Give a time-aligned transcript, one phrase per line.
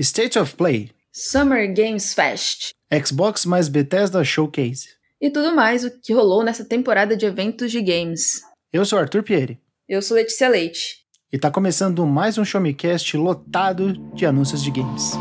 [0.00, 2.70] State of Play, Summer Games Fest
[3.04, 4.88] Xbox mais Bethesda Showcase.
[5.20, 8.40] e tudo mais o que rolou nessa temporada de eventos de games.
[8.72, 9.58] Eu sou Arthur Pieri
[9.88, 11.00] Eu sou Letícia Leite.
[11.32, 15.12] e tá começando mais um Show Me Cast lotado de anúncios de games.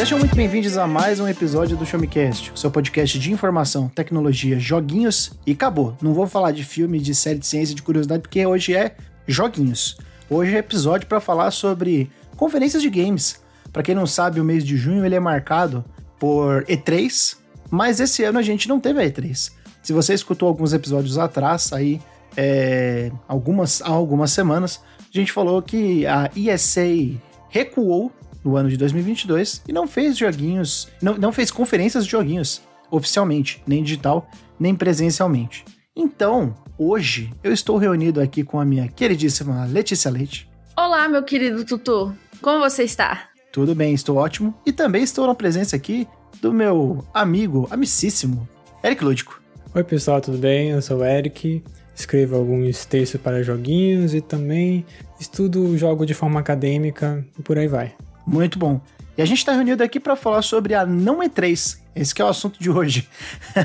[0.00, 3.30] Sejam muito bem-vindos a mais um episódio do Show Me Cast, o seu podcast de
[3.30, 5.94] informação, tecnologia, joguinhos e acabou.
[6.00, 9.98] Não vou falar de filme, de série de ciência, de curiosidade, porque hoje é joguinhos.
[10.30, 13.42] Hoje é episódio para falar sobre conferências de games.
[13.70, 15.84] Para quem não sabe, o mês de junho ele é marcado
[16.18, 17.36] por E3,
[17.70, 19.52] mas esse ano a gente não teve a E3.
[19.82, 22.00] Se você escutou alguns episódios atrás, aí
[22.38, 27.20] é, algumas, há algumas semanas, a gente falou que a ESA
[27.50, 28.10] recuou
[28.44, 33.62] no ano de 2022 e não fez joguinhos, não, não fez conferências de joguinhos oficialmente,
[33.66, 35.64] nem digital, nem presencialmente.
[35.94, 40.48] Então, hoje eu estou reunido aqui com a minha queridíssima Letícia Leite.
[40.76, 42.14] Olá, meu querido Tutu.
[42.40, 43.28] Como você está?
[43.52, 44.54] Tudo bem, estou ótimo.
[44.64, 46.06] E também estou na presença aqui
[46.40, 48.48] do meu amigo, amicíssimo,
[48.82, 49.40] Eric Lúdico.
[49.74, 50.70] Oi pessoal, tudo bem?
[50.70, 51.62] Eu sou o Eric,
[51.94, 54.86] escrevo alguns textos para joguinhos e também
[55.20, 57.94] estudo jogo de forma acadêmica e por aí vai.
[58.30, 58.80] Muito bom.
[59.18, 61.78] E a gente está reunido aqui para falar sobre a não E3.
[61.96, 63.08] Esse é o assunto de hoje.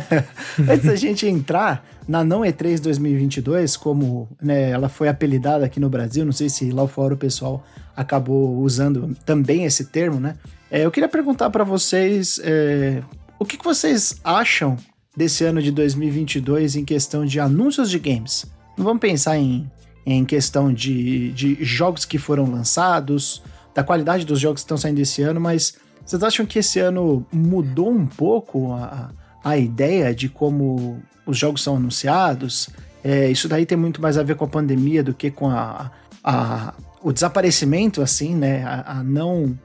[0.68, 5.88] Antes da gente entrar na não E3 2022, como né, ela foi apelidada aqui no
[5.88, 7.64] Brasil, não sei se lá fora o pessoal
[7.96, 10.36] acabou usando também esse termo, né?
[10.72, 13.04] É, eu queria perguntar para vocês é,
[13.38, 14.76] o que, que vocês acham
[15.16, 18.48] desse ano de 2022 em questão de anúncios de games.
[18.76, 19.70] Não vamos pensar em,
[20.08, 23.44] em questão de, de jogos que foram lançados,
[23.76, 27.26] da qualidade dos jogos que estão saindo esse ano, mas vocês acham que esse ano
[27.32, 29.12] mudou um pouco a,
[29.44, 32.70] a ideia de como os jogos são anunciados?
[33.04, 35.92] É, isso daí tem muito mais a ver com a pandemia do que com a,
[36.24, 38.64] a o desaparecimento, assim, né?
[38.64, 39.56] A, a não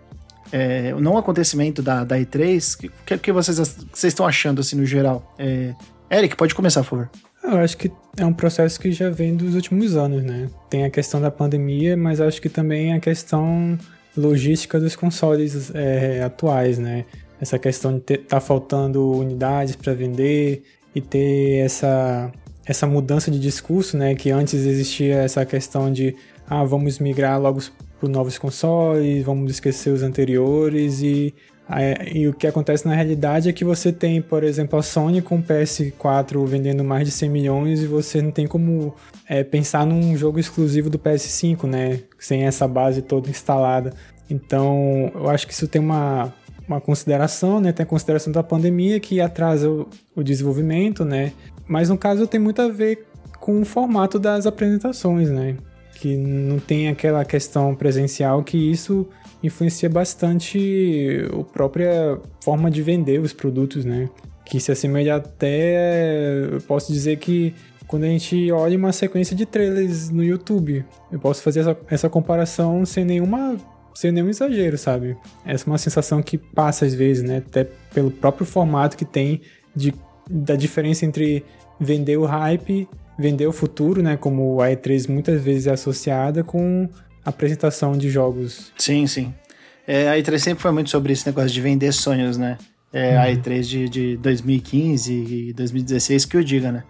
[0.53, 2.87] é, o não acontecimento da, da E3.
[2.87, 3.59] O que, que vocês,
[4.04, 5.34] estão achando, assim, no geral?
[5.38, 5.75] É,
[6.10, 7.10] Eric, pode começar, por favor.
[7.43, 10.50] Eu acho que é um processo que já vem dos últimos anos, né?
[10.69, 13.78] Tem a questão da pandemia, mas acho que também a questão
[14.20, 17.04] logística dos consoles é, atuais, né?
[17.41, 20.62] Essa questão de estar tá faltando unidades para vender
[20.94, 22.31] e ter essa,
[22.66, 24.14] essa mudança de discurso, né?
[24.14, 26.14] Que antes existia essa questão de
[26.47, 27.60] ah, vamos migrar logo
[27.98, 31.34] para novos consoles, vamos esquecer os anteriores e
[32.12, 35.37] e o que acontece na realidade é que você tem, por exemplo, a Sony com
[35.37, 38.94] o PS4 vendendo mais de 100 milhões e você não tem como
[39.28, 42.00] é, pensar num jogo exclusivo do PS5, né?
[42.20, 43.92] Sem essa base toda instalada.
[44.31, 46.32] Então, eu acho que isso tem uma,
[46.69, 47.72] uma consideração, né?
[47.72, 51.32] Tem a consideração da pandemia que atrasa o, o desenvolvimento, né?
[51.66, 53.06] Mas no caso tem muito a ver
[53.41, 55.56] com o formato das apresentações, né?
[55.97, 59.08] Que não tem aquela questão presencial que isso
[59.42, 64.08] influencia bastante a própria forma de vender os produtos, né?
[64.44, 67.54] Que se assemelha até, eu posso dizer que
[67.91, 72.09] quando a gente olha uma sequência de trailers no YouTube, eu posso fazer essa, essa
[72.09, 73.56] comparação sem nenhuma
[73.93, 75.17] sem nenhum exagero, sabe?
[75.45, 77.39] Essa é uma sensação que passa às vezes, né?
[77.39, 79.41] Até pelo próprio formato que tem
[79.75, 79.93] de,
[80.31, 81.45] da diferença entre
[81.81, 84.17] vender o hype, vender o futuro, né?
[84.17, 86.89] Como a E3 muitas vezes é associada com
[87.25, 88.73] apresentação de jogos.
[88.79, 89.34] Sim, sim.
[89.84, 92.56] É, a E3 sempre foi muito sobre esse negócio de vender sonhos, né?
[92.93, 93.21] É, uhum.
[93.21, 96.84] A E3 de, de 2015 e 2016 que eu diga, né?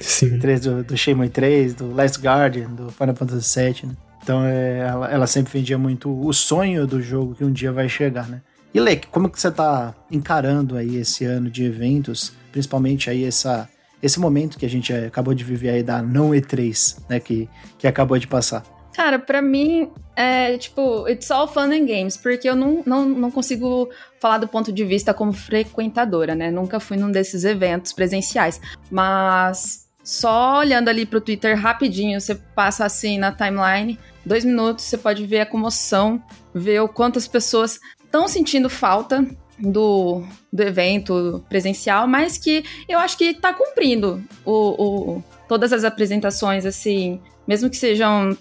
[0.00, 0.38] Sim.
[0.38, 3.96] E3 do, do Shenmue 3, do Last Guardian, do Final Fantasy VII, né?
[4.22, 7.88] Então é, ela, ela, sempre vendia muito o sonho do jogo que um dia vai
[7.88, 8.42] chegar, né?
[8.72, 13.68] E Leque, como que você tá encarando aí esse ano de eventos, principalmente aí essa,
[14.02, 17.18] esse momento que a gente acabou de viver aí da não E3, né?
[17.18, 17.48] Que,
[17.78, 18.62] que acabou de passar?
[18.94, 19.90] Cara, pra mim,
[20.20, 23.88] é tipo, it's all fun and games, porque eu não, não, não consigo
[24.20, 26.50] falar do ponto de vista como frequentadora, né?
[26.50, 28.60] Nunca fui num desses eventos presenciais.
[28.90, 34.98] Mas só olhando ali pro Twitter rapidinho, você passa assim na timeline, dois minutos, você
[34.98, 36.22] pode ver a comoção,
[36.54, 39.26] ver o quanto as pessoas estão sentindo falta
[39.58, 40.22] do,
[40.52, 46.66] do evento presencial, mas que eu acho que tá cumprindo o, o todas as apresentações,
[46.66, 48.36] assim, mesmo que sejam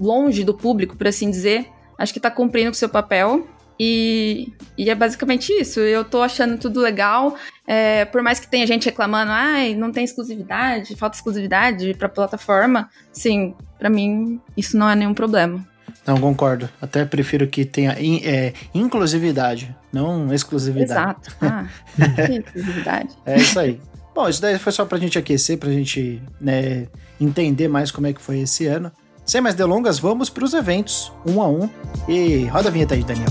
[0.00, 1.66] longe do público, por assim dizer,
[1.98, 3.46] acho que tá cumprindo com o seu papel.
[3.78, 5.80] E, e é basicamente isso.
[5.80, 7.36] Eu tô achando tudo legal.
[7.66, 12.88] É, por mais que tenha gente reclamando, ai, não tem exclusividade, falta exclusividade pra plataforma.
[13.12, 15.66] Sim, para mim, isso não é nenhum problema.
[16.06, 16.68] Não, concordo.
[16.80, 20.92] Até prefiro que tenha in, é, inclusividade, não exclusividade.
[20.92, 21.36] Exato.
[21.40, 21.66] Ah,
[22.30, 23.10] exclusividade.
[23.26, 23.80] é isso aí.
[24.14, 26.86] Bom, isso daí foi só pra gente aquecer, pra gente né,
[27.20, 28.90] entender mais como é que foi esse ano.
[29.26, 31.68] Sem mais delongas, vamos pros eventos, um a um.
[32.08, 33.26] E roda a vinheta aí, Daniel.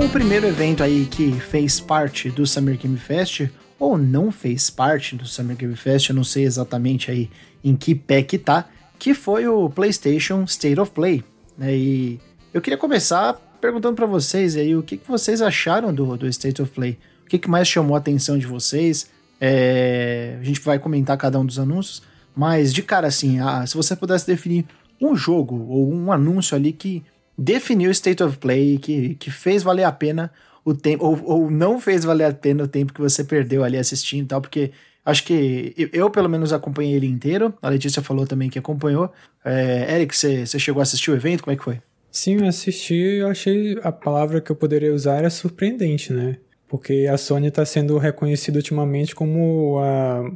[0.00, 5.14] O primeiro evento aí que fez parte do Summer Game Fest, ou não fez parte
[5.14, 7.28] do Summer Game Fest, eu não sei exatamente aí
[7.62, 8.66] em que pé que tá,
[8.98, 11.22] que foi o PlayStation State of Play.
[11.56, 11.76] Né?
[11.76, 12.20] E
[12.52, 16.62] eu queria começar perguntando para vocês aí o que, que vocês acharam do, do State
[16.62, 16.98] of Play.
[17.24, 19.10] O que, que mais chamou a atenção de vocês?
[19.38, 22.02] É, a gente vai comentar cada um dos anúncios,
[22.34, 24.64] mas de cara assim, ah, se você pudesse definir
[24.98, 27.02] um jogo ou um anúncio ali que
[27.40, 30.30] definiu o State of Play, que, que fez valer a pena
[30.62, 33.78] o tempo, ou, ou não fez valer a pena o tempo que você perdeu ali
[33.78, 34.72] assistindo e tal, porque
[35.02, 39.10] acho que eu, pelo menos acompanhei ele inteiro, a Letícia falou também que acompanhou.
[39.42, 41.80] É, Eric, você, chegou a assistir o evento, como é que foi?
[42.12, 46.36] Sim, eu assisti eu achei a palavra que eu poderia usar era surpreendente, né?
[46.68, 50.30] Porque a Sony está sendo reconhecida ultimamente como a,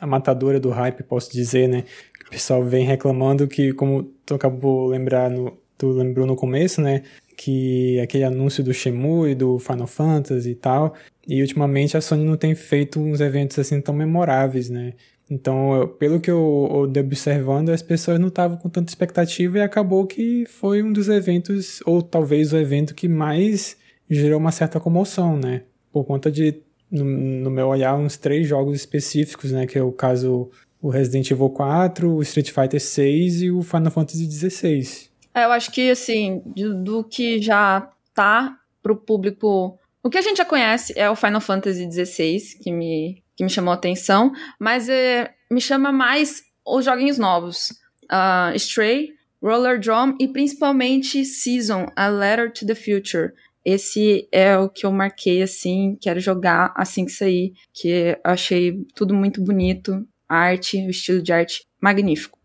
[0.00, 1.84] a matadora do hype, posso dizer, né?
[2.26, 7.02] O pessoal vem reclamando que, como tu acabou lembrar no, tu lembrou no começo, né?
[7.36, 10.94] Que aquele anúncio do Shenmue e do Final Fantasy e tal.
[11.26, 14.92] E ultimamente a Sony não tem feito uns eventos assim tão memoráveis, né?
[15.30, 19.62] Então, eu, pelo que eu andei observando, as pessoas não estavam com tanta expectativa e
[19.62, 23.76] acabou que foi um dos eventos, ou talvez o evento que mais
[24.08, 25.62] gerou uma certa comoção, né?
[25.92, 26.60] Por conta de,
[26.90, 29.66] no, no meu olhar, uns três jogos específicos, né?
[29.66, 30.50] Que é o caso
[30.82, 35.09] o Resident Evil 4, o Street Fighter 6 e o Final Fantasy 16.
[35.34, 39.78] É, eu acho que, assim, do que já tá pro público.
[40.02, 43.50] O que a gente já conhece é o Final Fantasy XVI, que me, que me
[43.50, 47.70] chamou a atenção, mas é, me chama mais os joguinhos novos.
[48.04, 49.10] Uh, Stray,
[49.42, 53.32] Roller Drum e principalmente Season, A Letter to the Future.
[53.64, 58.84] Esse é o que eu marquei assim, quero jogar assim que sair, que eu achei
[58.94, 62.39] tudo muito bonito, arte, o estilo de arte magnífico.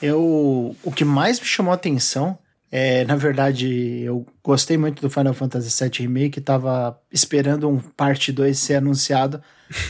[0.00, 2.38] Eu, o que mais me chamou a atenção
[2.70, 8.30] é, na verdade, eu gostei muito do Final Fantasy VII Remake, tava esperando um parte
[8.30, 9.42] 2 ser anunciado,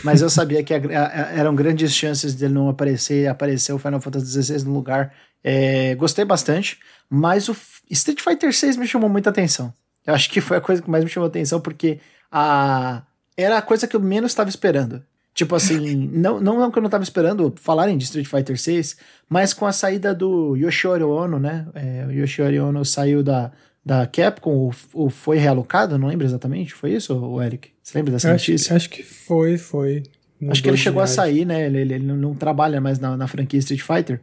[0.05, 4.01] mas eu sabia que a, a, eram grandes chances dele não aparecer aparecer o Final
[4.01, 5.13] Fantasy XVI no lugar.
[5.43, 6.79] É, gostei bastante,
[7.11, 7.57] mas o
[7.91, 9.73] Street Fighter VI me chamou muita atenção.
[10.07, 11.99] Eu acho que foi a coisa que mais me chamou atenção, porque
[12.31, 13.03] a,
[13.37, 15.03] era a coisa que eu menos estava esperando.
[15.39, 18.97] Tipo assim, não, não que eu não tava esperando falarem de Street Fighter 6,
[19.29, 21.65] mas com a saída do Yoshiori Ono, né?
[21.77, 23.53] É, o Yoshiori Ono saiu da,
[23.87, 27.71] da Capcom, ou, ou foi realocado, não lembro exatamente, foi isso, o Eric?
[27.81, 28.75] Você lembra dessa acho, notícia?
[28.75, 30.03] Acho que foi, foi.
[30.49, 31.67] Acho que ele chegou a sair, né?
[31.67, 34.21] Ele, ele, ele não trabalha mais na, na franquia Street Fighter.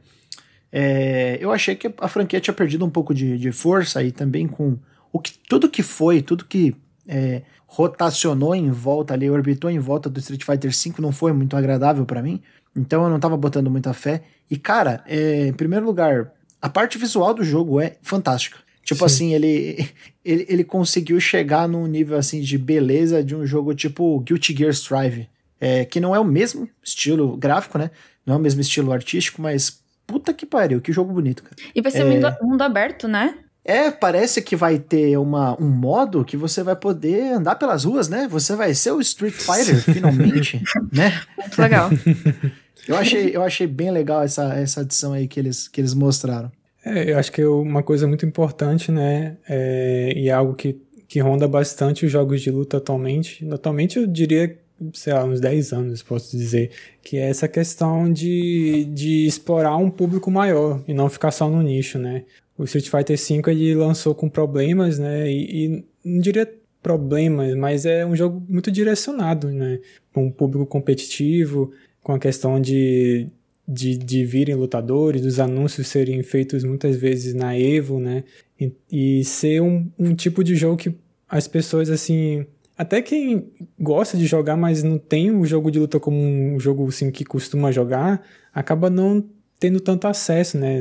[0.70, 4.50] É, eu achei que a franquia tinha perdido um pouco de, de força e também
[4.50, 4.78] com
[5.14, 6.76] o que, tudo que foi, tudo que
[7.08, 7.44] é,
[7.76, 12.06] rotacionou em volta ali, orbitou em volta do Street Fighter V, não foi muito agradável
[12.06, 12.42] para mim.
[12.74, 14.24] Então eu não tava botando muita fé.
[14.50, 18.60] E cara, é, em primeiro lugar, a parte visual do jogo é fantástica.
[18.82, 19.06] Tipo Sim.
[19.06, 19.90] assim, ele,
[20.24, 24.72] ele, ele conseguiu chegar num nível assim de beleza de um jogo tipo Guilty Gear
[24.72, 25.28] Strive.
[25.60, 27.92] É, que não é o mesmo estilo gráfico, né?
[28.26, 31.56] Não é o mesmo estilo artístico, mas puta que pariu, que jogo bonito, cara.
[31.74, 32.06] E vai ser é...
[32.06, 33.38] mundo, mundo aberto, né?
[33.68, 38.08] É, parece que vai ter uma, um modo que você vai poder andar pelas ruas,
[38.08, 38.28] né?
[38.30, 40.62] Você vai ser o Street Fighter, finalmente,
[40.94, 41.20] né?
[41.36, 41.90] Muito legal.
[42.88, 46.52] eu, achei, eu achei bem legal essa, essa adição aí que eles, que eles mostraram.
[46.86, 49.36] É, eu acho que uma coisa muito importante, né?
[49.50, 53.44] É, e é algo que, que ronda bastante os jogos de luta atualmente.
[53.52, 54.56] Atualmente eu diria,
[54.94, 56.70] sei lá, uns 10 anos, posso dizer.
[57.02, 61.64] Que é essa questão de, de explorar um público maior e não ficar só no
[61.64, 62.26] nicho, né?
[62.58, 65.30] O Street Fighter V ele lançou com problemas, né?
[65.32, 69.80] E, e, não diria problemas, mas é um jogo muito direcionado, né?
[70.14, 71.72] Com um público competitivo,
[72.02, 73.28] com a questão de,
[73.68, 78.24] de, de virem lutadores, dos anúncios serem feitos muitas vezes na Evo, né?
[78.60, 80.96] E, e ser um, um tipo de jogo que
[81.28, 82.46] as pessoas, assim,
[82.78, 86.88] até quem gosta de jogar, mas não tem o jogo de luta como um jogo
[86.88, 88.22] assim que costuma jogar,
[88.54, 89.26] acaba não
[89.60, 90.80] tendo tanto acesso, né?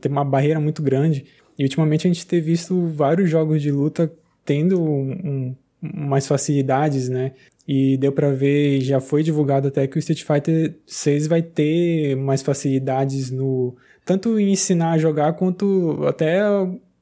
[0.00, 1.24] Tem uma barreira muito grande.
[1.58, 4.12] E ultimamente a gente tem visto vários jogos de luta
[4.44, 7.32] tendo um, um, mais facilidades, né?
[7.66, 12.16] E deu para ver, já foi divulgado até que o Street Fighter 6 vai ter
[12.16, 16.40] mais facilidades no tanto em ensinar a jogar quanto até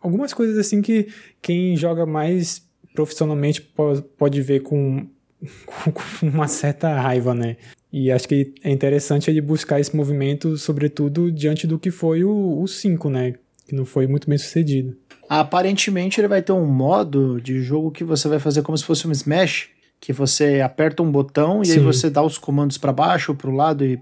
[0.01, 1.09] algumas coisas assim que
[1.41, 2.63] quem joga mais
[2.95, 3.63] profissionalmente
[4.19, 5.07] pode ver com,
[6.21, 7.57] com uma certa raiva, né?
[7.93, 12.65] E acho que é interessante ele buscar esse movimento, sobretudo diante do que foi o
[12.67, 13.35] 5, né?
[13.67, 14.97] Que não foi muito bem sucedido.
[15.29, 19.07] Aparentemente ele vai ter um modo de jogo que você vai fazer como se fosse
[19.07, 19.69] um Smash,
[20.01, 21.71] que você aperta um botão Sim.
[21.71, 24.01] e aí você dá os comandos para baixo, para o lado e,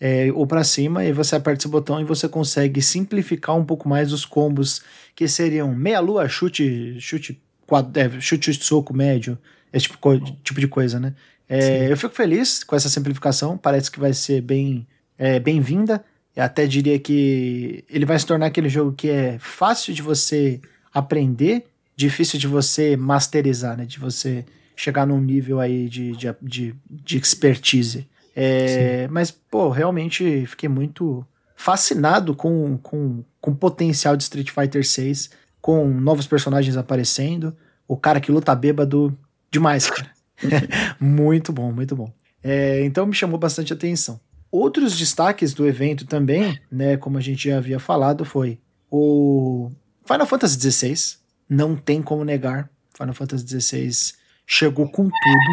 [0.00, 3.88] é, ou para cima, e você aperta esse botão e você consegue simplificar um pouco
[3.88, 4.82] mais os combos
[5.14, 9.36] que seriam meia-lua, chute, chute, quadro, é, chute, soco médio,
[9.72, 11.14] esse tipo, tipo de coisa, né?
[11.52, 14.86] É, eu fico feliz com essa simplificação, parece que vai ser bem
[15.18, 16.04] é, bem-vinda.
[16.36, 20.60] Eu até diria que ele vai se tornar aquele jogo que é fácil de você
[20.94, 21.66] aprender,
[21.96, 23.84] difícil de você masterizar, né?
[23.84, 24.44] De você
[24.76, 28.08] chegar num nível aí de, de, de, de expertise.
[28.34, 31.26] É, mas, pô, realmente fiquei muito
[31.56, 35.30] fascinado com, com, com o potencial de Street Fighter 6,
[35.60, 37.54] com novos personagens aparecendo,
[37.86, 39.18] o cara que luta bêbado,
[39.50, 40.19] demais, cara.
[41.00, 42.12] muito bom, muito bom.
[42.42, 44.20] É, então me chamou bastante atenção.
[44.50, 48.58] Outros destaques do evento também, né, como a gente já havia falado, foi
[48.90, 49.70] o
[50.04, 51.18] Final Fantasy XVI.
[51.48, 52.68] Não tem como negar.
[52.96, 54.14] Final Fantasy XVI
[54.46, 55.50] chegou com tudo.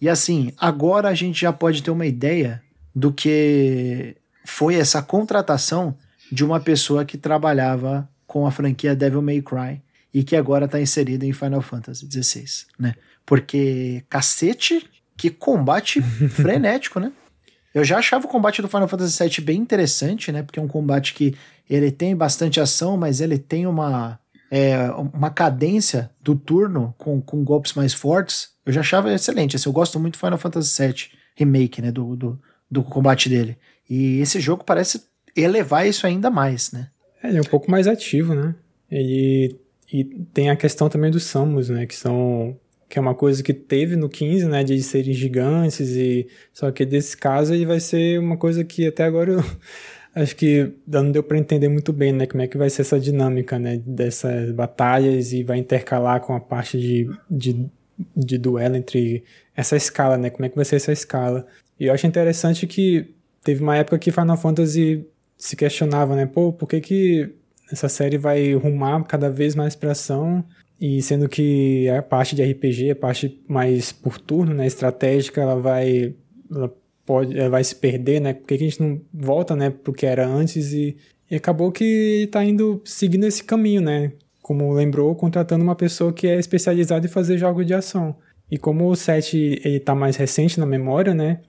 [0.00, 2.62] E assim, agora a gente já pode ter uma ideia
[2.94, 5.96] do que foi essa contratação
[6.30, 10.80] de uma pessoa que trabalhava com a franquia Devil May Cry e que agora está
[10.80, 12.94] inserida em Final Fantasy XVI, né?
[13.26, 17.12] Porque cacete, que combate frenético, né?
[17.74, 20.42] Eu já achava o combate do Final Fantasy VII bem interessante, né?
[20.42, 21.34] Porque é um combate que
[21.68, 24.18] ele tem bastante ação, mas ele tem uma
[24.50, 29.56] é, uma cadência do turno com, com golpes mais fortes, eu já achava excelente.
[29.56, 31.90] Assim, eu gosto muito do Final Fantasy VII Remake, né?
[31.92, 32.40] Do, do,
[32.70, 33.58] do combate dele.
[33.88, 35.04] E esse jogo parece
[35.36, 36.88] elevar isso ainda mais, né?
[37.22, 38.54] É, ele é um pouco mais ativo, né?
[38.90, 39.58] Ele
[39.92, 40.04] e
[40.34, 41.86] tem a questão também dos Samus, né?
[41.86, 46.26] Que são que é uma coisa que teve no 15, né, de serem gigantes e
[46.52, 49.44] só que desse caso ele vai ser uma coisa que até agora eu
[50.14, 52.98] acho que não deu para entender muito bem, né, como é que vai ser essa
[52.98, 57.66] dinâmica, né, dessas batalhas e vai intercalar com a parte de, de,
[58.16, 59.24] de duelo entre
[59.54, 61.46] essa escala, né, como é que vai ser essa escala.
[61.78, 65.04] E eu acho interessante que teve uma época que Final Fantasy
[65.36, 67.34] se questionava, né, pô, por que que
[67.70, 70.44] essa série vai rumar cada vez mais pra ação
[70.80, 75.56] e sendo que a parte de RPG, a parte mais por turno, né, estratégica, ela
[75.56, 76.14] vai
[76.50, 76.72] ela
[77.04, 78.34] pode, vai se perder, né?
[78.34, 80.96] Por que a gente não volta, né, pro que era antes e,
[81.30, 84.12] e acabou que tá indo seguindo esse caminho, né?
[84.42, 88.16] Como lembrou, contratando uma pessoa que é especializada em fazer jogos de ação.
[88.50, 91.40] E como o 7 ele tá mais recente na memória, né?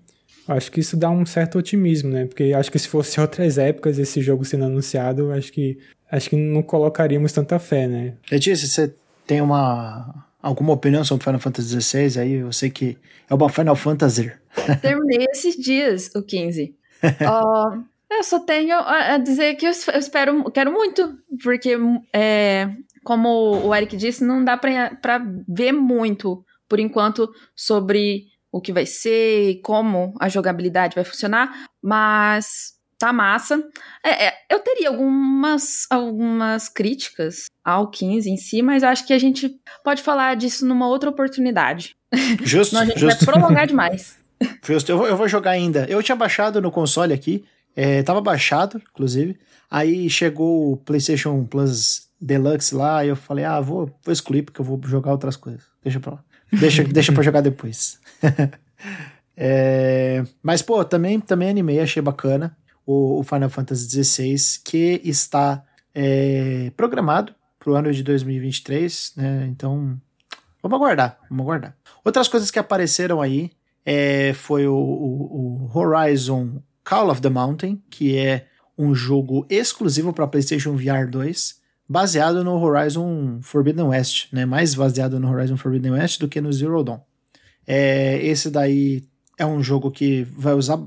[0.47, 2.25] Acho que isso dá um certo otimismo, né?
[2.25, 5.77] Porque acho que se fosse outras épocas esse jogo sendo anunciado, acho que
[6.09, 8.13] acho que não colocaríamos tanta fé, né?
[8.31, 8.93] Letícia, você
[9.27, 12.33] tem uma alguma opinião sobre Final Fantasy XVI aí?
[12.33, 12.97] Eu sei que
[13.29, 14.31] é uma Final Fantasy.
[14.81, 16.75] Terminei esses dias o 15.
[17.03, 21.77] uh, eu só tenho a dizer que eu, espero, quero muito, porque
[22.13, 22.69] é,
[23.03, 28.85] como o Eric disse, não dá para ver muito por enquanto sobre o que vai
[28.85, 33.63] ser e como a jogabilidade vai funcionar, mas tá massa.
[34.03, 39.19] É, é, eu teria algumas, algumas críticas ao 15 em si, mas acho que a
[39.19, 41.95] gente pode falar disso numa outra oportunidade.
[42.43, 42.71] Justo.
[42.71, 43.25] Senão a gente justo.
[43.25, 44.17] vai prolongar demais.
[44.63, 45.85] Justo, eu vou, eu vou jogar ainda.
[45.89, 49.37] Eu tinha baixado no console aqui, é, tava baixado, inclusive.
[49.69, 54.61] Aí chegou o PlayStation Plus Deluxe lá, e eu falei, ah, vou, vou excluir porque
[54.61, 55.63] eu vou jogar outras coisas.
[55.83, 56.23] Deixa pra lá.
[56.51, 57.99] Deixa, deixa pra jogar depois.
[59.35, 62.55] é, mas, pô, também, também animei, achei bacana
[62.87, 65.63] o, o Final Fantasy XVI, que está
[65.93, 69.47] é, programado para o ano de 2023, né?
[69.51, 69.99] Então,
[70.63, 71.75] vamos aguardar, vamos aguardar.
[72.03, 73.51] Outras coisas que apareceram aí
[73.85, 80.13] é, foi o, o, o, Horizon Call of the Mountain, que é um jogo exclusivo
[80.13, 81.57] para PlayStation VR 2,
[81.89, 84.45] baseado no Horizon Forbidden West, né?
[84.45, 87.01] Mais baseado no Horizon Forbidden West do que no Zero Dawn.
[87.65, 89.03] É, esse daí
[89.37, 90.79] é um jogo que vai usar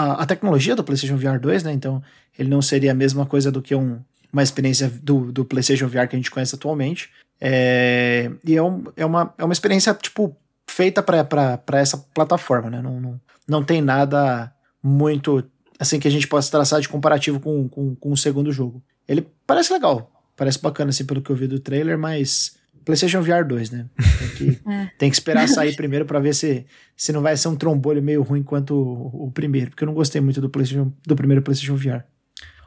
[0.00, 1.72] a, a, tecnologia do PlayStation VR 2, né?
[1.72, 2.02] Então
[2.38, 4.00] ele não seria a mesma coisa do que um,
[4.32, 7.10] uma experiência do, do PlayStation VR que a gente conhece atualmente.
[7.40, 10.36] É, e é, um, é, uma, é uma experiência, tipo,
[10.68, 12.82] feita para essa plataforma, né?
[12.82, 14.52] Não, não, não tem nada
[14.82, 15.44] muito
[15.78, 18.82] assim que a gente possa traçar de comparativo com, com, com o segundo jogo.
[19.08, 23.44] Ele parece legal, parece bacana assim pelo que eu vi do trailer, mas PlayStation VR
[23.46, 23.86] 2, né?
[24.18, 24.90] Tem que, é.
[24.98, 28.22] tem que esperar sair primeiro para ver se, se não vai ser um trombolho meio
[28.22, 31.76] ruim quanto o, o, primeiro, porque eu não gostei muito do, PlayStation, do primeiro PlayStation
[31.76, 32.04] VR.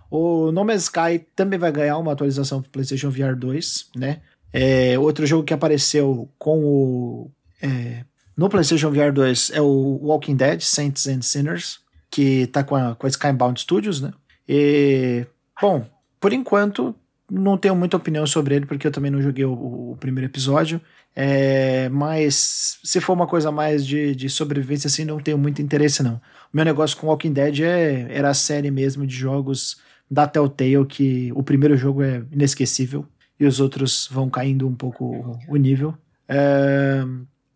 [0.10, 4.22] O No Man's Sky também vai ganhar uma atualização para PlayStation VR 2, né?
[4.54, 7.32] É, outro jogo que apareceu com o.
[7.62, 8.06] É,
[8.38, 11.80] no PlayStation VR 2 é o Walking Dead Saints and Sinners,
[12.12, 14.14] que tá com a, com a Skybound Studios, né?
[14.48, 15.26] E,
[15.60, 15.86] bom,
[16.20, 16.96] por enquanto
[17.30, 19.54] não tenho muita opinião sobre ele, porque eu também não joguei o,
[19.92, 20.82] o primeiro episódio.
[21.16, 26.02] É, mas se for uma coisa mais de, de sobrevivência, assim, não tenho muito interesse,
[26.02, 26.16] não.
[26.16, 29.78] O meu negócio com Walking Dead é, era a série mesmo de jogos
[30.10, 33.06] da Telltale, que o primeiro jogo é inesquecível
[33.40, 35.94] e os outros vão caindo um pouco o nível.
[36.28, 37.04] É,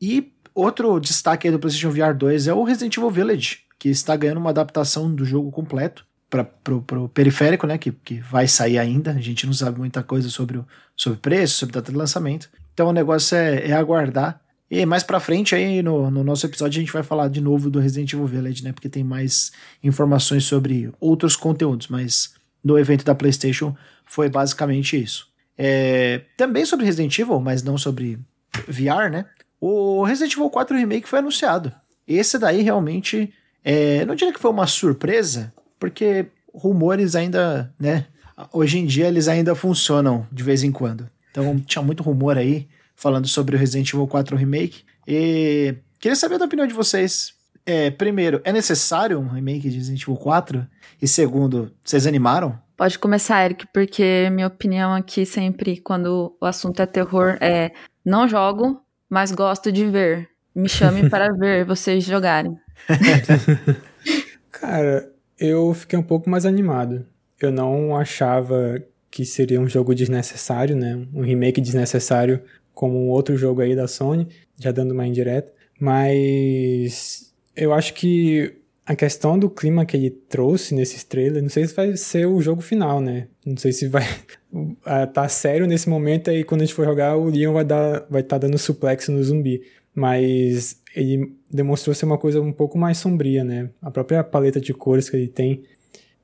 [0.02, 4.16] e outro destaque aí do PlayStation VR 2 é o Resident Evil Village, que está
[4.16, 8.78] ganhando uma adaptação do jogo completo para pro, pro periférico, né, que, que vai sair
[8.78, 9.12] ainda.
[9.12, 10.66] A gente não sabe muita coisa sobre o
[10.96, 12.50] sobre preço, sobre data de lançamento.
[12.74, 14.42] Então o negócio é, é aguardar.
[14.70, 17.70] E mais pra frente aí no, no nosso episódio a gente vai falar de novo
[17.70, 18.74] do Resident Evil Village, né?
[18.74, 25.28] Porque tem mais informações sobre outros conteúdos, mas no evento da PlayStation foi basicamente isso.
[25.58, 28.20] É, também sobre Resident Evil, mas não sobre
[28.68, 29.26] VR, né?
[29.60, 31.72] O Resident Evil 4 Remake foi anunciado.
[32.08, 38.06] Esse daí realmente, é, não diria que foi uma surpresa, porque rumores ainda, né?
[38.52, 41.10] Hoje em dia eles ainda funcionam de vez em quando.
[41.32, 44.84] Então tinha muito rumor aí falando sobre o Resident Evil 4 Remake.
[45.08, 47.34] E queria saber da opinião de vocês.
[47.66, 50.68] É, primeiro, é necessário um remake de Resident Evil 4?
[51.02, 52.58] E segundo, vocês animaram?
[52.76, 57.72] Pode começar, Eric, porque minha opinião aqui sempre, quando o assunto é terror, é
[58.06, 60.30] não jogo, mas gosto de ver.
[60.56, 62.56] Me chame para ver vocês jogarem.
[64.52, 67.06] Cara, eu fiquei um pouco mais animado.
[67.40, 71.08] Eu não achava que seria um jogo desnecessário, né?
[71.14, 72.42] Um remake desnecessário
[72.74, 74.28] como um outro jogo aí da Sony,
[74.60, 75.52] já dando uma indireta.
[75.80, 81.68] Mas eu acho que a questão do clima que ele trouxe nesses trailers, não sei
[81.68, 83.28] se vai ser o jogo final, né?
[83.46, 84.06] Não sei se vai
[85.14, 88.22] tá sério nesse momento aí quando a gente for jogar o Leon vai dar vai
[88.22, 89.62] estar tá dando suplex no zumbi,
[89.98, 93.72] mas ele demonstrou ser uma coisa um pouco mais sombria, né?
[93.82, 95.64] A própria paleta de cores que ele tem.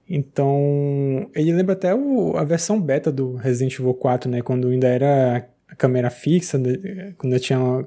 [0.08, 4.44] Então, ele lembra até o, a versão beta do Resident Evil 4, né?
[4.44, 7.16] Quando ainda era a câmera fixa, né?
[7.18, 7.84] quando tinha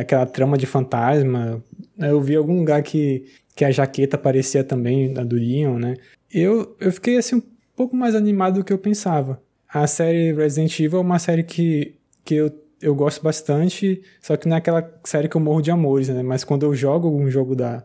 [0.00, 1.62] aquela trama de fantasma.
[1.98, 5.96] Eu vi algum lugar que, que a jaqueta parecia também a do Leon, né?
[6.32, 7.42] Eu, eu fiquei assim um
[7.76, 9.42] pouco mais animado do que eu pensava.
[9.68, 14.48] A série Resident Evil é uma série que, que eu eu gosto bastante, só que
[14.48, 16.22] não é aquela série que eu morro de amores, né?
[16.22, 17.84] Mas quando eu jogo um jogo da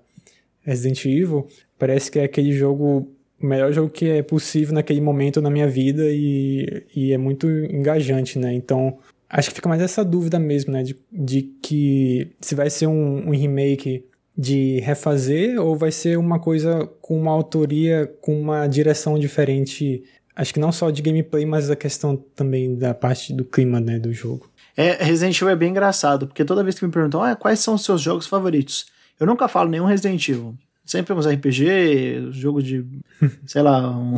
[0.62, 3.08] Resident Evil, parece que é aquele jogo,
[3.42, 7.50] o melhor jogo que é possível naquele momento na minha vida e, e é muito
[7.50, 8.54] engajante, né?
[8.54, 8.98] Então,
[9.30, 10.84] acho que fica mais essa dúvida mesmo, né?
[10.84, 14.06] De, de que se vai ser um, um remake
[14.38, 20.04] de refazer ou vai ser uma coisa com uma autoria, com uma direção diferente
[20.36, 24.00] acho que não só de gameplay, mas a questão também da parte do clima, né,
[24.00, 24.50] do jogo.
[24.76, 27.76] É, Resident Evil é bem engraçado, porque toda vez que me perguntam ah, quais são
[27.76, 28.88] os seus jogos favoritos,
[29.20, 30.56] eu nunca falo nenhum Resident Evil.
[30.86, 32.86] Sempre uns RPG, jogo de,
[33.46, 34.18] sei lá, um,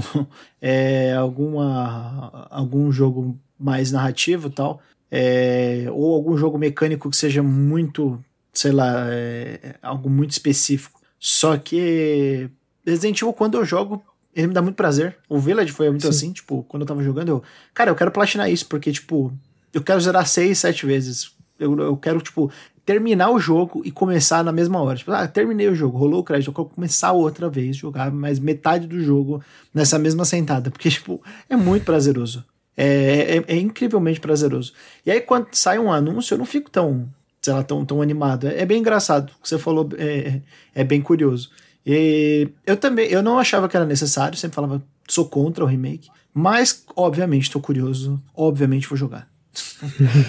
[0.61, 7.43] é, alguma, algum jogo mais narrativo e tal, é, ou algum jogo mecânico que seja
[7.43, 8.19] muito,
[8.51, 10.99] sei lá, é, algo muito específico.
[11.19, 12.49] Só que
[12.85, 15.17] Resident Evil, quando eu jogo, ele me dá muito prazer.
[15.29, 16.09] O Village foi muito Sim.
[16.09, 19.31] assim, tipo, quando eu tava jogando, eu, cara, eu quero platinar isso, porque, tipo,
[19.75, 21.31] eu quero zerar seis, sete vezes.
[21.59, 22.49] Eu, eu quero, tipo,
[22.85, 24.97] terminar o jogo e começar na mesma hora.
[24.97, 28.39] Tipo, ah, terminei o jogo, rolou o crédito, eu quero começar outra vez, jogar mais
[28.39, 30.71] metade do jogo nessa mesma sentada.
[30.71, 32.45] Porque, tipo, é muito prazeroso.
[32.77, 34.71] É, é, é, incrivelmente prazeroso.
[35.05, 37.09] E aí, quando sai um anúncio, eu não fico tão,
[37.41, 38.47] sei lá, tão, tão animado.
[38.47, 39.31] É, é bem engraçado.
[39.37, 40.39] O que você falou é,
[40.73, 41.49] é bem curioso.
[41.85, 46.09] E eu também, eu não achava que era necessário, sempre falava, sou contra o remake.
[46.33, 48.21] Mas, obviamente, estou curioso.
[48.33, 49.34] Obviamente, vou jogar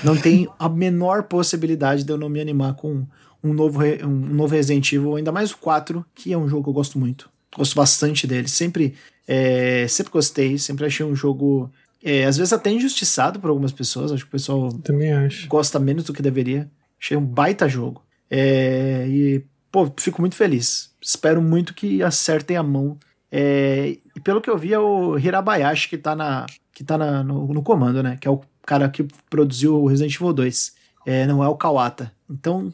[0.04, 3.06] não tem a menor possibilidade de eu não me animar com
[3.42, 6.68] um novo, um novo Resident Evil, ainda mais o 4, que é um jogo que
[6.70, 7.30] eu gosto muito.
[7.56, 8.48] Gosto bastante dele.
[8.48, 8.94] Sempre,
[9.26, 11.70] é, sempre gostei, sempre achei um jogo.
[12.02, 14.12] É, às vezes até injustiçado por algumas pessoas.
[14.12, 15.48] Acho que o pessoal Também acho.
[15.48, 16.70] gosta menos do que deveria.
[17.00, 18.02] Achei um baita jogo.
[18.30, 20.90] É, e, pô, fico muito feliz.
[21.00, 22.98] Espero muito que acertem a mão.
[23.30, 27.22] É, e pelo que eu vi, é o Hirabayashi que tá, na, que tá na,
[27.22, 28.16] no, no comando, né?
[28.20, 30.74] Que é o cara que produziu o Resident Evil 2.
[31.06, 32.12] É, não é o Kawata.
[32.28, 32.72] Então,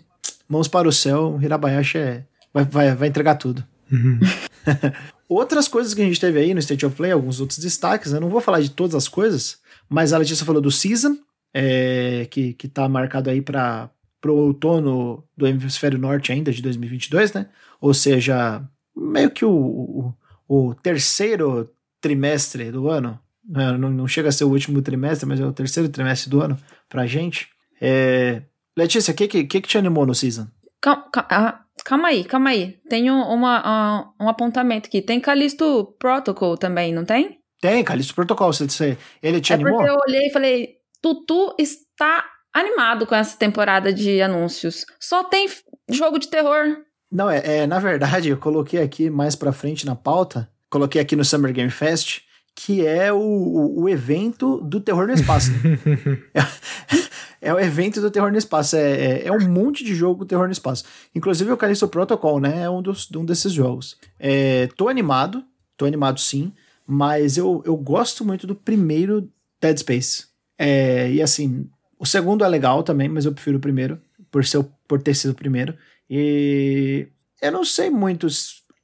[0.48, 3.64] mãos para o céu, Hirabayashi é, vai, vai, vai entregar tudo.
[3.92, 4.18] Uhum.
[5.28, 8.20] Outras coisas que a gente teve aí no State of Play, alguns outros destaques, eu
[8.20, 11.16] não vou falar de todas as coisas, mas a Letícia falou do Season,
[11.54, 13.90] é, que, que tá marcado aí para
[14.26, 17.46] o outono do hemisfério norte ainda de 2022, né?
[17.80, 18.62] Ou seja,
[18.94, 20.14] meio que o, o,
[20.48, 23.18] o terceiro trimestre do ano?
[23.44, 26.58] Não, não, chega a ser o último trimestre, mas é o terceiro trimestre do ano
[26.88, 27.48] pra gente.
[27.80, 28.42] É...
[28.76, 30.46] Letícia, o que, que, que te animou no season?
[30.80, 32.78] Calma, calma, calma aí, calma aí.
[32.88, 35.02] Tem uma, um, um apontamento aqui.
[35.02, 37.38] Tem Calisto Protocol também, não tem?
[37.60, 38.52] Tem, Calisto Protocol.
[38.52, 39.76] Você, ele te é animou?
[39.76, 44.84] Porque eu olhei e falei, Tutu está animado com essa temporada de anúncios.
[45.00, 45.48] Só tem
[45.88, 46.78] jogo de terror.
[47.10, 51.14] Não, é, é na verdade, eu coloquei aqui mais pra frente na pauta, coloquei aqui
[51.14, 52.22] no Summer Game Fest,
[52.54, 55.50] que é o, o, o evento do terror no espaço.
[56.34, 58.76] é, é, o evento do terror no espaço.
[58.76, 60.84] É, é, é, um monte de jogo terror no espaço.
[61.14, 62.62] Inclusive o Callisto Protocol, né?
[62.62, 63.96] É um, dos, um desses jogos.
[64.18, 65.44] É, tô animado,
[65.76, 66.52] tô animado sim,
[66.86, 69.28] mas eu, eu gosto muito do primeiro
[69.60, 70.26] Dead Space.
[70.58, 74.64] É, e assim, o segundo é legal também, mas eu prefiro o primeiro, por, ser,
[74.86, 75.76] por ter sido o primeiro.
[76.08, 77.08] E
[77.40, 78.26] eu não sei muito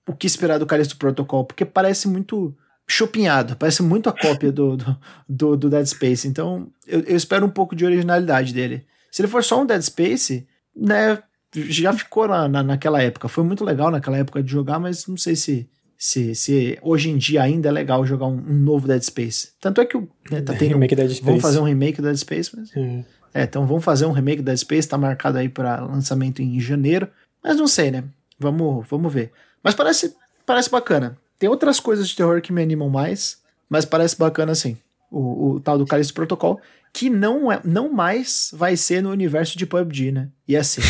[0.09, 2.57] o que esperar do Callisto Protocol, porque parece muito
[2.89, 4.97] chupinhado, parece muito a cópia do, do,
[5.29, 6.27] do, do Dead Space.
[6.27, 8.87] Então, eu, eu, espero um pouco de originalidade dele.
[9.13, 11.23] Se ele for só um Dead Space, né,
[11.55, 13.29] já ficou na, na, naquela época.
[13.29, 17.19] Foi muito legal naquela época de jogar, mas não sei se, se, se hoje em
[17.19, 19.51] dia ainda é legal jogar um, um novo Dead Space.
[19.61, 19.99] Tanto é que
[20.31, 21.25] né, tá tendo, remake Dead Space.
[21.25, 23.05] vamos fazer um remake do Dead Space, mas, é.
[23.35, 26.59] é, então vamos fazer um remake do Dead Space, tá marcado aí para lançamento em
[26.59, 27.07] janeiro,
[27.45, 28.05] mas não sei, né?
[28.39, 29.31] Vamos, vamos ver.
[29.63, 30.15] Mas parece,
[30.47, 31.19] parece bacana.
[31.39, 34.77] Tem outras coisas de terror que me animam mais, mas parece bacana assim.
[35.11, 36.61] O, o tal do Callisto Protocol,
[36.93, 40.29] que não, é, não mais vai ser no universo de PUBG, né?
[40.47, 40.83] Ia ser.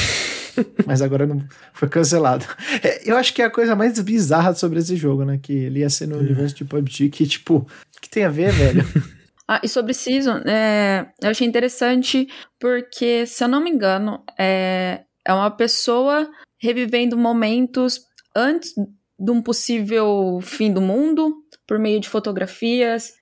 [0.86, 2.44] mas agora não foi cancelado.
[2.82, 5.38] É, eu acho que é a coisa mais bizarra sobre esse jogo, né?
[5.40, 7.58] Que ele ia ser no universo de PUBG, que tipo,
[7.96, 8.84] o que tem a ver, velho?
[9.50, 12.28] Ah, e sobre Season, é, eu achei interessante
[12.60, 16.28] porque, se eu não me engano, é, é uma pessoa
[16.60, 18.02] revivendo momentos
[18.36, 18.74] antes
[19.18, 21.34] de um possível fim do mundo
[21.66, 23.12] por meio de fotografias.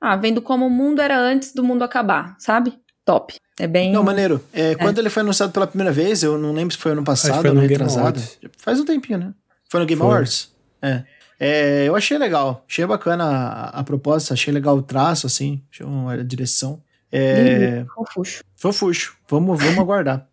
[0.00, 2.72] Ah, vendo como o mundo era antes do mundo acabar, sabe?
[3.04, 3.34] Top.
[3.58, 3.92] É bem.
[3.92, 4.42] Não, maneiro.
[4.52, 4.74] É, é.
[4.74, 7.50] Quando ele foi anunciado pela primeira vez, eu não lembro se foi ano passado ou
[7.52, 8.20] ano retrasado.
[8.56, 9.34] Faz um tempinho, né?
[9.68, 10.08] Foi no Game foi.
[10.08, 10.50] Awards?
[10.80, 11.04] É.
[11.38, 11.84] é.
[11.86, 12.64] Eu achei legal.
[12.68, 15.62] Achei bacana a, a, proposta, achei legal o traço, assim.
[15.70, 16.82] Achei uma a direção.
[17.10, 17.84] É...
[17.94, 18.42] Fofuxo.
[18.56, 19.16] Fofuxo.
[19.28, 20.26] Vamos, vamos aguardar.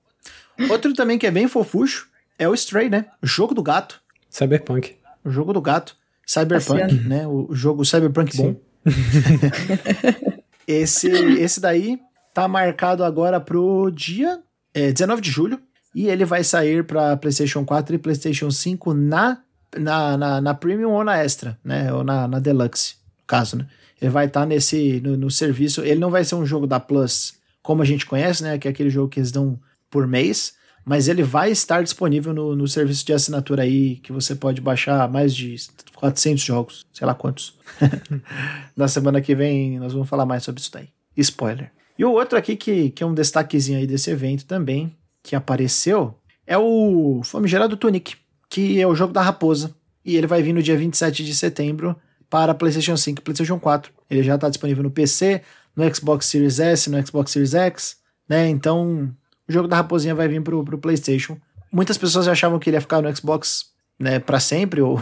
[0.69, 3.05] Outro também que é bem fofuxo é o Stray, né?
[3.21, 4.01] O jogo do gato.
[4.29, 7.27] Cyberpunk o jogo do gato, Cyberpunk, né?
[7.27, 8.53] O, jogo Cyberpunk Sim.
[8.53, 8.61] bom.
[10.67, 11.99] esse, esse daí
[12.33, 14.39] tá marcado agora pro dia
[14.73, 15.59] é, 19 de julho
[15.93, 19.39] e ele vai sair para PlayStation 4 e PlayStation 5 na,
[19.75, 21.91] na, na, na, Premium ou na Extra, né?
[21.91, 23.67] Ou na, na Deluxe, no caso, né?
[23.99, 25.81] Ele vai estar tá nesse no, no, serviço.
[25.81, 28.57] Ele não vai ser um jogo da Plus como a gente conhece, né?
[28.57, 30.53] Que é aquele jogo que eles dão por mês
[30.89, 35.07] mas ele vai estar disponível no, no serviço de assinatura aí, que você pode baixar
[35.07, 35.55] mais de
[35.93, 37.55] 400 jogos, sei lá quantos.
[38.75, 40.89] Na semana que vem nós vamos falar mais sobre isso daí.
[41.15, 41.71] Spoiler.
[41.95, 46.15] E o outro aqui que, que é um destaquezinho aí desse evento também, que apareceu,
[46.47, 48.15] é o famigerado Tunic,
[48.49, 49.75] que é o jogo da raposa.
[50.03, 51.95] E ele vai vir no dia 27 de setembro
[52.31, 53.93] para PlayStation 5 e PlayStation 4.
[54.09, 55.43] Ele já está disponível no PC,
[55.75, 57.97] no Xbox Series S, no Xbox Series X,
[58.27, 58.49] né?
[58.49, 59.15] Então
[59.49, 61.37] o jogo da raposinha vai vir pro, pro PlayStation.
[61.71, 63.65] Muitas pessoas achavam que ele ia ficar no Xbox
[63.99, 64.97] né, para sempre, ou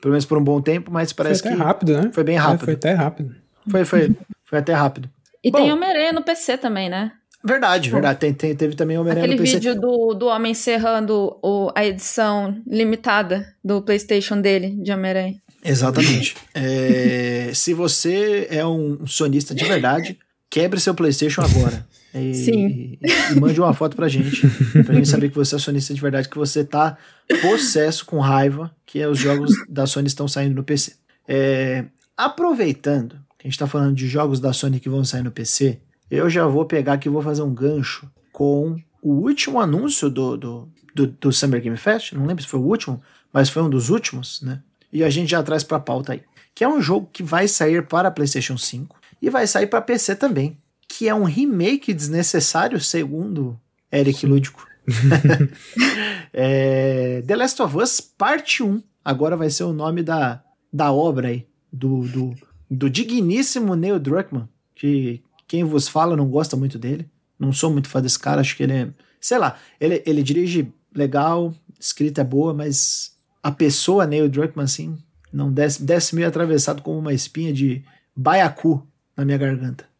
[0.00, 1.64] pelo menos por um bom tempo, mas parece foi até que.
[1.64, 2.10] rápido, né?
[2.12, 2.62] Foi bem rápido.
[2.62, 3.34] É, foi até rápido.
[3.70, 5.08] Foi, foi, foi até rápido.
[5.42, 7.12] E bom, tem Homem-Aranha no PC também, né?
[7.42, 8.18] Verdade, verdade.
[8.18, 9.56] Tem, tem, teve também Homem-Aranha no PC.
[9.56, 15.36] Aquele vídeo do, do homem encerrando o, a edição limitada do PlayStation dele, de Homem-Aranha.
[15.62, 16.36] Exatamente.
[16.54, 20.18] é, se você é um sonista de verdade,
[20.50, 21.86] quebre seu PlayStation agora.
[22.14, 22.66] E, Sim.
[22.68, 22.98] E,
[23.32, 24.46] e, mande uma foto pra gente,
[24.84, 26.96] pra gente saber que você é sonista de verdade, que você tá
[27.42, 30.94] possesso com raiva, que os jogos da Sony estão saindo no PC.
[31.26, 31.84] É,
[32.16, 35.80] aproveitando que a gente tá falando de jogos da Sony que vão sair no PC,
[36.10, 40.36] eu já vou pegar aqui e vou fazer um gancho com o último anúncio do,
[40.36, 43.68] do, do, do Summer Game Fest, não lembro se foi o último, mas foi um
[43.68, 44.62] dos últimos, né?
[44.92, 46.22] E a gente já traz pra pauta aí.
[46.54, 50.14] Que é um jogo que vai sair para PlayStation 5 e vai sair para PC
[50.14, 50.56] também
[50.96, 53.58] que é um remake desnecessário, segundo
[53.90, 54.64] Eric Lúdico.
[56.32, 58.80] é, The Last of Us Parte 1.
[59.04, 62.34] Agora vai ser o nome da, da obra aí, do, do,
[62.70, 67.10] do digníssimo Neil Druckmann, que quem vos fala não gosta muito dele.
[67.38, 68.88] Não sou muito fã desse cara, acho que ele é.
[69.20, 74.96] Sei lá, ele, ele dirige legal, escrita é boa, mas a pessoa Neil Druckmann, assim,
[75.32, 79.92] não desce, desce meio atravessado como uma espinha de baiacu na minha garganta.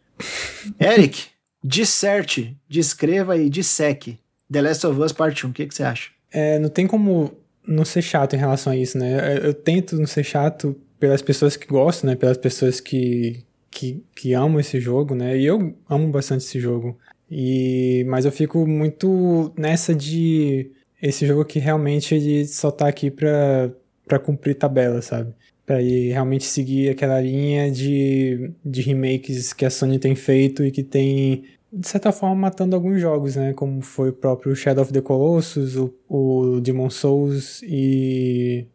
[0.79, 1.27] Eric,
[1.63, 4.19] disserte, descreva e disseque
[4.51, 5.51] The Last of Us Part 1.
[5.51, 6.11] O que, que você acha?
[6.33, 7.33] É, não tem como
[7.67, 9.39] não ser chato em relação a isso, né?
[9.39, 12.17] Eu, eu tento não ser chato pelas pessoas que gostam, né?
[12.17, 15.37] Pelas pessoas que, que, que amam esse jogo, né?
[15.39, 16.99] E eu amo bastante esse jogo.
[17.31, 23.11] E, mas eu fico muito nessa de esse jogo que realmente ele só tá aqui
[23.11, 23.71] pra,
[24.07, 25.35] pra cumprir tabela, sabe?
[25.67, 30.71] Pra ele realmente seguir aquela linha de, de remakes que a Sony tem feito e
[30.71, 33.53] que tem, de certa forma, matando alguns jogos, né?
[33.55, 38.67] Como foi o próprio Shadow of the Colossus, o, o Demon Souls e.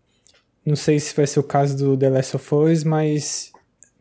[0.66, 3.52] Não sei se vai ser o caso do The Last of Us, mas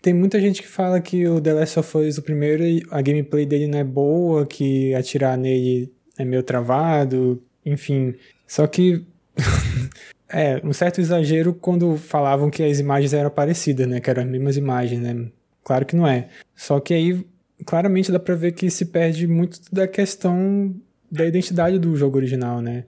[0.02, 3.44] tem muita gente que fala que o The Last of Us, o primeiro, a gameplay
[3.44, 8.14] dele não é boa, que atirar nele é meio travado, enfim.
[8.46, 9.04] Só que.
[10.28, 14.00] é, um certo exagero quando falavam que as imagens eram parecidas, né?
[14.00, 15.30] Que eram as mesmas imagens, né?
[15.64, 16.28] Claro que não é.
[16.54, 17.26] Só que aí,
[17.64, 20.74] claramente dá pra ver que se perde muito da questão
[21.10, 22.84] da identidade do jogo original, né?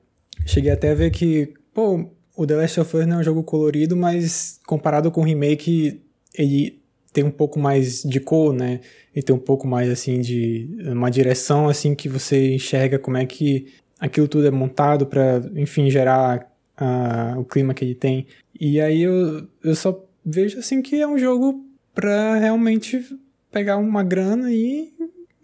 [0.46, 3.42] Cheguei até a ver que, pô, o The Last of Us não é um jogo
[3.42, 6.02] colorido, mas comparado com o remake,
[6.34, 6.80] ele
[7.12, 8.80] tem um pouco mais de cor, né?
[9.14, 13.26] E tem um pouco mais assim de uma direção assim que você enxerga como é
[13.26, 13.66] que
[13.98, 16.49] aquilo tudo é montado para, enfim, gerar
[16.80, 18.26] uh, o clima que ele tem.
[18.58, 21.64] E aí eu, eu só vejo assim que é um jogo
[21.94, 23.04] para realmente
[23.50, 24.92] pegar uma grana e,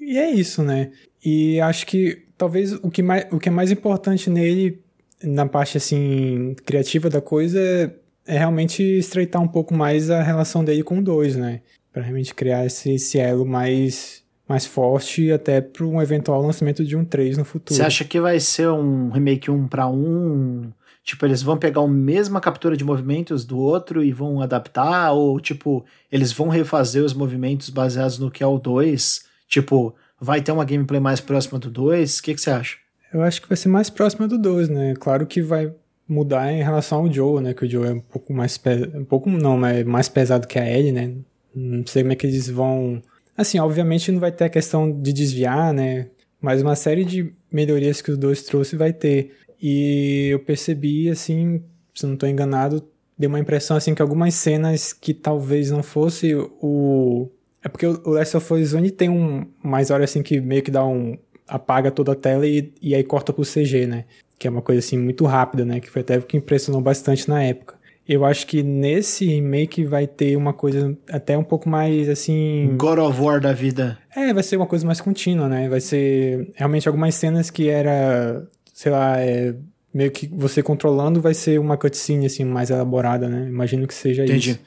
[0.00, 0.92] e é isso, né?
[1.24, 4.80] E acho que talvez o que, mais, o que é mais importante nele,
[5.22, 7.90] na parte assim criativa da coisa, é
[8.26, 11.60] é realmente estreitar um pouco mais a relação dele com o 2, né?
[11.92, 16.96] Pra realmente criar esse, esse elo mais, mais forte até para um eventual lançamento de
[16.96, 17.76] um 3 no futuro.
[17.76, 20.70] Você acha que vai ser um remake 1 para 1?
[21.06, 25.12] Tipo, eles vão pegar a mesma captura de movimentos do outro e vão adaptar?
[25.12, 29.24] Ou, tipo, eles vão refazer os movimentos baseados no que é o 2?
[29.46, 32.18] Tipo, vai ter uma gameplay mais próxima do 2?
[32.18, 32.76] O que, você acha?
[33.14, 34.94] Eu acho que vai ser mais próxima do 2, né?
[34.98, 35.72] Claro que vai
[36.08, 37.54] mudar em relação ao Joe, né?
[37.54, 40.58] Que o Joe é um pouco mais pesado, um pouco não, mas mais pesado que
[40.58, 41.14] a Ellie, né?
[41.54, 43.00] Não sei como é que eles vão.
[43.36, 46.08] Assim, obviamente não vai ter a questão de desviar, né?
[46.40, 49.36] Mas uma série de melhorias que os dois trouxe vai ter.
[49.60, 51.62] E eu percebi, assim,
[51.94, 52.82] se não estou enganado,
[53.18, 57.28] deu uma impressão assim que algumas cenas que talvez não fosse o.
[57.62, 60.84] É porque o Last of Us tem um mais hora assim que meio que dá
[60.86, 61.16] um.
[61.48, 64.04] apaga toda a tela e, e aí corta pro CG, né?
[64.38, 65.80] que é uma coisa assim muito rápida, né?
[65.80, 67.74] Que foi até o que impressionou bastante na época.
[68.08, 72.72] Eu acho que nesse remake vai ter uma coisa até um pouco mais assim.
[72.76, 73.98] God of War da vida.
[74.14, 75.68] É, vai ser uma coisa mais contínua, né?
[75.68, 79.56] Vai ser realmente algumas cenas que era, sei lá, é,
[79.92, 83.48] meio que você controlando vai ser uma cutscene assim mais elaborada, né?
[83.48, 84.50] Imagino que seja Entendi.
[84.50, 84.60] isso.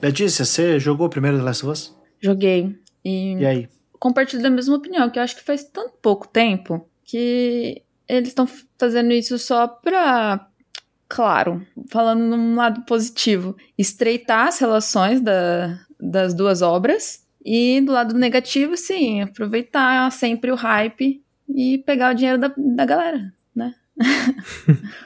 [0.00, 1.96] Letícia, você jogou o primeiro The Last of Us?
[2.18, 2.74] Joguei.
[3.04, 3.68] E, e aí?
[3.98, 8.48] Compartilho da mesma opinião, que eu acho que faz tanto pouco tempo que eles estão
[8.78, 10.48] fazendo isso só pra,
[11.06, 17.26] claro, falando num lado positivo, estreitar as relações da, das duas obras.
[17.44, 22.84] E do lado negativo, sim, aproveitar sempre o hype e pegar o dinheiro da, da
[22.84, 23.74] galera, né?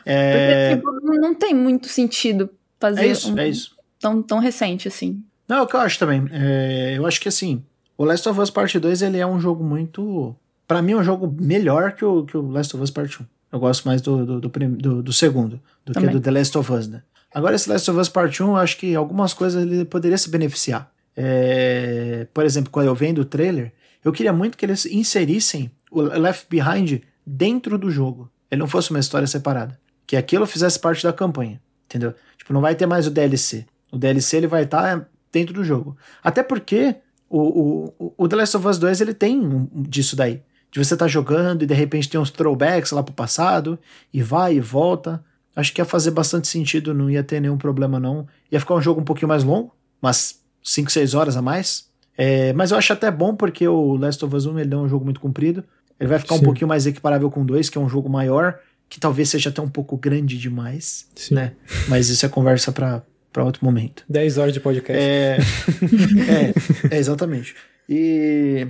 [0.04, 0.76] É...
[0.76, 3.76] Porque tipo, não tem muito sentido fazer é isso, um é isso.
[3.98, 5.22] Tão, tão recente assim.
[5.46, 6.26] Não, é o que eu acho também.
[6.32, 7.62] É, eu acho que assim,
[7.96, 10.34] o Last of Us Part 2 ele é um jogo muito
[10.70, 13.26] para mim é um jogo melhor que o, que o Last of Us Part 1.
[13.52, 16.10] Eu gosto mais do, do, do, do, do segundo, do Também.
[16.10, 17.02] que do The Last of Us, né?
[17.34, 20.30] Agora, esse Last of Us Part 1, eu acho que algumas coisas ele poderia se
[20.30, 20.88] beneficiar.
[21.16, 23.72] É, por exemplo, quando eu vendo o trailer,
[24.04, 28.30] eu queria muito que eles inserissem o Left Behind dentro do jogo.
[28.50, 29.78] Ele não fosse uma história separada.
[30.06, 31.60] Que aquilo fizesse parte da campanha.
[31.86, 32.14] Entendeu?
[32.36, 33.66] Tipo, não vai ter mais o DLC.
[33.92, 35.96] O DLC ele vai estar tá dentro do jogo.
[36.22, 36.96] Até porque
[37.28, 40.94] o, o, o The Last of Us 2 ele tem um, disso daí de você
[40.94, 43.78] estar tá jogando e de repente tem uns throwbacks lá pro passado
[44.12, 45.22] e vai e volta.
[45.54, 48.26] Acho que ia fazer bastante sentido, não ia ter nenhum problema não.
[48.50, 51.88] Ia ficar um jogo um pouquinho mais longo, umas 5, 6 horas a mais.
[52.16, 54.88] É, mas eu acho até bom porque o Last of Us 1 ele é um
[54.88, 55.64] jogo muito comprido.
[56.00, 56.40] Ele vai ficar Sim.
[56.40, 58.58] um pouquinho mais equiparável com o 2, que é um jogo maior,
[58.88, 61.34] que talvez seja até um pouco grande demais, Sim.
[61.34, 61.52] né?
[61.88, 63.04] Mas isso é conversa para
[63.44, 64.02] outro momento.
[64.08, 65.00] 10 horas de podcast.
[65.00, 65.36] É,
[66.90, 67.54] é, é exatamente.
[67.88, 68.66] E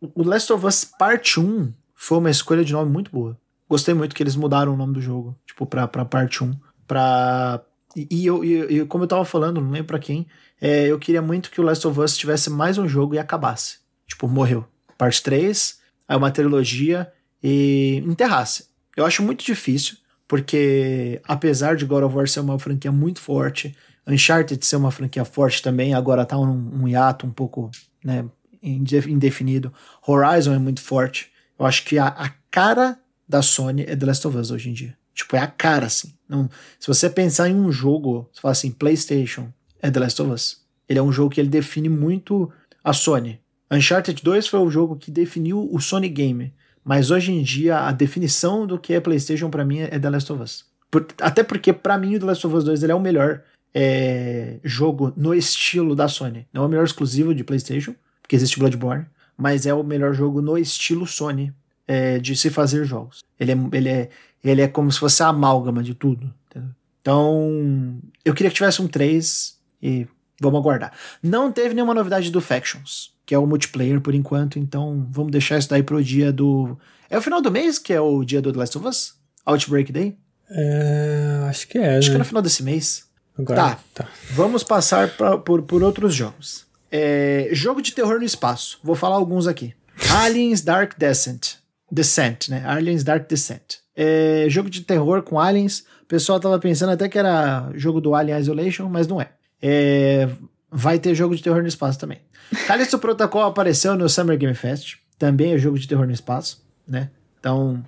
[0.00, 3.38] o Last of Us Part 1 foi uma escolha de nome muito boa.
[3.68, 6.52] Gostei muito que eles mudaram o nome do jogo, tipo, pra, pra Parte 1.
[6.86, 7.62] Pra...
[7.96, 10.26] E, e eu, e, como eu tava falando, não lembro pra quem,
[10.60, 13.78] é, eu queria muito que o Last of Us tivesse mais um jogo e acabasse.
[14.06, 14.66] Tipo, morreu.
[14.98, 17.10] Parte 3, aí uma trilogia
[17.42, 18.66] e enterrasse.
[18.96, 19.96] Eu acho muito difícil,
[20.28, 25.24] porque apesar de God of War ser uma franquia muito forte, Uncharted ser uma franquia
[25.24, 27.70] forte também, agora tá um, um hiato um pouco,
[28.04, 28.24] né,
[28.62, 29.72] indefinido.
[30.06, 31.30] Horizon é muito forte.
[31.58, 34.72] Eu acho que a, a cara da Sony é The Last of Us hoje em
[34.72, 34.96] dia.
[35.14, 36.12] Tipo, é a cara, assim.
[36.28, 40.30] Não, se você pensar em um jogo, você fala assim, PlayStation, é The Last of
[40.32, 40.64] Us.
[40.88, 42.50] Ele é um jogo que ele define muito
[42.82, 43.40] a Sony.
[43.70, 46.52] Uncharted 2 foi o jogo que definiu o Sony Game.
[46.84, 50.32] Mas hoje em dia, a definição do que é PlayStation para mim é The Last
[50.32, 50.64] of Us.
[50.90, 53.42] Por, até porque, para mim, o The Last of Us 2 ele é o melhor
[53.74, 56.46] é, jogo no estilo da Sony.
[56.52, 60.40] Não é o melhor exclusivo de PlayStation, porque existe Bloodborne, mas é o melhor jogo
[60.42, 61.52] no estilo Sony
[61.88, 63.24] é, de se fazer jogos.
[63.40, 64.10] Ele é, ele, é,
[64.44, 66.32] ele é como se fosse a amálgama de tudo.
[66.50, 66.70] Entendeu?
[67.00, 70.06] Então, eu queria que tivesse um 3 e
[70.44, 70.92] vamos aguardar.
[71.22, 75.58] Não teve nenhuma novidade do Factions, que é o multiplayer por enquanto, então vamos deixar
[75.58, 76.78] isso daí pro dia do.
[77.10, 79.14] É o final do mês que é o dia do The Last of Us?
[79.46, 80.16] Outbreak Day?
[80.50, 81.96] É, acho que é.
[81.98, 82.12] Acho né?
[82.12, 83.04] que é no final desse mês.
[83.36, 83.78] Agora, Tá.
[83.94, 84.08] tá.
[84.30, 86.66] Vamos passar pra, por, por outros jogos.
[86.90, 88.78] É, jogo de terror no espaço.
[88.82, 89.74] Vou falar alguns aqui.
[90.10, 91.54] Aliens Dark Descent.
[91.90, 92.62] Descent, né?
[92.66, 93.78] Aliens Dark Descent.
[93.96, 95.84] É, jogo de terror com aliens.
[96.02, 99.30] O pessoal tava pensando até que era jogo do Alien Isolation, mas não é.
[99.66, 100.28] É,
[100.70, 102.20] vai ter jogo de terror no espaço também.
[102.68, 104.96] Callisto Protocol apareceu no Summer Game Fest.
[105.18, 107.10] Também é jogo de terror no espaço, né?
[107.40, 107.82] Então,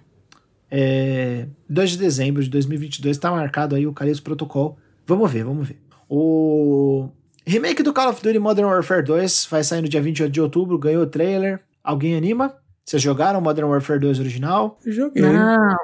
[0.70, 4.78] é, 2 de dezembro de 2022 tá marcado aí o Callisto Protocol.
[5.06, 5.76] Vamos ver, vamos ver.
[6.08, 7.10] O
[7.44, 10.78] remake do Call of Duty Modern Warfare 2 vai sair no dia 28 de outubro,
[10.78, 11.60] ganhou o trailer.
[11.84, 12.56] Alguém anima?
[12.84, 14.78] Vocês jogaram Modern Warfare 2 original?
[14.86, 15.22] Eu joguei.
[15.22, 15.76] Não.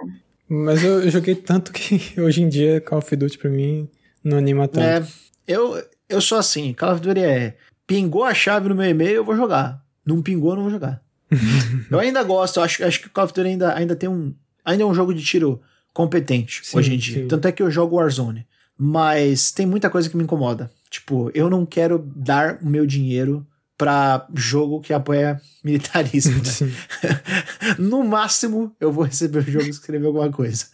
[0.49, 3.89] Mas eu, eu joguei tanto que hoje em dia Call of Duty pra mim
[4.25, 4.85] não anima tanto.
[4.85, 5.03] É,
[5.47, 9.25] eu, eu sou assim, Call of Duty é pingou a chave no meu e-mail, eu
[9.25, 9.85] vou jogar.
[10.05, 11.03] Não pingou, eu não vou jogar.
[11.91, 14.35] eu ainda gosto, eu acho, acho que o Call of Duty ainda, ainda tem um.
[14.65, 15.61] Ainda é um jogo de tiro
[15.93, 17.23] competente Sim, hoje em dia.
[17.23, 17.29] sim.
[17.29, 18.47] Tanto é que eu jogo Warzone.
[18.79, 20.71] Mas tem muita coisa que me incomoda.
[20.89, 26.73] Tipo, eu não quero dar o meu dinheiro pra jogo que apoia militarismo, né?
[27.79, 30.67] No máximo, eu vou receber o jogo e escrever alguma coisa.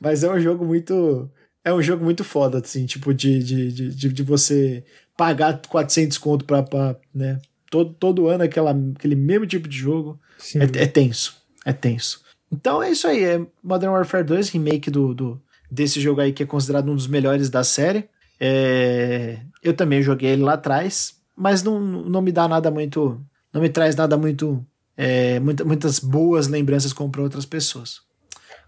[0.00, 1.30] Mas é um jogo muito.
[1.64, 4.82] É um jogo muito foda, assim, tipo, de, de, de, de, você
[5.16, 7.38] pagar 400 conto pra, pra né?
[7.70, 10.18] Todo, todo ano aquela, aquele mesmo tipo de jogo.
[10.56, 11.36] É, é tenso.
[11.64, 12.22] É tenso.
[12.50, 13.22] Então é isso aí.
[13.22, 17.06] É Modern Warfare 2, remake do, do, desse jogo aí que é considerado um dos
[17.06, 18.08] melhores da série.
[18.40, 23.20] É, eu também joguei ele lá atrás, mas não, não me dá nada muito.
[23.52, 24.64] Não me traz nada muito.
[24.96, 28.00] é, muita- muitas boas lembranças como para outras pessoas.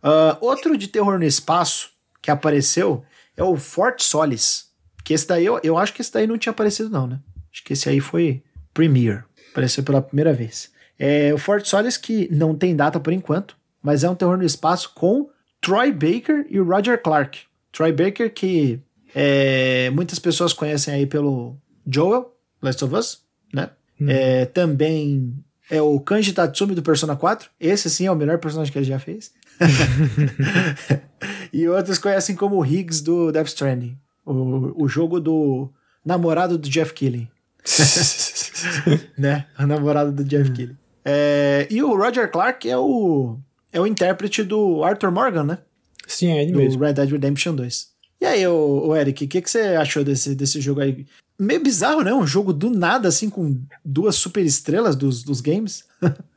[0.03, 1.91] Ah, outro de terror no espaço
[2.23, 3.05] que apareceu
[3.37, 4.71] é o Fort Solis.
[5.05, 7.19] Que esse daí, eu, eu acho que esse daí não tinha aparecido, não, né?
[7.53, 9.25] Acho que esse aí foi Premiere.
[9.51, 10.71] Apareceu pela primeira vez.
[10.99, 14.45] É o Fort Solis que não tem data por enquanto, mas é um terror no
[14.45, 15.29] espaço com
[15.61, 17.41] Troy Baker e Roger Clark.
[17.73, 18.81] Troy Baker que
[19.15, 21.57] é, muitas pessoas conhecem aí pelo
[21.87, 22.33] Joel,
[22.63, 23.71] Last of Us, né?
[24.07, 25.35] É, também
[25.71, 27.51] é o Kanji Tatsumi do Persona 4.
[27.59, 29.33] Esse sim é o melhor personagem que ele já fez.
[31.53, 33.99] e outros conhecem como o Higgs do Death Stranding.
[34.25, 35.71] O, o jogo do
[36.05, 37.29] namorado do Jeff Keighley.
[39.17, 39.47] né?
[39.57, 40.77] A namorada do Jeff Keighley.
[41.05, 43.39] É, e o Roger Clark é o,
[43.73, 45.59] é o intérprete do Arthur Morgan, né?
[46.07, 46.83] Sim, é ele do mesmo.
[46.83, 47.93] Red Dead Redemption 2.
[48.21, 51.07] E aí, o, o Eric, o que, que você achou desse, desse jogo aí?
[51.39, 52.15] Meio bizarro, né?
[52.15, 55.85] Um jogo do nada, assim, com duas super estrelas dos, dos games.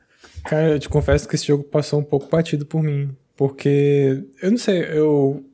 [0.48, 3.10] Cara, eu te confesso que esse jogo passou um pouco batido por mim.
[3.36, 5.44] Porque, eu não sei, eu,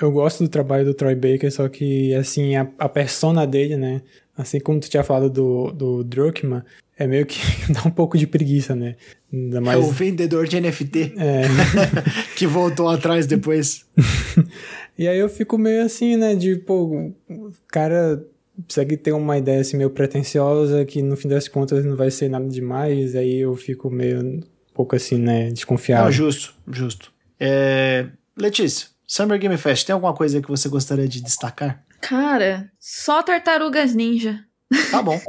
[0.00, 4.02] eu gosto do trabalho do Troy Baker, só que, assim, a, a persona dele, né?
[4.36, 6.62] Assim como tu tinha falado do, do Druckmann,
[6.98, 7.38] é meio que
[7.72, 8.96] dá um pouco de preguiça, né?
[9.32, 9.78] Ainda É mais.
[9.84, 11.42] o vendedor de NFT É.
[12.36, 13.86] que voltou atrás depois.
[14.98, 16.34] E aí eu fico meio assim, né?
[16.34, 18.22] De, pô, o cara
[18.62, 22.28] consegue ter uma ideia assim meio pretensiosa que no fim das contas não vai ser
[22.28, 24.40] nada demais, aí eu fico meio um
[24.74, 25.50] pouco assim, né?
[25.50, 26.04] Desconfiado.
[26.04, 27.12] Não, justo, justo.
[27.38, 31.84] É, Letícia, Summer Game Fest, tem alguma coisa que você gostaria de destacar?
[32.00, 34.44] Cara, só tartarugas ninja.
[34.90, 35.20] Tá bom.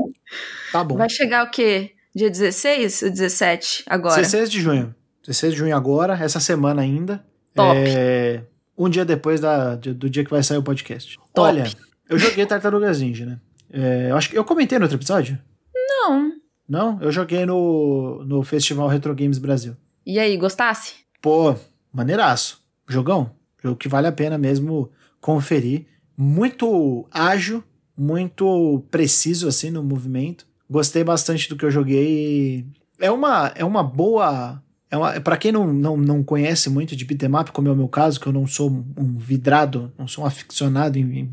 [0.71, 0.97] Tá bom.
[0.97, 1.91] Vai chegar o quê?
[2.15, 4.15] Dia 16 ou 17 agora?
[4.15, 4.95] 16 de junho.
[5.25, 7.23] 16 de junho agora, essa semana ainda.
[7.53, 7.77] Top.
[7.77, 8.43] É,
[8.77, 11.17] um dia depois da, do dia que vai sair o podcast.
[11.33, 11.47] Top.
[11.47, 11.69] Olha,
[12.11, 13.39] eu joguei Tartarugas Ninja, né?
[13.71, 15.39] É, eu acho que eu comentei no outro episódio.
[15.73, 16.33] Não.
[16.67, 19.77] Não, eu joguei no, no Festival Retro Games Brasil.
[20.05, 20.95] E aí, gostasse?
[21.21, 21.55] Pô,
[21.91, 22.61] maneiraço.
[22.87, 23.31] Jogão.
[23.63, 24.91] Jogo que vale a pena mesmo
[25.21, 25.85] conferir.
[26.17, 27.63] Muito ágil,
[27.97, 30.45] muito preciso assim no movimento.
[30.69, 32.65] Gostei bastante do que eu joguei.
[32.99, 34.61] É uma, é uma boa.
[34.89, 37.75] É uma, para quem não, não, não conhece muito de beat'em up, como é o
[37.75, 41.25] meu caso, que eu não sou um vidrado, não sou um aficionado em, em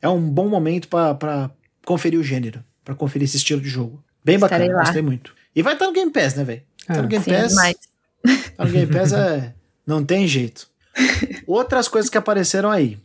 [0.00, 1.50] é um bom momento para
[1.84, 4.02] conferir o gênero, para conferir esse estilo de jogo.
[4.24, 4.84] Bem Estarei bacana, lá.
[4.84, 5.34] gostei muito.
[5.54, 6.62] E vai estar no Game Pass, né, velho?
[6.86, 7.48] Tá no ah, Game sim, Pass.
[7.48, 7.76] Demais.
[8.56, 9.54] Tá no Game Pass é.
[9.86, 10.68] Não tem jeito.
[11.46, 12.98] Outras coisas que apareceram aí.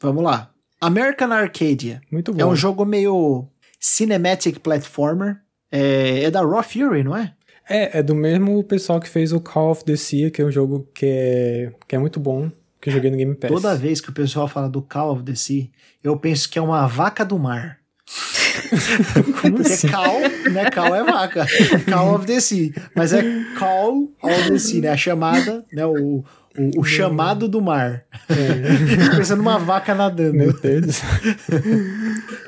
[0.00, 0.50] Vamos lá.
[0.80, 2.00] American Arcadia.
[2.10, 2.40] Muito bom.
[2.40, 3.46] É um jogo meio
[3.78, 5.40] cinematic platformer.
[5.70, 7.34] É, é da Raw Fury, não é?
[7.68, 10.50] É, é do mesmo pessoal que fez o Call of the Sea, que é um
[10.50, 12.50] jogo que é, que é muito bom,
[12.80, 13.50] que eu joguei no Game Pass.
[13.50, 15.68] Toda vez que o pessoal fala do Call of the Sea,
[16.02, 17.78] eu penso que é uma vaca do mar.
[19.40, 19.88] Como Porque assim?
[19.88, 20.20] Call,
[20.50, 20.70] né?
[20.70, 21.46] Call é vaca.
[21.90, 22.72] Call of the Sea.
[22.94, 23.22] Mas é
[23.58, 24.88] Call of the Sea, né?
[24.90, 25.84] A chamada, né?
[25.84, 26.24] O,
[26.58, 28.04] o, o chamado do mar.
[28.28, 29.16] É.
[29.16, 30.34] Pensando numa vaca nadando.
[30.34, 31.02] Meu Deus.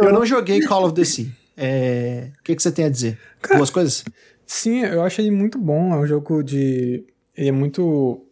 [0.01, 1.27] eu não joguei Call of the Sea.
[1.57, 2.31] É...
[2.41, 3.19] O que, que você tem a dizer?
[3.43, 4.05] Cara, Duas coisas?
[4.47, 5.93] Sim, eu acho ele muito bom.
[5.93, 7.05] É um jogo de.
[7.37, 8.27] Ele é muito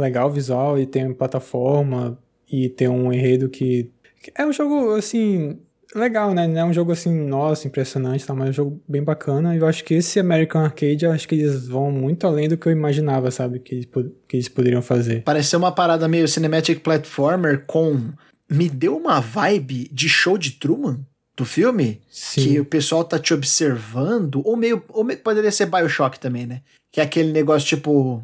[0.00, 2.18] legal visual e tem plataforma
[2.50, 3.90] e tem um enredo que.
[4.34, 5.58] É um jogo, assim,
[5.94, 6.46] legal, né?
[6.46, 8.34] Não é um jogo assim, nossa, impressionante, tá?
[8.34, 9.54] mas é um jogo bem bacana.
[9.54, 12.56] E eu acho que esse American Arcade, eu acho que eles vão muito além do
[12.56, 13.58] que eu imaginava, sabe?
[13.58, 13.88] Que eles,
[14.28, 15.22] que eles poderiam fazer.
[15.22, 18.12] Pareceu uma parada meio cinematic platformer com.
[18.48, 21.00] Me deu uma vibe de show de Truman
[21.36, 22.00] do filme.
[22.08, 22.42] Sim.
[22.42, 24.40] Que o pessoal tá te observando.
[24.44, 24.82] Ou meio.
[24.88, 26.62] Ou meio, poderia ser Bioshock também, né?
[26.92, 28.22] Que é aquele negócio tipo.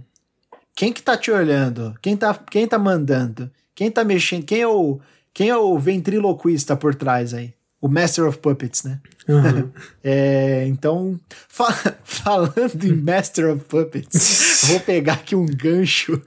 [0.74, 1.94] Quem que tá te olhando?
[2.00, 3.50] Quem tá, quem tá mandando?
[3.74, 4.44] Quem tá mexendo?
[4.44, 5.00] Quem é o.
[5.34, 7.54] Quem é o ventriloquista por trás aí?
[7.80, 9.00] O Master of Puppets, né?
[9.28, 9.70] Uhum.
[10.04, 11.18] é, então,
[11.48, 11.72] fa
[12.04, 16.22] falando em Master of Puppets, vou pegar aqui um gancho.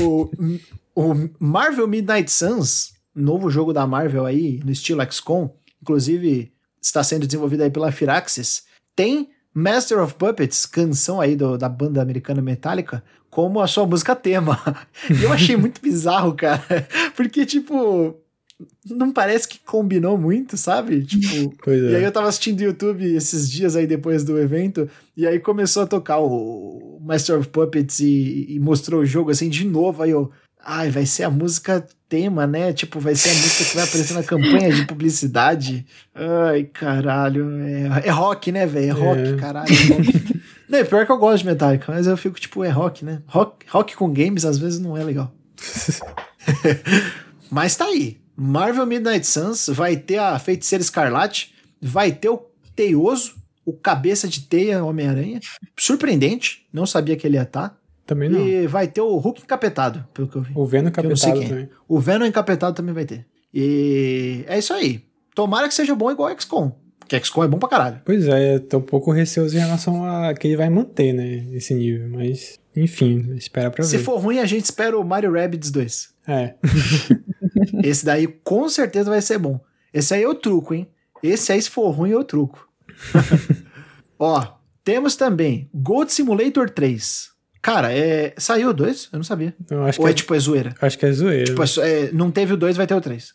[0.00, 0.30] O,
[0.94, 5.50] o Marvel Midnight Suns, novo jogo da Marvel aí, no estilo XCOM,
[5.82, 8.64] inclusive está sendo desenvolvido aí pela Firaxis,
[8.96, 14.16] tem Master of Puppets, canção aí do, da banda americana Metallica, como a sua música
[14.16, 14.60] tema.
[15.08, 18.16] E eu achei muito bizarro, cara, porque, tipo,
[18.90, 21.04] não parece que combinou muito, sabe?
[21.04, 21.76] Tipo, é.
[21.76, 25.84] e aí eu tava assistindo YouTube esses dias aí depois do evento, e aí começou
[25.84, 30.10] a tocar o Master of Puppets e, e mostrou o jogo assim de novo, aí
[30.10, 30.30] eu,
[30.60, 32.72] ai, vai ser a música tema, né?
[32.72, 35.84] Tipo, vai ser a música que vai aparecer na campanha de publicidade.
[36.14, 38.86] Ai, caralho, é, é rock, né, velho?
[38.86, 39.36] É rock, é.
[39.36, 39.68] caralho.
[39.68, 40.42] É rock.
[40.70, 43.20] não, é pior que eu gosto de Metallica, mas eu fico tipo, é rock, né?
[43.26, 45.34] Rock, rock com games às vezes não é legal.
[47.50, 48.20] mas tá aí.
[48.36, 51.52] Marvel Midnight Suns vai ter a Feiticeira Escarlate,
[51.82, 52.46] vai ter o
[52.76, 53.34] Teioso,
[53.64, 55.40] o Cabeça de Teia Homem-Aranha.
[55.76, 57.76] Surpreendente, não sabia que ele ia estar.
[58.06, 58.40] Também não.
[58.40, 60.52] E vai ter o Hulk encapetado, pelo que eu vi.
[60.54, 61.68] O Venom encapetado também.
[61.88, 63.26] O Venom encapetado também vai ter.
[63.52, 65.04] E é isso aí.
[65.34, 66.72] Tomara que seja bom igual o XCOM.
[67.08, 68.00] Que XCOM é bom pra caralho.
[68.04, 71.74] Pois é, tô um pouco receoso em relação a que ele vai manter, né, esse
[71.74, 72.08] nível.
[72.08, 73.90] Mas, enfim, espera pra ver.
[73.90, 76.14] Se for ruim, a gente espera o Mario Rabbids 2.
[76.26, 76.54] É.
[77.84, 79.60] Esse daí com certeza vai ser bom.
[79.92, 80.88] Esse aí é o truco, hein?
[81.22, 82.68] Esse aí, se for ruim, é o truco.
[84.18, 84.46] Ó,
[84.82, 87.33] temos também Gold Simulator 3.
[87.64, 88.34] Cara, é...
[88.36, 89.08] saiu o 2?
[89.10, 89.54] Eu não sabia.
[89.70, 90.74] Eu acho Ou é, é, tipo, é zoeira?
[90.82, 91.44] Acho que é zoeira.
[91.46, 93.32] Tipo, é, não teve o 2, vai ter o 3.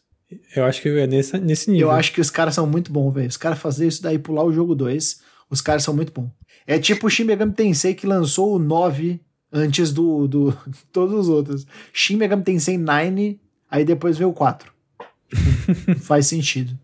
[0.55, 1.87] Eu acho que é nesse, nesse nível.
[1.87, 3.27] Eu acho que os caras são muito bons, velho.
[3.27, 5.19] Os caras fazer isso daí, pular o jogo 2,
[5.49, 6.29] os caras são muito bons.
[6.67, 9.19] É tipo o Shin Megami Tensei que lançou o 9
[9.51, 10.55] antes do, do
[10.93, 11.65] todos os outros.
[11.91, 13.39] Shin Megami Tensei 9
[13.71, 14.71] Aí depois veio o 4.
[16.01, 16.77] Faz sentido.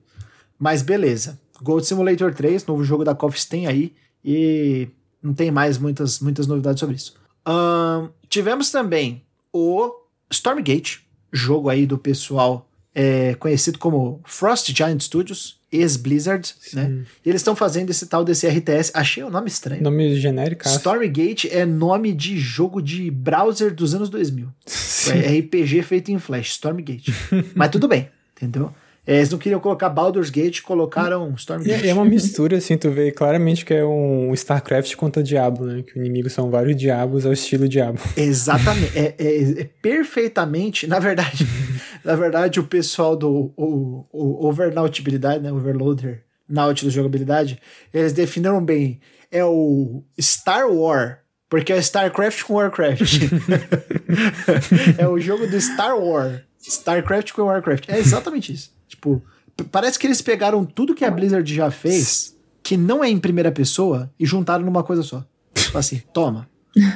[0.58, 1.40] Mas beleza.
[1.62, 3.94] Gold Simulator 3, novo jogo da Coffee tem aí.
[4.24, 4.88] E
[5.22, 7.24] não tem mais muitas, muitas novidades sobre isso.
[7.48, 9.24] Um, tivemos também
[9.54, 9.92] o
[10.30, 17.04] Stormgate, jogo aí do pessoal é, conhecido como Frost Giant Studios, ex-Blizzard, né?
[17.26, 18.92] E eles estão fazendo esse tal desse RTS.
[18.94, 19.84] Achei o nome estranho.
[19.84, 20.66] Nome genérico.
[20.68, 24.48] Stormgate é nome de jogo de browser dos anos 2000.
[24.66, 25.20] Sim.
[25.20, 27.14] É RPG feito em Flash, Stormgate.
[27.54, 28.74] Mas tudo bem, entendeu?
[29.08, 31.86] É, eles não queriam colocar Baldur's Gate, colocaram Stormgate.
[31.86, 35.84] É, é uma mistura, assim, tu vê claramente que é um StarCraft contra Diablo, né?
[35.84, 38.02] Que o inimigo são vários diabos ao estilo Diablo.
[38.18, 38.98] Exatamente.
[38.98, 40.88] é, é, é, perfeitamente.
[40.88, 41.48] Na verdade,
[42.04, 45.52] na verdade, o pessoal do o, o Overnautibilidade, né?
[45.52, 47.60] Overloader Nautilus jogabilidade,
[47.94, 49.00] eles definiram bem.
[49.32, 53.22] É o Star War porque é StarCraft com Warcraft.
[54.98, 56.44] é o jogo do Star War.
[56.60, 57.90] StarCraft com Warcraft.
[57.90, 58.75] É exatamente isso.
[58.88, 59.22] Tipo,
[59.72, 63.52] parece que eles pegaram tudo que a Blizzard já fez, que não é em primeira
[63.52, 65.26] pessoa, e juntaram numa coisa só.
[65.54, 66.48] Tipo assim, toma.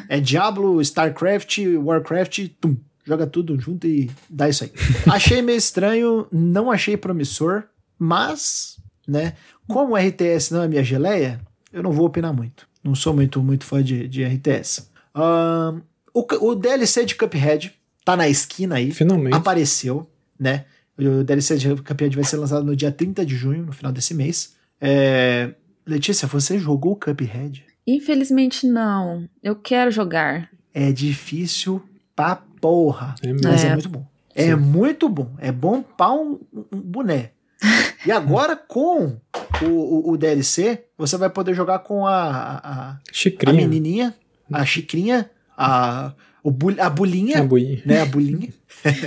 [0.09, 2.75] É Diablo, StarCraft, Warcraft, tum.
[3.05, 4.71] Joga tudo junto e dá isso aí.
[5.09, 7.63] Achei meio estranho, não achei promissor,
[7.97, 8.77] mas,
[9.07, 9.33] né,
[9.67, 11.39] como o RTS não é minha geleia,
[11.71, 12.67] eu não vou opinar muito.
[12.83, 14.89] Não sou muito, muito fã de, de RTS.
[15.15, 15.81] Um,
[16.13, 17.73] o, o DLC de Cuphead
[18.05, 18.91] tá na esquina aí.
[18.91, 19.35] Finalmente.
[19.35, 20.09] Apareceu,
[20.39, 20.65] né?
[21.07, 24.13] O DLC de Cuphead vai ser lançado no dia 30 de junho, no final desse
[24.13, 24.55] mês.
[24.81, 25.53] É,
[25.85, 27.63] Letícia, você jogou Cuphead?
[27.87, 29.27] Infelizmente não.
[29.41, 30.49] Eu quero jogar.
[30.73, 31.81] É difícil
[32.15, 33.15] pra porra.
[33.23, 33.71] É mas é, É.
[33.73, 34.05] muito bom.
[34.35, 35.31] É muito bom.
[35.39, 36.39] É bom pra um,
[36.71, 37.31] um boné.
[38.05, 39.17] E agora, com
[39.61, 44.15] o, o, o DLC, você vai poder jogar com a, a, a- menininha,
[44.49, 47.83] a chicrinha, a, o bu, a bulinha, A bui.
[47.85, 47.99] né?
[48.01, 48.47] A bulinha.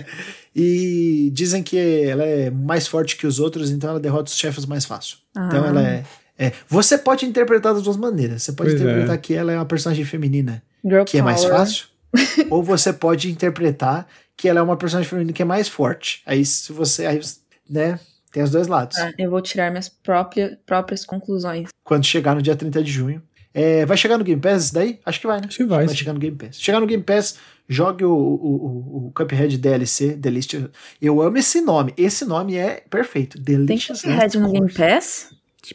[0.54, 4.66] e dizem que ela é mais forte que os outros, então ela derrota os chefes
[4.66, 5.16] mais fácil.
[5.30, 5.68] Então Ah.
[5.68, 6.04] ela é,
[6.38, 8.42] é- Você pode interpretar das duas maneiras.
[8.42, 8.84] Você pode Pois é.
[8.84, 11.56] interpretar que ela é uma personagem feminina Girl que é mais power.
[11.58, 11.86] fácil.
[12.50, 16.22] ou você pode interpretar que ela é uma personagem feminina que é mais forte.
[16.26, 17.06] Aí se você.
[17.06, 17.20] Aí,
[17.68, 17.98] né?
[18.32, 18.96] Tem os dois lados.
[18.98, 21.68] Ah, eu vou tirar minhas próprias, próprias conclusões.
[21.84, 23.22] Quando chegar no dia 30 de junho.
[23.54, 24.98] É, vai chegar no Game Pass isso daí?
[25.04, 25.46] Acho que vai, né?
[25.48, 25.84] Acho que vai.
[25.84, 26.58] Vai chegar no Game Pass.
[26.58, 27.36] Chegar no Game Pass,
[27.68, 30.68] jogue o, o, o, o Cuphead DLC, Delicious.
[31.00, 31.92] Eu amo esse nome.
[31.96, 33.42] Esse nome é perfeito.
[33.42, 34.72] Tem Delicious Cuphead no Game.
[34.72, 35.30] Pass?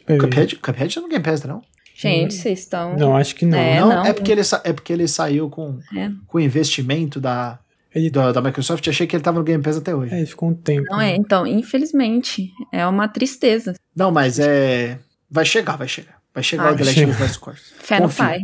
[0.06, 1.62] Cuphead, Cuphead tá no Game Pass, não?
[1.94, 2.96] Gente, vocês estão.
[2.96, 3.58] Não, acho que não.
[3.58, 4.06] É, não, não.
[4.06, 6.10] é porque ele, sa- é porque ele saiu com, É.
[6.28, 7.58] com investimento da,
[7.92, 8.86] Ele- da, da Microsoft.
[8.86, 10.14] Achei que ele tava no Game Pass até hoje.
[10.14, 10.86] É, ele ficou um tempo.
[10.90, 13.74] Não é, então, infelizmente, é uma tristeza.
[13.96, 14.98] Não, mas é.
[15.30, 16.17] Vai chegar, vai chegar.
[16.38, 17.58] Vai chegar Ah, o The Last of Us.
[17.80, 18.40] Fé no pai.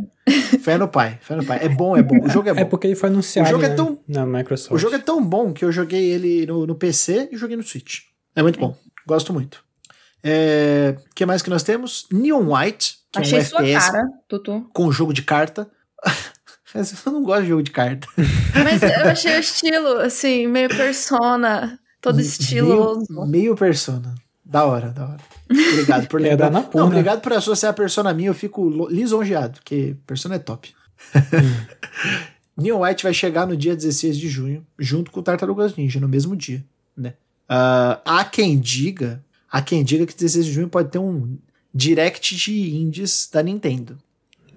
[0.60, 1.60] Fé no pai, fé no pai.
[1.62, 2.18] É bom, é bom.
[2.24, 2.60] O jogo é bom.
[2.60, 4.72] É porque ele foi anunciado O jogo é né, tão- na Microsoft.
[4.72, 7.62] O jogo é tão bom que eu joguei ele no, no PC e joguei no
[7.62, 8.00] Switch.
[8.34, 8.76] É muito bom.
[9.06, 9.62] Gosto muito.
[10.24, 12.06] É, O que mais que nós temos?
[12.10, 14.68] Neon White, que Achei é um sua FPS cara, Tutu.
[14.74, 15.70] com jogo de carta.
[17.06, 18.08] Eu não gosto de jogo de carta.
[18.52, 23.06] Mas eu achei o estilo, assim, meio persona, todo estiloso.
[23.10, 24.12] Meio, meio persona.
[24.54, 25.20] Da hora, da hora.
[25.50, 26.48] Obrigado por É lembrar.
[26.48, 26.80] da Anapurna.
[26.80, 30.72] não, obrigado por associar a persona a mim, eu fico lisonjeado, porque persona é top.
[32.56, 36.36] Neon White vai chegar no dia 16 de junho, junto com Tartarugas Ninja, no mesmo
[36.36, 36.64] dia,
[36.96, 37.14] né?
[37.48, 41.36] Ah, há quem diga, há quem diga que 16 de junho pode ter um
[41.74, 43.98] direct de indies da Nintendo.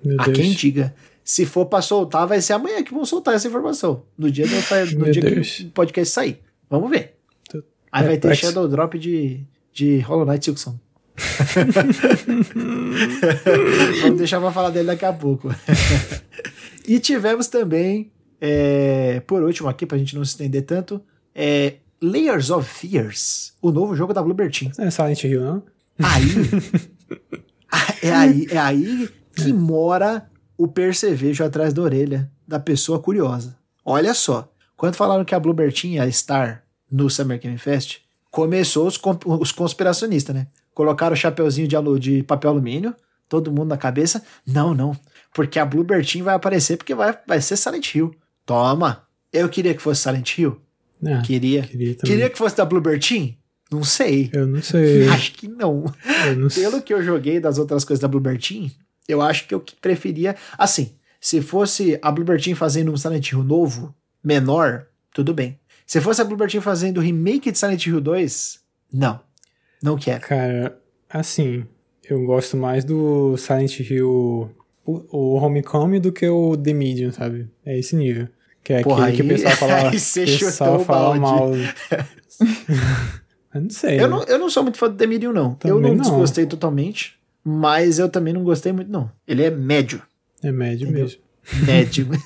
[0.06, 0.38] Meu Há Deus.
[0.38, 0.94] quem diga.
[1.24, 4.04] Se for pra soltar, vai ser amanhã que vão soltar essa informação.
[4.16, 4.54] No dia, do,
[5.00, 5.56] no dia Deus.
[5.58, 6.40] que o podcast sair.
[6.70, 7.16] Vamos ver.
[7.92, 8.46] Aí vai ter perplexo.
[8.46, 9.44] Shadow Drop de,
[9.78, 10.80] de Hollow Knight Silksong.
[14.02, 15.54] Vamos deixar pra falar dele daqui a pouco.
[16.88, 18.12] e tivemos também,
[18.42, 21.00] é, por último aqui, pra gente não se estender tanto,
[21.34, 24.72] é, Layers of Fears, o novo jogo da Bloober Team.
[24.80, 25.64] É Silent Hill, não?
[26.00, 26.26] Aí.
[28.02, 33.56] é aí, é aí que mora o percevejo atrás da orelha da pessoa curiosa.
[33.86, 34.52] Olha só.
[34.76, 38.07] Quando falaram que a Bluebird tinha estar no Summer Game Fest,
[38.38, 40.46] começou os, os conspiracionistas, né?
[40.76, 42.94] Colocaram o chapeuzinho de, alu- de papel alumínio,
[43.28, 44.24] todo mundo na cabeça.
[44.46, 44.96] Não, não.
[45.34, 48.14] Porque a Bluebird Team vai aparecer porque vai, vai ser Silent Hill.
[48.46, 49.08] Toma.
[49.34, 50.62] Eu queria que fosse Silent Hill.
[51.04, 51.64] Ah, Queria.
[51.64, 51.96] queria.
[51.96, 53.34] Queria que fosse da Bluebird Team?
[53.72, 54.30] Não sei.
[54.32, 55.08] Eu não sei.
[55.10, 55.86] Acho que não.
[56.38, 56.48] Não.
[56.50, 58.70] Pelo que eu joguei das outras coisas da Bluebird Team,
[59.08, 60.36] eu acho que eu preferia.
[60.60, 65.60] Assim, se fosse a Bluebird Team fazendo um Silent Hill novo, menor, tudo bem.
[65.88, 68.60] Se fosse a Bluebird Team fazendo o remake de Silent Hill 2,
[68.94, 69.20] não.
[69.82, 70.22] Não quero.
[70.22, 70.78] Cara,
[71.10, 71.66] assim,
[72.10, 74.52] eu gosto mais do Silent Hill,
[74.86, 77.50] o, o Homecoming, do que o The Medium, sabe?
[77.66, 78.28] É esse nível.
[78.64, 81.52] Que é Porra, aquele que o aí- pessoal fala, aí você pessoal fala mal.
[83.56, 84.02] eu não sei.
[84.02, 85.52] Eu não, eu não sou muito fã do The Medium, não.
[85.52, 86.04] eu Também não, não.
[86.04, 89.10] desgostei totalmente, mas eu também não gostei muito, não.
[89.26, 90.02] Ele é médio.
[90.44, 91.06] É médio Entendeu?
[91.06, 91.22] mesmo.
[91.66, 92.08] Médio.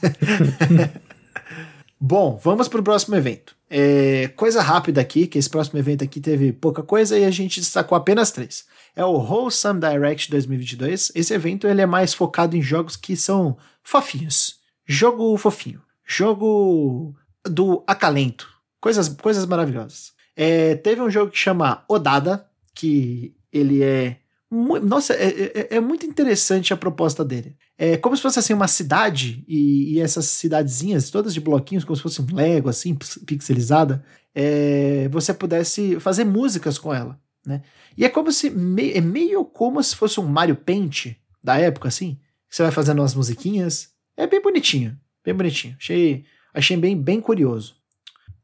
[2.03, 3.55] Bom, vamos pro próximo evento.
[3.69, 7.59] É, coisa rápida aqui, que esse próximo evento aqui teve pouca coisa e a gente
[7.59, 8.65] destacou apenas três.
[8.95, 11.11] É o Wholesome Direct 2022.
[11.13, 14.55] Esse evento ele é mais focado em jogos que são fofinhos.
[14.83, 15.79] Jogo fofinho.
[16.03, 17.13] Jogo
[17.45, 18.49] do acalento.
[18.81, 20.11] Coisas, coisas maravilhosas.
[20.35, 24.17] É, teve um jogo que chama Odada, que ele é.
[24.51, 27.55] Nossa, é, é- é muito interessante a proposta dele.
[27.77, 31.95] É como se fosse assim uma cidade e, e essas cidadezinhas todas de bloquinhos, como
[31.95, 34.03] se fosse um Lego assim, pix- pixelizada,
[34.35, 37.61] é, você pudesse fazer músicas com ela, né?
[37.97, 41.87] E é como se me- é meio como se fosse um Mario Paint da época
[41.87, 43.89] assim, você vai fazendo umas musiquinhas.
[44.17, 45.75] É bem bonitinho, bem bonitinho.
[45.79, 47.75] Achei, achei bem bem curioso.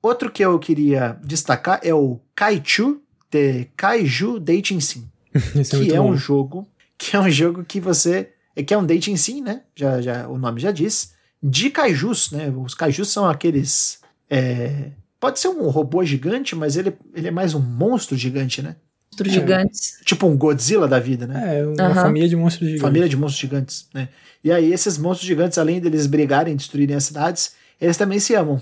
[0.02, 5.10] Outro que eu queria destacar é o Kaichu The Kaiju Dating Sim
[5.56, 6.12] Esse é que é bom.
[6.12, 6.68] um jogo
[6.98, 9.62] que é um jogo que você é que é um dating sim, né?
[9.76, 12.50] Já, já o nome já diz de kaijus, né?
[12.50, 17.54] Os kaijus são aqueles é, pode ser um robô gigante, mas ele, ele é mais
[17.54, 18.76] um monstro gigante, né?
[19.12, 20.00] Monstros gigantes.
[20.06, 21.60] Tipo um Godzilla da vida, né?
[21.60, 22.04] É, uma Aham.
[22.04, 22.82] família de monstros gigantes.
[22.82, 24.10] Família de monstros gigantes, né?
[24.44, 28.62] E aí esses monstros gigantes, além deles brigarem, destruírem as cidades, eles também se amam.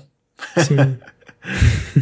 [0.58, 0.98] Sim.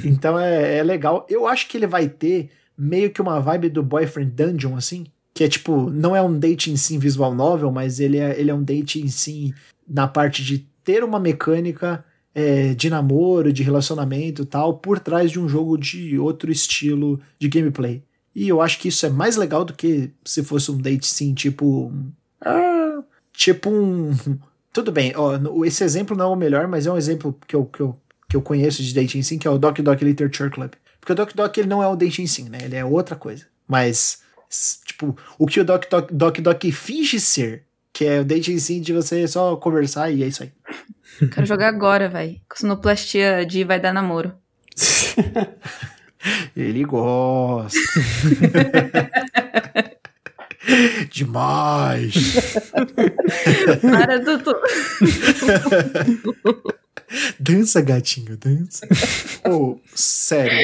[0.06, 1.28] Então é, é legal.
[1.30, 5.06] Eu acho que ele vai ter meio que uma vibe do Boyfriend Dungeon, assim.
[5.34, 8.54] que é tipo, não é um dating sim visual novel, mas ele é, ele é
[8.54, 9.54] um dating sim
[9.88, 12.04] na parte de ter uma mecânica
[12.36, 17.48] é, de namoro, de relacionamento tal, por trás de um jogo de outro estilo de
[17.48, 18.04] gameplay.
[18.36, 21.34] E eu acho que isso é mais legal do que se fosse um date sim,
[21.34, 21.94] tipo.
[22.42, 24.12] Ah, tipo um.
[24.74, 27.64] Tudo bem, ó, esse exemplo não é o melhor, mas é um exemplo que eu,
[27.66, 27.96] que eu,
[28.28, 30.72] que eu conheço de dating sim, que é o Doc Doc Literature Club.
[31.04, 32.60] Porque o Doc Doc ele não é o sim, né?
[32.62, 33.46] Ele é outra coisa.
[33.68, 34.22] Mas,
[34.86, 38.26] tipo, o que o Doc Doc, Doc, Doc finge ser, que é o
[38.58, 40.54] sim de você só conversar e é isso aí.
[41.30, 42.40] Quero jogar agora, velho.
[42.56, 44.34] Sonoplastia de vai dar namoro.
[46.56, 47.78] Ele gosta.
[51.12, 52.14] Demais.
[53.82, 54.56] Para, Dudu.
[57.40, 58.88] dança, gatinho, dança.
[59.50, 60.58] oh, sério,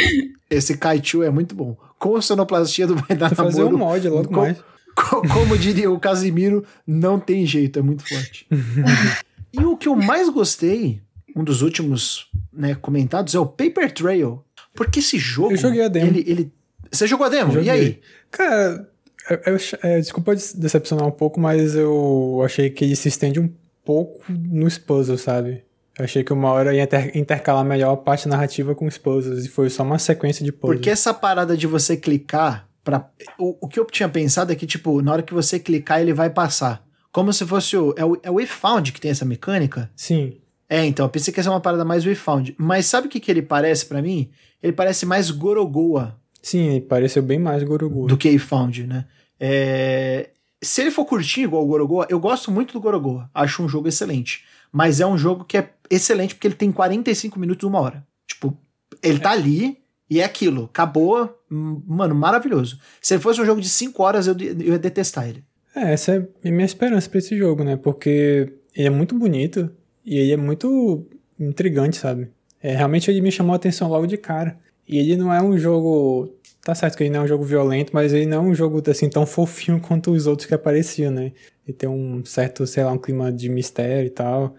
[0.50, 1.78] esse Kaichu é muito bom.
[1.98, 3.36] Com a sonoplastia do Vai Dar Namoro.
[3.36, 4.58] fazer um mod logo com, mais.
[4.96, 8.48] Com, como diria o Casimiro, não tem jeito, é muito forte.
[9.54, 11.02] e o que eu mais gostei,
[11.36, 14.44] um dos últimos né, comentados, é o Paper Trail.
[14.74, 15.52] Porque esse jogo.
[15.52, 16.08] Eu joguei a demo.
[16.08, 16.54] Ele, ele...
[16.92, 17.60] Você jogou a demo?
[17.60, 18.00] E aí?
[18.32, 18.90] Cara,
[19.30, 23.52] eu, eu, é, desculpa decepcionar um pouco, mas eu achei que ele se estende um
[23.86, 25.64] pouco nos puzzles, sabe?
[26.00, 29.46] Eu achei que uma hora ia inter intercalar melhor a parte narrativa com os puzzles
[29.46, 30.78] e foi só uma sequência de puzzles.
[30.78, 34.66] Porque essa parada de você clicar para o, o que eu tinha pensado é que
[34.66, 36.84] tipo, na hora que você clicar ele vai passar.
[37.12, 39.92] Como se fosse o é o, é o Found que tem essa mecânica?
[39.96, 40.38] Sim.
[40.70, 42.56] É, então, eu pensei que ia ser uma parada mais We Found.
[42.58, 44.30] Mas sabe o que, que ele parece para mim?
[44.62, 46.16] Ele parece mais Gorogoa.
[46.44, 48.08] Sim, ele pareceu bem mais Gorogoa.
[48.08, 49.06] Do que We Found, né?
[49.40, 50.30] É...
[50.62, 53.30] Se ele for curtinho igual o Gorogoa, eu gosto muito do Gorogoa.
[53.34, 54.46] Acho um jogo excelente.
[54.72, 58.06] Mas é um jogo que é excelente porque ele tem 45 minutos, uma hora.
[58.28, 58.58] Tipo,
[59.02, 59.78] ele tá ali
[60.10, 60.66] e é aquilo.
[60.66, 61.38] Acabou.
[61.50, 62.80] Mano, maravilhoso.
[63.02, 65.44] Se ele fosse um jogo de 5 horas, eu, eu ia detestar ele.
[65.76, 67.76] É, essa é a minha esperança pra esse jogo, né?
[67.76, 69.70] Porque ele é muito bonito
[70.06, 71.06] e ele é muito
[71.40, 72.30] intrigante, sabe?
[72.62, 74.58] É, realmente ele me chamou a atenção logo de cara.
[74.88, 76.36] E ele não é um jogo.
[76.64, 78.82] Tá certo que ele não é um jogo violento, mas ele não é um jogo
[78.90, 81.32] assim tão fofinho quanto os outros que apareciam, né?
[81.66, 84.56] Ele tem um certo, sei lá, um clima de mistério e tal.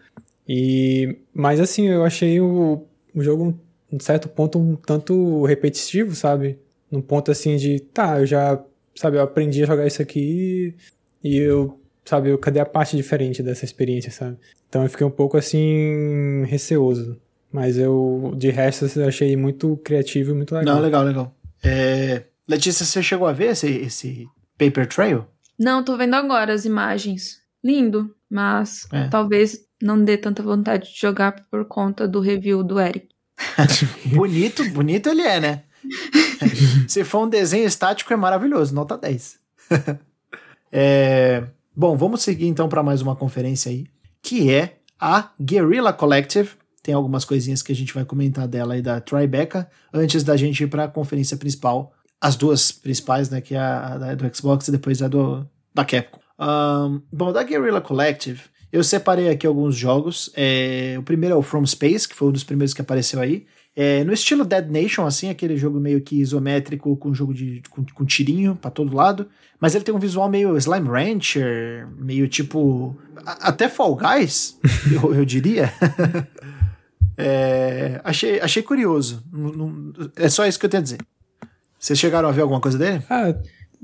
[0.53, 2.85] E, mas assim, eu achei o,
[3.15, 3.57] o jogo,
[3.89, 6.59] em certo ponto, um tanto repetitivo, sabe?
[6.91, 8.61] Num ponto assim de, tá, eu já,
[8.97, 10.75] sabe, eu aprendi a jogar isso aqui
[11.23, 14.39] e eu, sabe, eu, cadê a parte diferente dessa experiência, sabe?
[14.69, 17.17] Então eu fiquei um pouco assim, receoso.
[17.53, 20.75] Mas eu, de resto, eu achei muito criativo e muito legal.
[20.75, 21.33] Não, legal, legal.
[21.63, 22.25] É...
[22.49, 24.27] Letícia, você chegou a ver esse, esse
[24.59, 25.27] Paper Trail?
[25.57, 27.39] Não, tô vendo agora as imagens.
[27.63, 29.07] Lindo, mas é.
[29.09, 33.09] talvez não dê tanta vontade de jogar por conta do review do Eric.
[34.15, 35.63] bonito, bonito ele é, né?
[36.89, 39.39] Se for um desenho estático, é maravilhoso, nota 10.
[40.73, 43.87] é, bom, vamos seguir então para mais uma conferência aí,
[44.23, 46.51] que é a Guerrilla Collective.
[46.83, 50.65] Tem algumas coisinhas que a gente vai comentar dela aí da Tribeca, antes da gente
[50.65, 51.93] ir para a conferência principal.
[52.21, 53.41] As duas principais, né?
[53.41, 56.21] Que é a, a do Xbox e depois a do, da Capcom.
[56.39, 58.41] Um, bom, da Guerrilla Collective,
[58.73, 60.31] eu separei aqui alguns jogos.
[60.37, 63.47] É, o primeiro é o From Space, que foi um dos primeiros que apareceu aí.
[63.75, 67.85] É, no estilo Dead Nation, assim, aquele jogo meio que isométrico, com jogo de com,
[67.95, 69.29] com tirinho para todo lado.
[69.61, 72.97] Mas ele tem um visual meio Slime Rancher, meio tipo.
[73.25, 74.59] A, até Fall Guys,
[74.93, 75.73] eu, eu diria.
[77.17, 79.23] é, achei, achei curioso.
[80.17, 80.99] é só isso que eu tenho a dizer.
[81.79, 83.03] Vocês chegaram a ver alguma coisa dele?
[83.09, 83.35] Ah,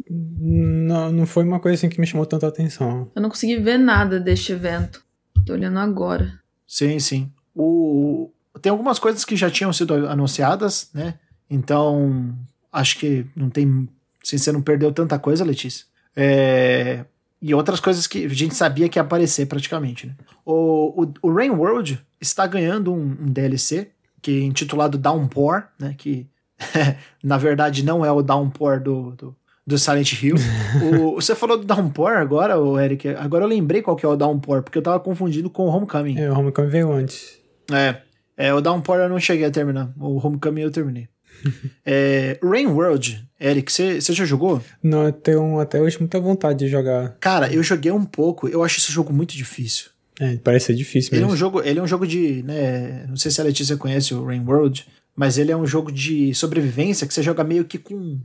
[0.08, 3.10] não, não foi uma coisa assim que me chamou tanta atenção.
[3.14, 5.02] Eu não consegui ver nada deste evento.
[5.44, 6.40] Tô olhando agora.
[6.66, 7.30] Sim, sim.
[7.54, 8.30] O...
[8.60, 11.14] Tem algumas coisas que já tinham sido anunciadas, né?
[11.48, 12.34] Então,
[12.72, 13.88] acho que não tem.
[14.22, 15.86] Assim, você não perdeu tanta coisa, Letícia.
[16.14, 17.04] É...
[17.40, 20.14] E outras coisas que a gente sabia que ia aparecer praticamente, né?
[20.44, 23.90] O, o, o Rain World está ganhando um, um DLC
[24.22, 25.94] que é intitulado Downpour, né?
[25.96, 26.26] Que
[27.22, 29.36] na verdade não é o Downpour do, do
[29.66, 30.36] do Silent Hill.
[31.02, 33.08] o, você falou do Downpour agora, o Eric.
[33.08, 36.18] Agora eu lembrei qual que é o Downpour, porque eu tava confundindo com o Homecoming.
[36.18, 37.38] É, o Homecoming veio antes.
[37.72, 37.96] É.
[38.36, 39.92] É, o Downpour eu não cheguei a terminar.
[39.98, 41.08] O Homecoming eu terminei.
[41.84, 44.62] é, Rain World, Eric, você já jogou?
[44.82, 47.16] Não, eu tenho até hoje muita vontade de jogar.
[47.20, 48.48] Cara, eu joguei um pouco.
[48.48, 49.90] Eu acho esse jogo muito difícil.
[50.18, 51.24] É, parece ser difícil mesmo.
[51.24, 53.76] Ele é um jogo, ele é um jogo de, né, não sei se a Letícia
[53.76, 57.64] conhece o Rain World, mas ele é um jogo de sobrevivência que você joga meio
[57.66, 58.18] que com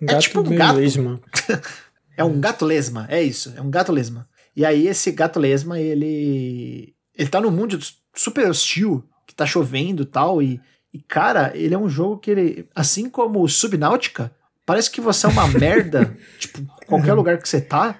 [0.00, 0.76] Gato é tipo um gato.
[0.76, 1.20] Lesma.
[2.16, 4.28] é um gato lesma, é isso, é um gato lesma.
[4.54, 7.78] E aí esse gato lesma, ele ele tá num mundo
[8.14, 10.60] super hostil, que tá chovendo e tal, e,
[11.08, 14.32] cara, ele é um jogo que ele, assim como Subnáutica,
[14.68, 17.98] Parece que você é uma merda, tipo, qualquer lugar que você tá,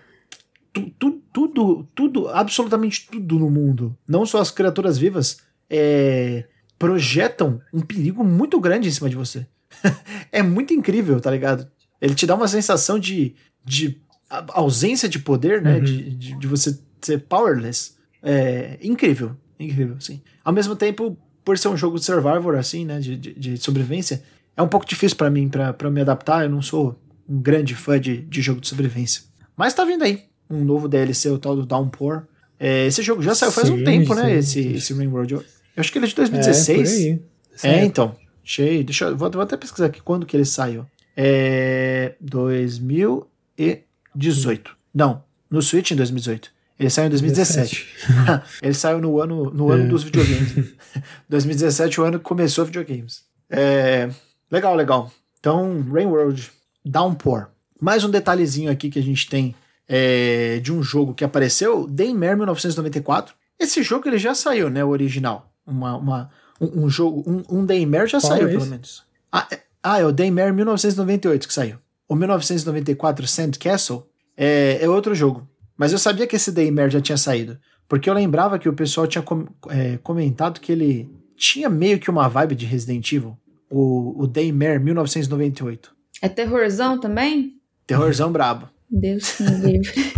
[0.70, 5.38] tu, tu, tudo, tudo, absolutamente tudo no mundo, não só as criaturas vivas,
[5.70, 6.44] é,
[6.78, 9.46] projetam um perigo muito grande em cima de você.
[10.30, 11.70] é muito incrível, tá ligado?
[12.00, 13.34] Ele te dá uma sensação de,
[13.64, 14.00] de
[14.48, 15.76] ausência de poder, né?
[15.76, 15.84] Uhum.
[15.84, 17.92] De, de, de, você ser powerless.
[18.22, 20.20] É incrível, incrível, sim.
[20.44, 23.00] Ao mesmo tempo, por ser um jogo de survivor, assim, né?
[23.00, 24.22] De, de, de sobrevivência,
[24.56, 26.44] é um pouco difícil para mim, para me adaptar.
[26.44, 29.22] Eu não sou um grande fã de, de jogo de sobrevivência.
[29.56, 32.22] Mas tá vindo aí um novo DLC, o tal do Downpour.
[32.58, 34.34] É, esse jogo já saiu faz sim, um tempo, né, sim, né?
[34.38, 35.34] Esse, esse Rain World.
[35.34, 37.00] Eu, eu acho que ele é de 2016.
[37.62, 38.16] É, é então.
[38.42, 38.82] Cheio.
[38.82, 40.86] Deixa eu, vou, vou, até pesquisar aqui quando que ele saiu.
[41.20, 44.76] É 2018.
[44.94, 46.52] Não, no Switch em 2018.
[46.78, 47.88] Ele saiu em 2017.
[48.62, 49.88] ele saiu no ano, no ano é.
[49.88, 50.74] dos videogames.
[51.28, 53.24] 2017 o ano que começou videogames.
[53.50, 54.08] É,
[54.48, 55.10] legal, legal.
[55.40, 56.52] Então, Rain World
[56.84, 57.48] Downpour.
[57.80, 59.56] Mais um detalhezinho aqui que a gente tem
[59.88, 63.34] é, de um jogo que apareceu, Daymare 1994.
[63.58, 65.52] Esse jogo ele já saiu, né, o original.
[65.66, 69.02] Uma, uma um, um, jogo, um, um Daymare já Qual saiu, é pelo menos.
[69.32, 71.76] Ah é, ah, é o Daymare 1998 que saiu.
[72.08, 74.06] O 1994 Sandcastle
[74.36, 75.48] é, é outro jogo.
[75.76, 77.58] Mas eu sabia que esse Daymare já tinha saído.
[77.88, 82.10] Porque eu lembrava que o pessoal tinha com, é, comentado que ele tinha meio que
[82.10, 83.36] uma vibe de Resident Evil.
[83.70, 85.92] O, o Daymare 1998.
[86.20, 87.54] É terrorzão também?
[87.86, 88.68] Terrorzão brabo.
[88.90, 90.12] Deus me livre.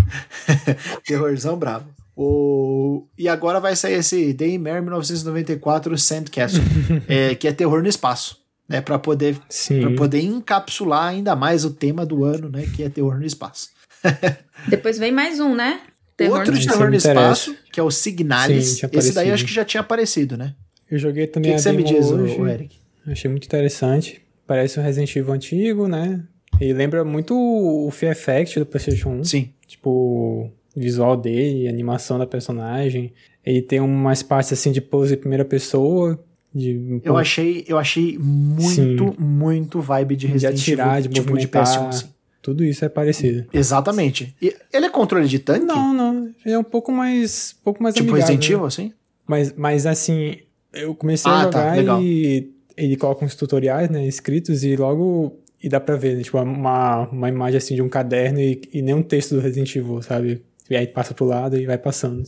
[1.04, 1.86] terrorzão brabo.
[2.16, 3.06] O...
[3.18, 6.62] E agora vai sair esse Daymare 1994 Sandcastle,
[7.08, 8.38] é, que é terror no espaço,
[8.70, 8.80] né?
[8.80, 12.64] Para poder, pra poder encapsular ainda mais o tema do ano, né?
[12.74, 13.70] Que é terror no espaço.
[14.68, 15.80] Depois vem mais um, né?
[16.16, 18.78] Terror Outro de terror no espaço, que é o Signalis.
[18.78, 20.54] Sim, Esse daí acho que já tinha aparecido, né?
[20.88, 22.40] Eu joguei também que a que você me diz, hoje.
[22.40, 22.76] O Eric?
[23.06, 24.22] Achei muito interessante.
[24.46, 26.22] Parece um Resident Evil antigo, né?
[26.60, 29.24] E lembra muito o Fear Effect do PlayStation 1.
[29.24, 29.50] Sim.
[29.66, 33.12] Tipo, visual dele, animação da personagem.
[33.44, 36.22] Ele tem umas partes assim de pose em primeira pessoa.
[36.52, 39.14] De, eu achei, eu achei muito, Sim.
[39.18, 42.06] muito vibe de Resident de atirar, Evil, de tipo de PS1, assim.
[42.42, 43.46] Tudo isso é parecido.
[43.52, 44.34] Exatamente.
[44.40, 45.64] E ele é controle de tanque?
[45.64, 46.30] Não, não.
[46.44, 48.26] Ele é um pouco mais, um pouco mais tipo amigável.
[48.26, 48.92] Resident Evil, assim?
[49.26, 50.38] Mas, mas assim,
[50.72, 54.74] eu comecei ah, a tá, jogar tá, e ele coloca uns tutoriais, né, escritos e
[54.74, 58.60] logo e dá pra ver, né, tipo, uma, uma imagem assim de um caderno e,
[58.72, 60.42] e nem um texto do Resident Evil, sabe?
[60.68, 62.22] E aí passa pro lado e vai passando,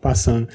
[0.00, 0.48] passando.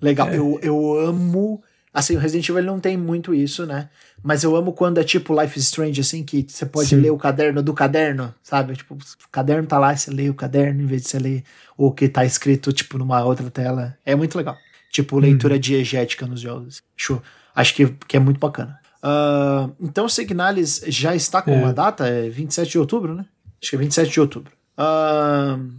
[0.00, 0.38] Legal, é.
[0.38, 1.62] eu, eu amo.
[1.92, 3.88] Assim, o Resident Evil não tem muito isso, né?
[4.22, 6.96] Mas eu amo quando é tipo Life is Strange, assim, que você pode Sim.
[6.96, 8.76] ler o caderno do caderno, sabe?
[8.76, 11.44] Tipo, o caderno tá lá, você lê o caderno em vez de você ler
[11.76, 13.96] o que tá escrito, tipo, numa outra tela.
[14.06, 14.56] É muito legal.
[14.92, 15.58] Tipo, leitura hum.
[15.58, 16.80] diegética nos jogos.
[16.96, 17.20] Acho,
[17.54, 18.78] acho que, que é muito bacana.
[19.02, 21.56] Uh, então, Signalis já está com é.
[21.56, 23.24] uma data, é 27 de outubro, né?
[23.60, 24.52] Acho que é 27 de outubro.
[24.78, 25.72] Uh,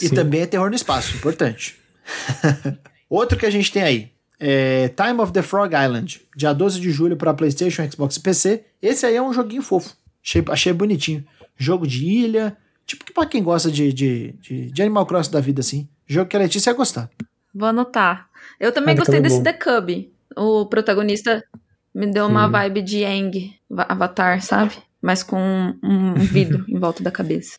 [0.00, 1.76] e também é terror no espaço, importante.
[3.08, 6.90] Outro que a gente tem aí é Time of the Frog Island, dia 12 de
[6.90, 8.64] julho para PlayStation, Xbox e PC.
[8.80, 9.96] Esse aí é um joguinho fofo.
[10.24, 11.24] Achei, achei bonitinho.
[11.56, 12.56] Jogo de ilha,
[12.86, 15.88] tipo que pra quem gosta de, de, de, de Animal Crossing da vida, assim.
[16.06, 17.10] Jogo que a Letícia ia gostar.
[17.54, 18.28] Vou anotar.
[18.60, 20.10] Eu também é gostei desse The Cub.
[20.36, 21.42] O protagonista
[21.94, 22.50] me deu uma hum.
[22.50, 23.54] vibe de Aang,
[23.88, 24.76] Avatar, sabe?
[25.02, 27.58] Mas com um vidro em volta da cabeça.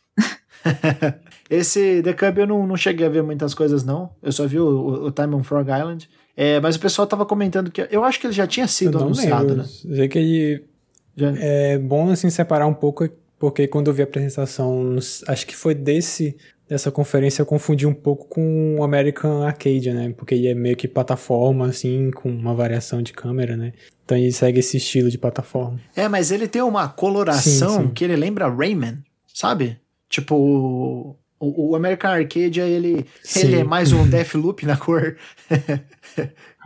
[1.50, 4.10] Esse The Cub eu não, não cheguei a ver muitas coisas, não.
[4.22, 6.08] Eu só vi o, o, o Time on Frog Island.
[6.36, 7.88] É, mas o pessoal tava comentando que.
[7.90, 9.56] Eu acho que ele já tinha sido anunciado, lembro.
[9.56, 9.64] né?
[9.64, 10.64] Sei que ele.
[11.16, 11.32] Já.
[11.36, 14.96] É bom assim separar um pouco, porque quando eu vi a apresentação,
[15.26, 16.36] acho que foi desse
[16.70, 20.14] dessa conferência eu confundi um pouco com o American Arcade, né?
[20.16, 23.72] Porque ele é meio que plataforma, assim, com uma variação de câmera, né?
[24.04, 25.80] Então ele segue esse estilo de plataforma.
[25.96, 27.90] É, mas ele tem uma coloração sim, sim.
[27.90, 29.80] que ele lembra Rayman, sabe?
[30.08, 35.16] Tipo, o, o American Arcade, ele, ele é mais um Deathloop na cor,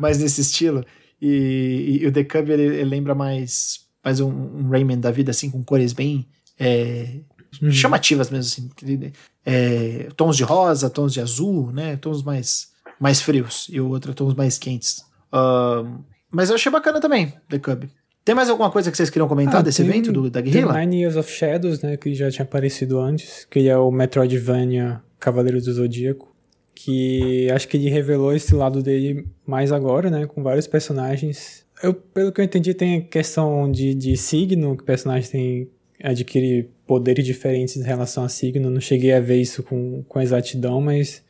[0.01, 0.85] mais nesse estilo.
[1.22, 5.31] E, e, o The Cub, ele, ele, lembra mais, mais um, um, Rayman da vida,
[5.31, 6.27] assim, com cores bem
[6.59, 7.20] é,
[7.62, 7.70] hum.
[7.70, 9.12] chamativas mesmo, assim.
[9.47, 11.97] É, tons de rosa, tons de azul, né?
[11.97, 13.68] Tons mais, mais frios.
[13.70, 15.05] E o outro tons mais quentes.
[15.33, 17.85] Uh, mas eu achei bacana também, The Cub.
[18.25, 20.72] Tem mais alguma coisa que vocês queriam comentar ah, desse tem, evento do, da Guerrilla?
[20.72, 25.03] Tem Nine Years of Shadows, né, que já tinha aparecido antes, que é o Metroidvania
[25.20, 26.35] Cavaleiro do Zodíaco,
[26.75, 31.66] que acho que ele revelou esse lado dele mais agora, né, com vários personagens.
[31.83, 35.70] Eu, pelo que eu entendi, tem a questão de, de signo, que o personagem tem
[36.03, 38.70] adquire poderes diferentes em relação a signo.
[38.70, 41.22] Não cheguei a ver isso com, com exatidão, mas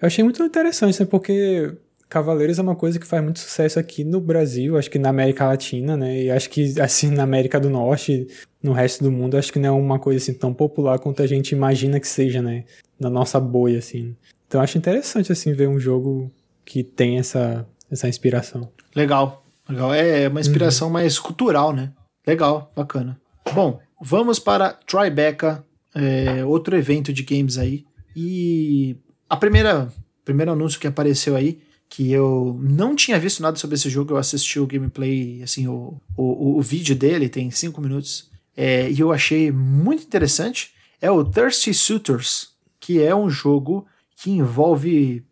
[0.00, 1.72] eu achei muito interessante, né, porque
[2.10, 5.46] Cavaleiros é uma coisa que faz muito sucesso aqui no Brasil, acho que na América
[5.46, 6.24] Latina, né?
[6.24, 8.26] E acho que, assim, na América do Norte,
[8.60, 11.26] no resto do mundo, acho que não é uma coisa, assim, tão popular quanto a
[11.26, 12.64] gente imagina que seja, né?
[12.98, 14.16] Na nossa bolha, assim.
[14.48, 16.28] Então acho interessante, assim, ver um jogo
[16.64, 18.68] que tem essa, essa inspiração.
[18.94, 19.94] Legal, legal.
[19.94, 20.94] É uma inspiração uhum.
[20.94, 21.92] mais cultural, né?
[22.26, 23.20] Legal, bacana.
[23.54, 27.84] Bom, vamos para Tribeca, é, outro evento de games aí.
[28.16, 28.96] E
[29.28, 29.88] a primeira
[30.24, 31.60] primeiro anúncio que apareceu aí
[31.90, 36.00] que eu não tinha visto nada sobre esse jogo, eu assisti o gameplay, assim, o,
[36.16, 40.70] o, o vídeo dele, tem 5 minutos, é, e eu achei muito interessante,
[41.02, 43.86] é o Thirsty Suitors, que é um jogo
[44.16, 45.24] que envolve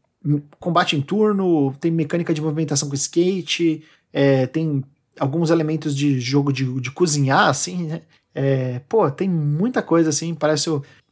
[0.58, 4.82] combate em turno, tem mecânica de movimentação com skate, é, tem
[5.18, 8.02] alguns elementos de jogo de, de cozinhar, assim, né?
[8.34, 10.68] É, pô, tem muita coisa, assim, parece,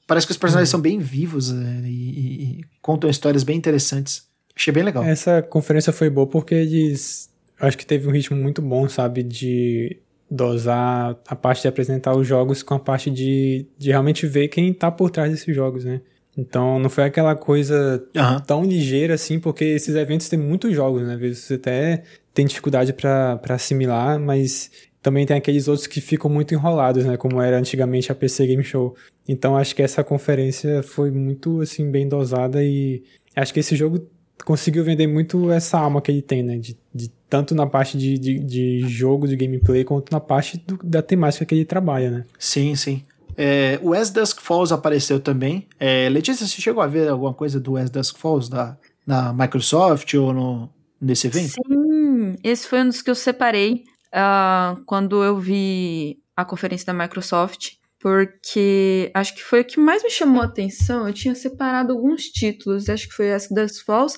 [0.07, 0.73] parece que os personagens uhum.
[0.73, 4.27] são bem vivos é, e, e, e contam histórias bem interessantes.
[4.57, 5.05] Achei bem legal.
[5.05, 7.31] Essa conferência foi boa porque eles.
[7.61, 9.23] Acho que teve um ritmo muito bom, sabe?
[9.23, 9.99] De
[10.31, 14.73] dosar a parte de apresentar os jogos com a parte de, de realmente ver quem
[14.73, 16.01] tá por trás desses jogos, né?
[16.37, 18.41] Então não foi aquela coisa uhum.
[18.41, 21.15] tão ligeira assim, porque esses eventos têm muitos jogos, né?
[21.15, 22.03] Às vezes você até
[22.35, 27.17] tem dificuldade para assimilar, mas também tem aqueles outros que ficam muito enrolados, né?
[27.17, 28.95] Como era antigamente a PC Game Show.
[29.27, 33.03] Então acho que essa conferência foi muito assim bem dosada e
[33.35, 34.07] acho que esse jogo
[34.47, 36.57] conseguiu vender muito essa alma que ele tem, né?
[36.57, 40.79] De, de tanto na parte de, de, de, jogo, de gameplay, quanto na parte do,
[40.85, 42.25] da temática que ele trabalha, né?
[42.39, 43.03] Sim, sim.
[43.37, 45.67] É, o As Dusk Falls apareceu também.
[45.81, 50.15] É, Letícia, você chegou a ver alguma coisa do As Dusk Falls da, na Microsoft
[50.15, 50.71] ou no,
[51.01, 51.55] nesse evento?
[51.55, 53.83] Sim, esse foi um dos que eu separei
[54.15, 57.73] uh, quando eu vi a conferência da Microsoft
[58.07, 61.09] porque acho que foi o que mais me chamou a atenção.
[61.09, 64.17] Eu tinha separado alguns títulos, acho que foi Ask the Falls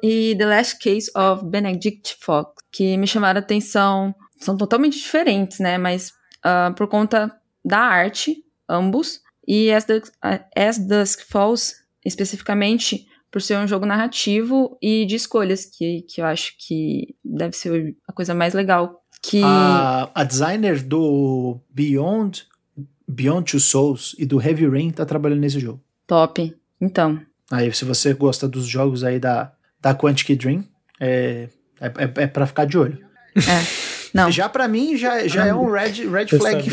[0.00, 4.14] e The Last Case of Benedict Fox, que me chamaram a atenção.
[4.38, 5.76] São totalmente diferentes, né?
[5.76, 6.12] Mas
[6.44, 10.02] uh, por conta da arte, ambos, e As, the,
[10.54, 11.74] As Dusk Falls,
[12.04, 17.56] especificamente, por ser um jogo narrativo e de escolhas, que, que eu acho que deve
[17.56, 19.02] ser a coisa mais legal.
[19.20, 19.42] Que...
[19.42, 22.46] A, a designer do Beyond
[23.08, 25.80] Beyond Two Souls e do Heavy Rain tá trabalhando nesse jogo.
[26.06, 26.54] Top.
[26.80, 27.20] Então.
[27.50, 30.64] Aí, se você gosta dos jogos aí da, da Quantic Dream,
[30.98, 31.48] é,
[31.80, 32.98] é, é, é pra ficar de olho.
[33.36, 33.86] É.
[34.16, 34.30] Não.
[34.30, 36.64] Já para mim, já, já é um red, red flag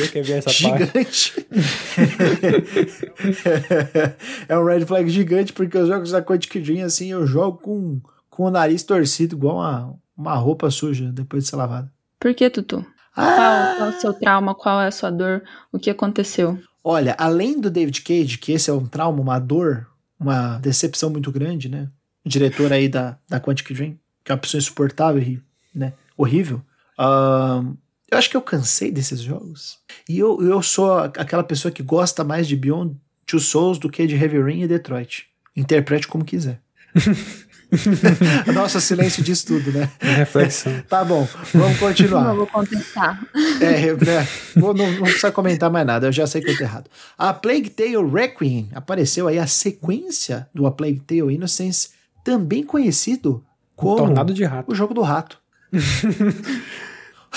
[0.47, 1.45] gigante.
[4.47, 7.99] é um red flag gigante, porque os jogos da Quantic Dream, assim, eu jogo com,
[8.29, 11.91] com o nariz torcido, igual uma, uma roupa suja depois de ser lavada.
[12.17, 12.85] Por que, Tutu?
[13.15, 13.75] Ah.
[13.77, 14.55] Qual é o seu trauma?
[14.55, 15.43] Qual é a sua dor?
[15.71, 16.59] O que aconteceu?
[16.83, 19.87] Olha, além do David Cage, que esse é um trauma, uma dor,
[20.19, 21.89] uma decepção muito grande, né?
[22.25, 25.41] O diretor aí da, da Quantic Dream, que é uma pessoa insuportável e
[25.73, 26.61] né, horrível.
[26.97, 27.75] Uh,
[28.09, 29.79] eu acho que eu cansei desses jogos.
[30.07, 32.95] E eu, eu sou aquela pessoa que gosta mais de Beyond
[33.25, 35.27] Two Souls do que de Heavy Rain e Detroit.
[35.55, 36.61] Interprete como quiser.
[38.53, 39.89] Nossa, silêncio diz tudo, né?
[39.99, 40.83] reflexão.
[40.87, 42.23] tá bom, vamos continuar.
[42.33, 43.21] Não vou contestar.
[43.59, 44.27] É, né?
[44.55, 46.89] Vou, não, não precisa comentar mais nada, eu já sei que eu tô errado.
[47.17, 51.89] A Plague Tale Requiem apareceu aí a sequência do A Plague Tale Innocence,
[52.23, 53.43] também conhecido
[53.75, 54.71] como o Tornado de Rato.
[54.71, 55.37] O jogo do rato.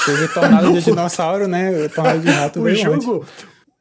[0.05, 1.87] Teve Tornado de Dinossauro, né?
[1.87, 3.26] O Tornado de Rato o jogo,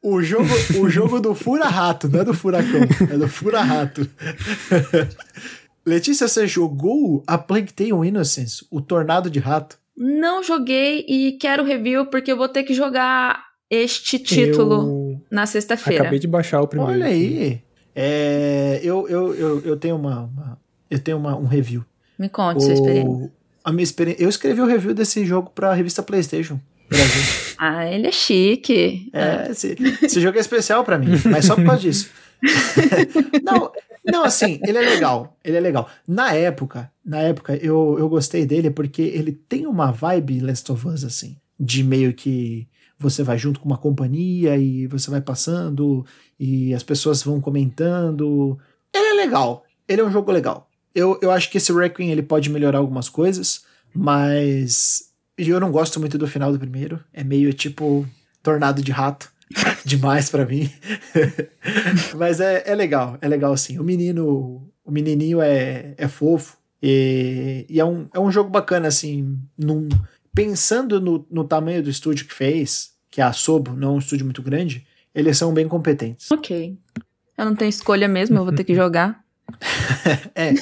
[0.02, 0.48] o jogo,
[0.80, 2.80] o jogo do fura-rato, não é do furacão,
[3.10, 4.08] é do fura-rato.
[5.86, 9.78] Letícia, você jogou a Plague Tale Innocence, o Tornado de Rato?
[9.96, 15.46] Não joguei e quero review porque eu vou ter que jogar este título eu na
[15.46, 16.02] sexta-feira.
[16.02, 16.92] Acabei de baixar o primeiro.
[16.92, 17.62] Olha aí.
[17.94, 20.58] É, eu, eu, eu, eu tenho uma, uma
[20.90, 21.84] eu tenho uma, um review.
[22.18, 23.32] Me conte o, sua experiência.
[23.64, 24.22] A minha experiência.
[24.22, 26.60] Eu escrevi o um review desse jogo para a revista PlayStation.
[26.88, 27.22] Brasil.
[27.58, 29.08] ah, ele é chique.
[29.12, 32.10] É, esse, esse jogo é especial para mim, mas só por causa disso.
[33.42, 33.72] não,
[34.06, 35.36] não, assim, ele é legal.
[35.44, 35.88] Ele é legal.
[36.06, 40.86] Na época, na época, eu, eu gostei dele porque ele tem uma vibe Last of
[40.86, 41.36] Us, assim.
[41.58, 46.04] De meio que você vai junto com uma companhia e você vai passando
[46.38, 48.58] e as pessoas vão comentando.
[48.94, 49.64] Ele é legal.
[49.88, 50.68] Ele é um jogo legal.
[50.94, 56.00] Eu, eu acho que esse Requiem ele pode melhorar algumas coisas, mas eu não gosto
[56.00, 57.02] muito do final do primeiro.
[57.12, 58.06] É meio tipo
[58.42, 59.30] tornado de rato.
[59.84, 60.70] demais para mim.
[62.16, 63.78] Mas é, é legal, é legal sim.
[63.78, 68.88] O menino, o menininho é, é fofo e, e é, um, é um jogo bacana,
[68.88, 69.88] assim, num,
[70.34, 73.98] pensando no, no tamanho do estúdio que fez, que é a Sobo, não é um
[73.98, 76.30] estúdio muito grande, eles são bem competentes.
[76.30, 76.78] Ok.
[77.36, 79.24] Eu não tenho escolha mesmo, eu vou ter que jogar.
[80.34, 80.52] é,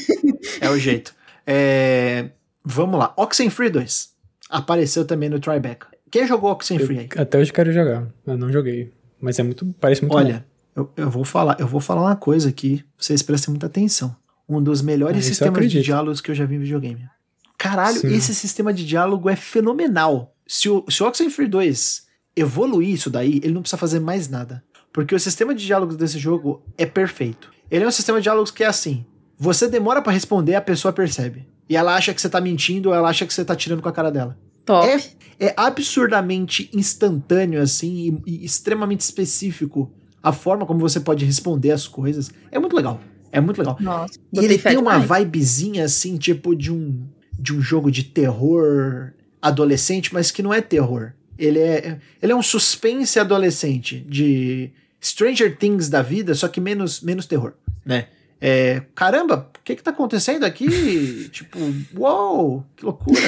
[0.61, 1.15] é o jeito.
[1.47, 2.31] É,
[2.65, 3.13] vamos lá.
[3.17, 4.15] Oxenfree 2
[4.49, 5.87] apareceu também no Tryback.
[6.11, 7.09] Quem jogou Oxenfree aí?
[7.17, 8.93] Até hoje quero jogar, eu não joguei.
[9.21, 10.47] Mas é muito, parece muito Olha,
[10.77, 14.15] eu, eu, vou falar, eu vou falar uma coisa aqui, vocês prestem muita atenção.
[14.49, 17.09] Um dos melhores ah, sistemas de diálogos que eu já vi em videogame.
[17.57, 18.09] Caralho, Sim.
[18.09, 20.35] esse sistema de diálogo é fenomenal.
[20.47, 22.05] Se o, se o Oxenfree 2
[22.37, 24.63] evoluir isso daí, ele não precisa fazer mais nada.
[24.93, 27.51] Porque o sistema de diálogos desse jogo é perfeito.
[27.71, 29.05] Ele é um sistema de diálogos que é assim:
[29.39, 31.49] você demora para responder, a pessoa percebe.
[31.69, 33.89] E ela acha que você tá mentindo, ou ela acha que você tá tirando com
[33.89, 34.39] a cara dela.
[34.65, 34.89] Top.
[34.89, 39.93] É, é absurdamente instantâneo, assim, e, e, extremamente específico
[40.23, 42.31] a forma como você pode responder as coisas.
[42.51, 43.01] É muito legal.
[43.31, 43.77] É muito legal.
[43.81, 47.07] Nossa, e ele tem uma vibezinha, assim, tipo de um,
[47.39, 49.13] de um jogo de terror
[49.43, 51.13] adolescente, mas que não é terror.
[51.39, 54.71] Ele é, ele é um suspense adolescente de
[55.03, 57.53] Stranger Things da vida, só que menos, menos terror,
[57.85, 58.07] né?
[58.41, 61.29] É, caramba, o que que tá acontecendo aqui?
[61.33, 61.59] tipo,
[61.97, 63.21] uou, que loucura.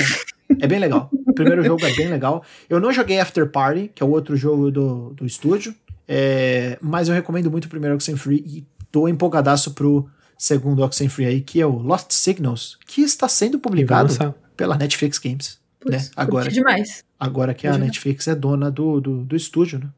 [0.61, 1.11] É bem legal.
[1.27, 2.43] O primeiro jogo é bem legal.
[2.69, 5.75] Eu não joguei After Party, que é o outro jogo do, do estúdio,
[6.09, 11.41] é, mas eu recomendo muito o primeiro Oxenfree e tô empolgadaço pro segundo Oxenfree aí,
[11.41, 14.15] que é o Lost Signals, que está sendo publicado
[14.57, 15.59] pela Netflix Games.
[15.85, 15.99] Né?
[15.99, 16.11] Puts, né?
[16.17, 17.05] Agora, demais.
[17.19, 19.89] agora que a Netflix é dona do, do, do estúdio, né?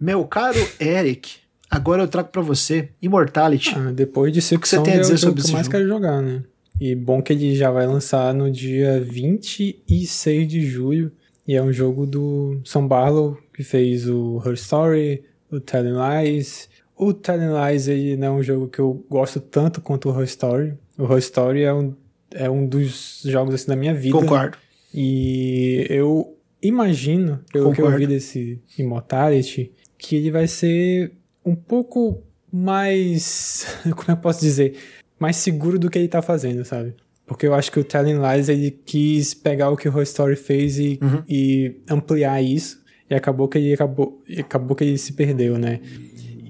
[0.00, 1.36] Meu caro Eric,
[1.70, 3.72] agora eu trago para você Immortality.
[3.76, 5.70] Ah, depois de Silk Song é o jogo que eu mais jogo?
[5.70, 6.42] quero jogar, né?
[6.82, 11.12] E bom que ele já vai lançar no dia 26 de julho.
[11.46, 16.68] E é um jogo do Sam Barlow, que fez o Her Story, o Telling Lies.
[16.96, 20.24] O Telling Lies ele não é um jogo que eu gosto tanto quanto o Her
[20.24, 20.74] Story.
[20.98, 21.94] O Her Story é um,
[22.32, 24.18] é um dos jogos assim da minha vida.
[24.18, 24.58] Concordo.
[24.92, 27.90] E eu imagino, pelo Concordo.
[27.90, 31.12] que eu vi desse Immortality, que ele vai ser
[31.46, 33.66] um pouco mais.
[33.94, 34.76] Como eu posso dizer?
[35.22, 36.96] Mais seguro do que ele tá fazendo, sabe?
[37.24, 40.34] Porque eu acho que o Telling Lies ele quis pegar o que o Horror Story
[40.34, 41.22] fez e, uhum.
[41.28, 42.82] e ampliar isso.
[43.08, 45.78] E acabou que ele acabou, acabou que ele se perdeu, né?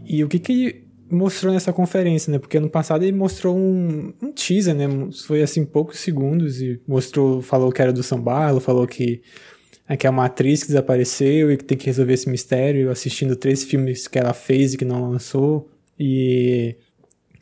[0.06, 2.38] E o que que ele mostrou nessa conferência, né?
[2.38, 4.86] Porque ano passado ele mostrou um, um teaser, né?
[5.26, 9.20] Foi assim poucos segundos e mostrou, falou que era do Sambalo, falou que
[9.86, 13.36] é que é uma atriz que desapareceu e que tem que resolver esse mistério, assistindo
[13.36, 15.68] três filmes que ela fez e que não lançou.
[16.00, 16.74] E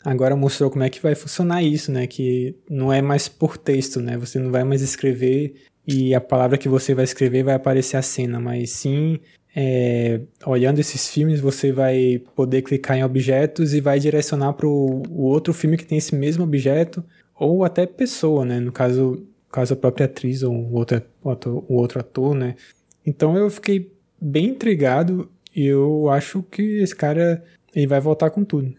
[0.04, 2.06] agora mostrou como é que vai funcionar isso, né?
[2.06, 4.16] Que não é mais por texto, né?
[4.18, 5.54] Você não vai mais escrever
[5.86, 9.18] e a palavra que você vai escrever vai aparecer a cena, mas sim
[9.54, 15.22] é, olhando esses filmes, você vai poder clicar em objetos e vai direcionar para o
[15.22, 18.60] outro filme que tem esse mesmo objeto, ou até pessoa, né?
[18.60, 22.54] No caso, caso a própria atriz ou o outro, ator, o outro ator, né?
[23.04, 27.42] Então eu fiquei bem intrigado e eu acho que esse cara
[27.74, 28.74] ele vai voltar com tudo.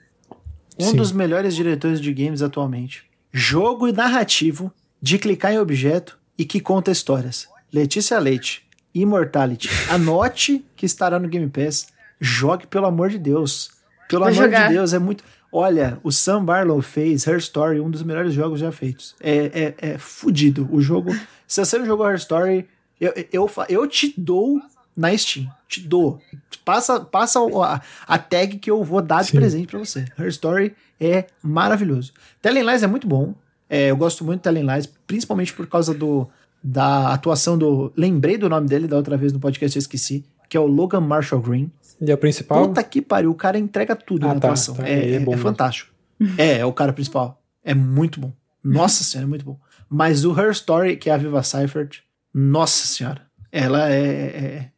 [0.80, 0.98] Um Sim.
[0.98, 3.04] dos melhores diretores de games atualmente.
[3.32, 7.48] Jogo e narrativo de clicar em objeto e que conta histórias.
[7.72, 8.64] Letícia Leite,
[8.94, 9.70] Immortality.
[9.90, 11.88] Anote que estará no Game Pass.
[12.20, 13.72] Jogue, pelo amor de Deus.
[14.10, 14.68] Pelo Vou amor jogar.
[14.68, 15.24] de Deus, é muito.
[15.52, 19.16] Olha, o Sam Barlow fez Her Story, um dos melhores jogos já feitos.
[19.20, 20.68] É, é, é fudido.
[20.72, 21.14] O jogo.
[21.48, 22.68] se você não jogou Her Story,
[23.00, 24.62] eu, eu, eu te dou
[24.96, 25.50] na Steam.
[25.68, 26.20] Te dou.
[26.64, 29.38] Passa, passa a, a tag que eu vou dar de Sim.
[29.38, 30.06] presente para você.
[30.18, 32.14] Her Story é maravilhoso.
[32.42, 33.34] Telling Lies é muito bom.
[33.70, 36.28] É, eu gosto muito de Telling Lies, principalmente por causa do,
[36.64, 37.92] da atuação do.
[37.96, 40.26] Lembrei do nome dele da outra vez no podcast, eu esqueci.
[40.50, 41.72] Que é o Logan Marshall Green.
[42.00, 42.68] Ele é o principal?
[42.68, 44.76] Puta que pariu, o cara entrega tudo ah, na tá, atuação.
[44.76, 45.94] Tá, é, é, bom, é fantástico.
[46.38, 47.42] é, é o cara principal.
[47.64, 48.34] É muito bom.
[48.64, 49.58] Nossa senhora, é muito bom.
[49.90, 52.00] Mas o Her Story, que é a Viva Seifert,
[52.34, 53.22] nossa senhora.
[53.52, 54.72] Ela é, é,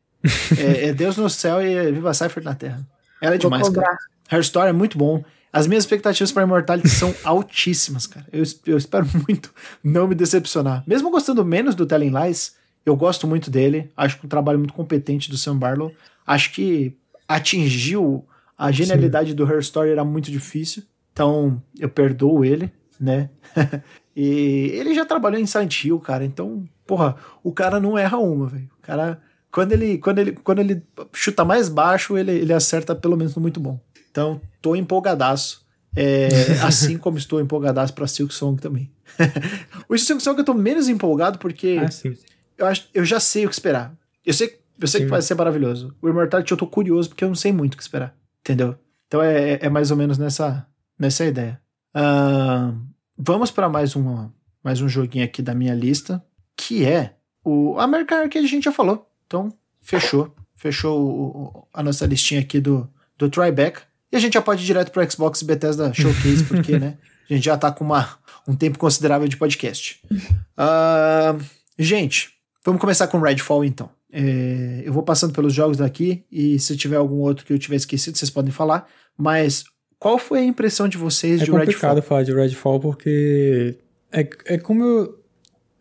[0.57, 2.86] é, é Deus no céu e é Viva Seifert na terra.
[3.21, 3.97] Ela é demais, cara.
[4.32, 5.24] Her Story é muito bom.
[5.51, 8.26] As minhas expectativas para Immortality são altíssimas, cara.
[8.32, 9.53] Eu, eu espero muito
[9.84, 10.84] não me decepcionar.
[10.88, 12.55] Mesmo gostando menos do Telling Lies,
[12.86, 13.91] eu gosto muito dele.
[13.95, 15.91] Acho que um trabalho muito competente do Sam Barlow.
[16.26, 16.97] Acho que
[17.28, 18.26] atingiu
[18.57, 19.36] a genialidade Sim.
[19.36, 20.84] do Her Story era muito difícil.
[21.11, 23.30] Então, eu perdoo ele, né?
[24.15, 26.26] e ele já trabalhou em Silent Hill, cara.
[26.26, 28.69] Então, porra, o cara não erra uma, velho.
[28.80, 29.21] O cara,
[29.54, 30.84] quando ele, quando ele, quando ele
[31.14, 33.80] chuta mais baixo, ele, ele acerta pelo menos no muito bom.
[34.10, 35.64] Então, tô empolgadaço.
[35.95, 36.28] É,
[36.66, 38.91] assim como estou empolgadaço pra Silk Song também.
[39.88, 42.10] o Silk Song eu tô menos empolgado porque ah,
[42.58, 43.95] eu, acho, eu já sei o que esperar.
[44.26, 45.93] Eu sei, eu sei que vai ser maravilhoso.
[46.01, 48.16] O Immortality eu tô curioso porque eu não sei muito o que esperar.
[48.39, 48.76] Entendeu?
[49.08, 50.66] Então é, é mais ou menos nessa,
[50.97, 51.62] nessa ideia.
[51.95, 52.76] Uh,
[53.16, 54.34] vamos para mais, uma,
[54.64, 56.26] mais um joguinho aqui da minha lista,
[56.58, 57.14] que é
[57.45, 59.12] o American Arcade a gente já falou.
[59.34, 60.31] Então, fechou.
[60.55, 63.81] Fechou o, a nossa listinha aqui do, do Tryback.
[64.11, 66.99] E a gente já pode ir direto pro Xbox Bethesda Showcase, porque, né?
[67.27, 69.99] A gente já tá com uma, um tempo considerável de podcast.
[70.13, 71.43] Uh,
[71.79, 72.29] gente,
[72.63, 73.89] vamos começar com Redfall então.
[74.11, 77.77] É, eu vou passando pelos jogos daqui e se tiver algum outro que eu tiver
[77.77, 78.88] esquecido, vocês podem falar.
[79.17, 79.63] Mas
[79.97, 81.61] qual foi a impressão de vocês é de Redfall?
[81.61, 83.79] É complicado falar de Redfall porque
[84.11, 85.19] é, é como eu,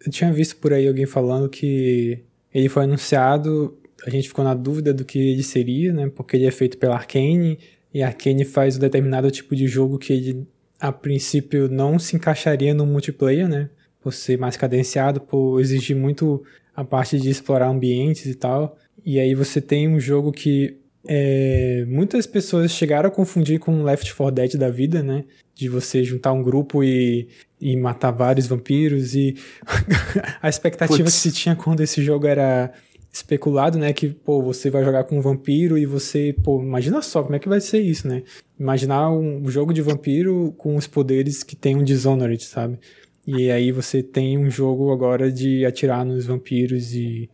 [0.06, 2.24] eu tinha visto por aí alguém falando que
[2.54, 3.76] ele foi anunciado,
[4.06, 6.10] a gente ficou na dúvida do que ele seria, né?
[6.14, 7.58] Porque ele é feito pela Arkane
[7.92, 10.46] e a Arkane faz um determinado tipo de jogo que ele
[10.80, 13.70] a princípio não se encaixaria no multiplayer, né?
[14.00, 16.42] Por ser mais cadenciado, por exigir muito
[16.74, 18.76] a parte de explorar ambientes e tal.
[19.04, 20.76] E aí você tem um jogo que
[21.06, 25.24] é, muitas pessoas chegaram a confundir com Left 4 Dead da vida, né?
[25.54, 27.28] De você juntar um grupo e,
[27.60, 29.36] e matar vários vampiros e
[30.40, 31.14] a expectativa Puts.
[31.14, 32.72] que se tinha quando esse jogo era
[33.12, 37.22] especulado, né, que, pô, você vai jogar com um vampiro e você, pô, imagina só
[37.22, 38.22] como é que vai ser isso, né?
[38.58, 42.78] Imaginar um jogo de vampiro com os poderes que tem um Dishonored, sabe?
[43.26, 47.28] E aí você tem um jogo agora de atirar nos vampiros e.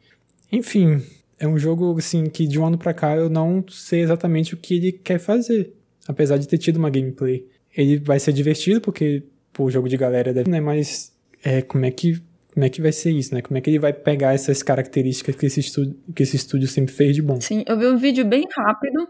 [0.51, 1.01] Enfim,
[1.39, 4.57] é um jogo assim que de um ano pra cá eu não sei exatamente o
[4.57, 5.73] que ele quer fazer.
[6.07, 7.47] Apesar de ter tido uma gameplay.
[7.77, 9.23] Ele vai ser divertido, porque
[9.53, 10.61] pô, jogo de galera deve, né?
[10.61, 11.13] Mas
[11.45, 12.21] é, como é que.
[12.53, 13.41] Como é que vai ser isso, né?
[13.41, 16.93] Como é que ele vai pegar essas características que esse estúdio, que esse estúdio sempre
[16.93, 17.41] fez de bom?
[17.41, 19.07] Sim, eu vi um vídeo bem rápido.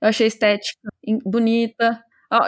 [0.00, 0.88] Eu achei estética
[1.24, 2.00] bonita.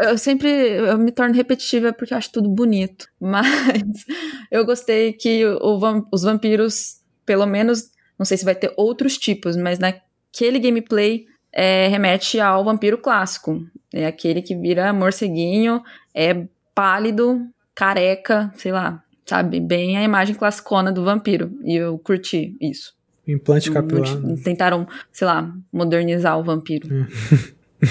[0.02, 3.06] Eu sempre eu me torno repetitiva porque eu acho tudo bonito.
[3.18, 4.04] Mas
[4.52, 5.80] eu gostei que o,
[6.12, 11.88] os vampiros, pelo menos, não sei se vai ter outros tipos, mas naquele gameplay é,
[11.88, 13.64] remete ao vampiro clássico.
[13.92, 15.82] É aquele que vira morceguinho,
[16.14, 19.60] é pálido, careca, sei lá, sabe?
[19.60, 21.52] Bem a imagem classicona do vampiro.
[21.64, 22.94] E eu curti isso.
[23.26, 24.08] Implante capilar.
[24.44, 26.88] Tentaram, sei lá, modernizar o vampiro.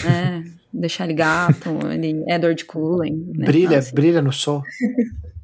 [0.05, 0.41] é.
[0.51, 3.31] é deixar ele gato, ele é dor de cooling.
[3.35, 3.45] Né?
[3.45, 3.95] Brilha, assim.
[3.95, 4.61] brilha no sol.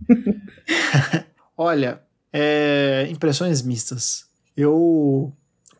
[1.58, 2.02] Olha,
[2.34, 4.26] é, impressões mistas.
[4.56, 5.34] Eu.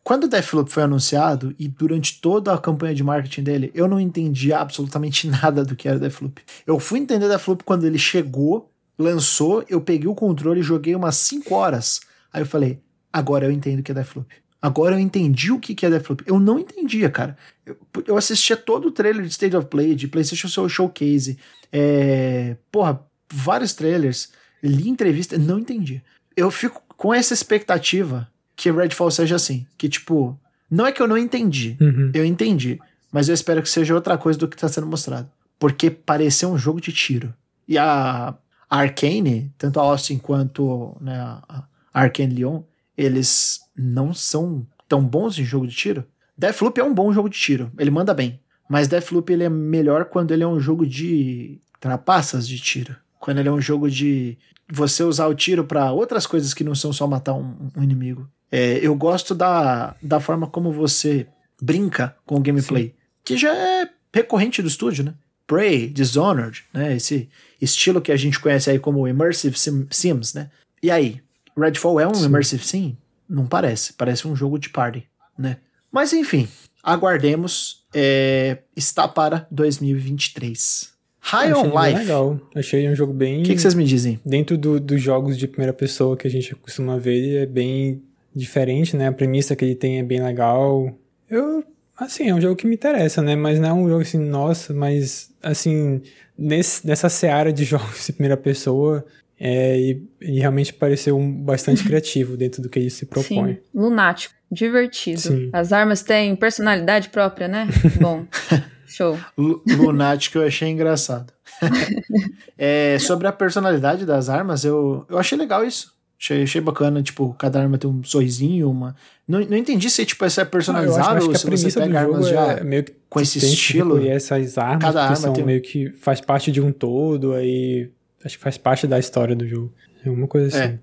[0.04, 4.00] Quando o Deathloop foi anunciado e durante toda a campanha de marketing dele, eu não
[4.00, 6.42] entendi absolutamente nada do que era Deathloop.
[6.66, 11.16] Eu fui entender Deathloop quando ele chegou, lançou, eu peguei o controle e joguei umas
[11.18, 12.02] 5 horas.
[12.34, 12.82] Aí eu falei,
[13.14, 14.28] agora eu entendo o que é Deathloop.
[14.62, 16.24] Agora eu entendi o que, é Deathloop.
[16.28, 17.36] Eu não entendia, cara.
[17.66, 21.40] Eu, eu assistia todo o trailer de State of Play, de PlayStation Showcase.
[21.72, 24.32] É, porra, vários trailers.
[24.62, 26.04] Li entrevista, não entendi.
[26.38, 28.31] Eu fico com essa expectativa
[28.62, 29.66] que Redfall seja assim.
[29.76, 30.40] Que, tipo,
[30.70, 31.76] não é que eu não entendi.
[31.82, 32.12] Uhum.
[32.14, 32.80] Eu entendi.
[33.12, 35.28] Mas eu espero que seja outra coisa do que está sendo mostrado.
[35.58, 37.34] Porque pareceu um jogo de tiro.
[37.68, 38.36] E a,
[38.70, 42.62] Arcane, tanto a Austin quanto né, a Arcane Leon,
[42.96, 46.06] eles não são tão bons em jogo de tiro.
[46.38, 48.40] Deathloop é um bom jogo de tiro, ele manda bem.
[48.70, 52.96] Mas Deathloop ele é melhor quando ele é um jogo de trapaças de tiro.
[53.20, 54.38] Quando ele é um jogo de
[54.72, 58.30] você usar o tiro para outras coisas que não são só matar um, um inimigo.
[58.52, 61.26] É, eu gosto da, da forma como você
[61.62, 62.94] brinca com o gameplay, Sim.
[63.24, 65.14] que já é recorrente do estúdio, né?
[65.48, 66.96] Prey, Dishonored, né?
[66.96, 67.30] Esse
[67.62, 70.50] estilo que a gente conhece aí como Immersive sim, Sims, né?
[70.82, 71.22] E aí,
[71.58, 72.26] Redfall é um Sim.
[72.26, 72.98] Immersive Sim?
[73.28, 73.94] Não parece.
[73.94, 75.06] Parece um jogo de party,
[75.38, 75.58] né?
[75.92, 76.48] Mas enfim,
[76.82, 77.82] aguardemos.
[77.94, 80.92] É, está para 2023.
[81.20, 82.00] High on Life.
[82.00, 82.40] legal.
[82.56, 83.42] Achei um jogo bem.
[83.42, 84.20] O que, que, vocês me dizem?
[84.26, 88.02] Dentro do, dos jogos de primeira pessoa que a gente costuma ver, ele é bem
[88.36, 89.08] diferente, né?
[89.08, 90.92] A premissa que ele tem é bem legal.
[91.30, 91.64] Eu.
[91.98, 93.36] Assim, é um jogo que me interessa, né?
[93.36, 96.02] Mas não é um jogo assim, nossa, mas assim,
[96.38, 99.06] nesse, nessa seara de jogos de primeira pessoa,
[99.40, 103.54] é, e, e, realmente pareceu um, bastante criativo dentro do que ele se propõe.
[103.54, 105.20] Sim, lunático, divertido.
[105.20, 105.50] Sim.
[105.52, 107.68] As armas têm personalidade própria, né?
[108.00, 108.28] Bom,
[108.86, 109.18] show.
[109.38, 111.34] lunático eu achei engraçado.
[112.56, 115.92] é, sobre a personalidade das armas, eu, eu achei legal isso.
[116.22, 118.96] Achei, achei bacana, tipo, cada arma tem um sorrisinho, uma.
[119.28, 122.64] Não, não entendi se tipo, essa é personalizável ou se você pega armas já é
[122.64, 124.00] meio que com esse estilo.
[124.00, 125.44] E essas armas cada arma são tem...
[125.44, 127.90] meio que faz parte de um todo, aí
[128.24, 129.74] Acho que faz parte da história do jogo.
[130.06, 130.64] É uma coisa é.
[130.64, 130.80] assim.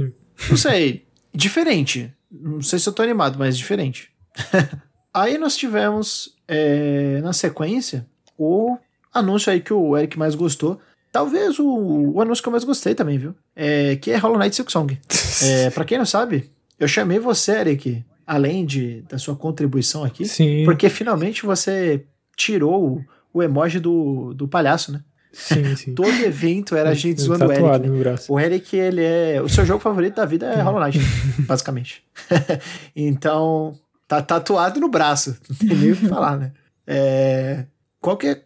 [0.00, 0.10] É.
[0.50, 1.06] Não sei.
[1.32, 2.12] diferente.
[2.30, 4.10] Não sei se eu tô animado, mas diferente.
[5.12, 8.06] aí nós tivemos, é, na sequência,
[8.36, 8.76] o
[9.12, 10.80] anúncio aí que o Eric mais gostou.
[11.14, 11.64] Talvez o,
[12.12, 13.36] o anúncio que eu mais gostei também, viu?
[13.54, 14.98] É, que é Hollow Knight Silksong.
[15.44, 20.26] é, pra quem não sabe, eu chamei você, Eric, além de, da sua contribuição aqui,
[20.26, 20.64] Sim.
[20.64, 22.04] porque finalmente você
[22.36, 23.00] tirou
[23.32, 25.04] o, emoji do, do palhaço, né?
[25.32, 25.94] Sim, sim.
[25.94, 27.88] Todo evento era a gente zoando o Eric.
[27.88, 28.16] Né?
[28.28, 29.40] O Eric, ele é.
[29.40, 30.98] O seu jogo favorito da vida é Hollow Knight,
[31.46, 32.02] basicamente.
[32.96, 33.78] então,
[34.08, 35.38] tá tatuado no braço.
[35.48, 36.52] Não tem nem o que falar, né?
[36.84, 37.66] É...
[38.00, 38.42] Qual que é.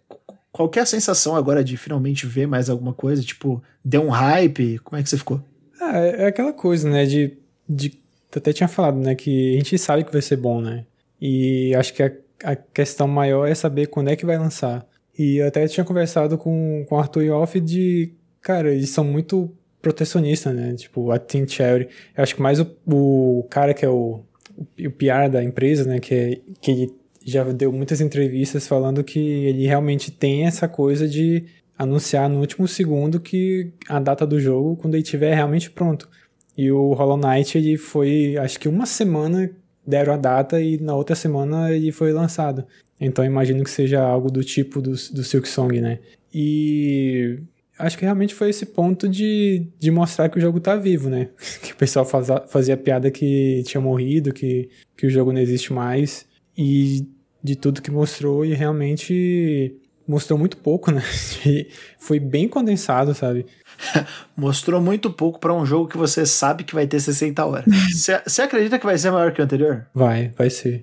[0.67, 3.23] Qual a sensação agora de finalmente ver mais alguma coisa?
[3.23, 4.79] Tipo, deu um hype?
[4.81, 5.41] Como é que você ficou?
[5.81, 7.07] Ah, é, é aquela coisa, né?
[7.07, 8.01] De, de.
[8.35, 9.15] Até tinha falado, né?
[9.15, 10.85] Que a gente sabe que vai ser bom, né?
[11.21, 12.11] E acho que a,
[12.43, 14.85] a questão maior é saber quando é que vai lançar.
[15.17, 18.13] E eu até tinha conversado com, com o Arthur Yoff de.
[18.41, 20.75] Cara, eles são muito protecionistas, né?
[20.75, 21.89] Tipo, a Team Cherry.
[22.17, 24.25] Eu acho que mais o, o cara que é o,
[24.57, 26.01] o PR da empresa, né?
[26.01, 26.93] Que, é, que
[27.25, 31.45] já deu muitas entrevistas falando que ele realmente tem essa coisa de
[31.79, 36.09] anunciar no último segundo que a data do jogo quando ele estiver realmente pronto.
[36.57, 39.51] E o Hollow Knight ele foi, acho que uma semana
[39.87, 42.65] deram a data e na outra semana ele foi lançado.
[43.01, 46.01] Então imagino que seja algo do tipo do, do Silk Song, né?
[46.35, 47.39] E
[47.79, 51.29] acho que realmente foi esse ponto de, de mostrar que o jogo tá vivo, né?
[51.63, 55.73] Que o pessoal faz, fazia piada que tinha morrido, que, que o jogo não existe
[55.73, 56.27] mais.
[56.59, 57.07] E
[57.43, 61.03] de tudo que mostrou e realmente mostrou muito pouco, né?
[62.01, 63.47] Foi bem condensado, sabe?
[64.35, 67.67] mostrou muito pouco para um jogo que você sabe que vai ter 60 horas.
[68.27, 69.87] Você acredita que vai ser maior que o anterior?
[69.95, 70.83] Vai, vai ser.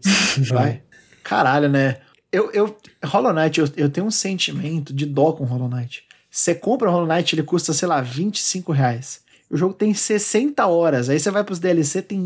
[0.50, 0.82] vai.
[1.24, 1.98] Caralho, né?
[2.32, 6.04] Eu, eu, Hollow Knight, eu, eu tenho um sentimento de dó com Hollow Knight.
[6.30, 9.22] Você compra o Hollow Knight, ele custa, sei lá, 25 reais.
[9.50, 11.10] O jogo tem 60 horas.
[11.10, 12.26] Aí você vai pros DLC, tem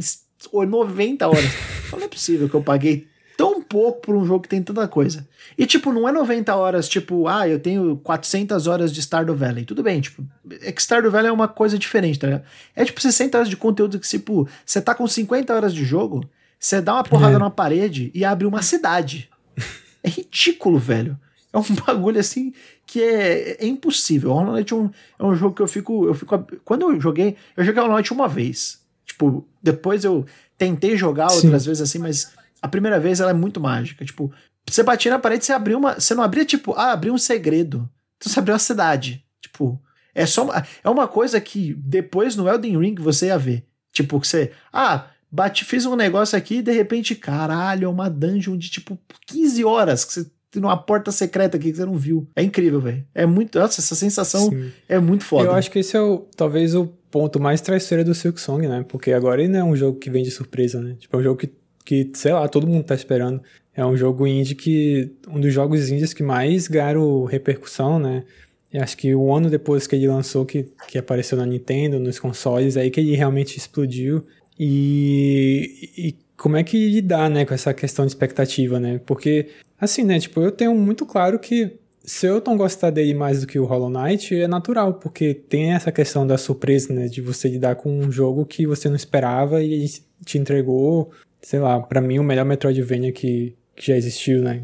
[0.52, 1.52] 90 horas.
[1.92, 3.08] Não é possível que eu paguei
[3.40, 5.26] tão pouco por um jogo que tem tanta coisa.
[5.58, 9.64] E, tipo, não é 90 horas, tipo, ah, eu tenho 400 horas de Stardew Valley.
[9.64, 10.26] Tudo bem, tipo,
[10.62, 12.44] é que Stardew Valley é uma coisa diferente, tá ligado?
[12.76, 16.30] É tipo 60 horas de conteúdo que, tipo, você tá com 50 horas de jogo,
[16.60, 17.40] você dá uma porrada é.
[17.40, 19.30] numa parede e abre uma cidade.
[20.02, 21.20] É ridículo, velho.
[21.52, 22.54] É um bagulho assim
[22.86, 24.32] que é, é impossível.
[24.32, 24.90] Hollow Knight é um,
[25.20, 26.48] é um jogo que eu fico, eu fico.
[26.64, 28.80] Quando eu joguei, eu joguei Hollow Knight uma vez.
[29.06, 30.26] Tipo, depois eu
[30.58, 31.48] tentei jogar Sim.
[31.48, 34.04] outras vezes assim, mas a primeira vez ela é muito mágica.
[34.06, 34.32] Tipo,
[34.68, 36.00] você batia na parede, você abriu uma.
[36.00, 37.90] Você não abria, tipo, ah, abriu um segredo.
[38.18, 39.24] Então você abriu a cidade.
[39.42, 39.82] Tipo,
[40.14, 40.44] é só.
[40.44, 43.66] Uma, é uma coisa que depois no Elden Ring você ia ver.
[43.92, 44.52] Tipo, que você.
[44.72, 48.98] Ah, bate, fiz um negócio aqui e de repente, caralho, é uma dungeon de tipo
[49.28, 52.28] 15 horas que você tem uma porta secreta aqui que você não viu.
[52.36, 53.06] É incrível, velho.
[53.14, 53.60] É muito.
[53.60, 54.72] Nossa, essa sensação Sim.
[54.88, 55.50] é muito foda.
[55.50, 58.86] Eu acho que esse é o, talvez o ponto mais traiçoeiro do Silk Song, né?
[58.88, 60.96] Porque agora ele não é um jogo que vem de surpresa, né?
[61.00, 61.48] Tipo, é um jogo que
[61.86, 63.42] que, sei lá, todo mundo tá esperando.
[63.76, 65.12] É um jogo indie que.
[65.28, 68.24] um dos jogos indies que mais ganharam repercussão, né?
[68.72, 72.20] E acho que o ano depois que ele lançou, que, que apareceu na Nintendo, nos
[72.20, 74.24] consoles, aí que ele realmente explodiu.
[74.60, 79.00] E, e como é que lidar, né, com essa questão de expectativa, né?
[79.06, 79.50] Porque,
[79.80, 83.48] assim, né, tipo, eu tenho muito claro que se eu não gostar dele mais do
[83.48, 87.48] que o Hollow Knight, é natural, porque tem essa questão da surpresa, né, de você
[87.48, 89.86] lidar com um jogo que você não esperava e
[90.26, 91.12] te entregou
[91.42, 94.64] sei lá, para mim o melhor Metroidvania que, que já existiu, né?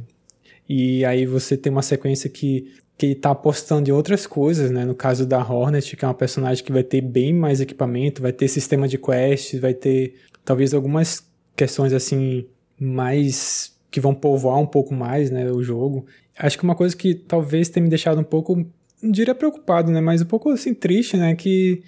[0.67, 4.83] E aí você tem uma sequência que, que ele tá apostando em outras coisas, né?
[4.83, 8.33] No caso da Hornet, que é uma personagem que vai ter bem mais equipamento, vai
[8.33, 11.23] ter sistema de quests, vai ter talvez algumas
[11.55, 12.45] questões assim
[12.79, 16.05] mais que vão povoar um pouco mais, né, o jogo.
[16.37, 18.57] Acho que uma coisa que talvez tenha me deixado um pouco,
[19.01, 21.81] não diria preocupado, né, mas um pouco assim triste, né, que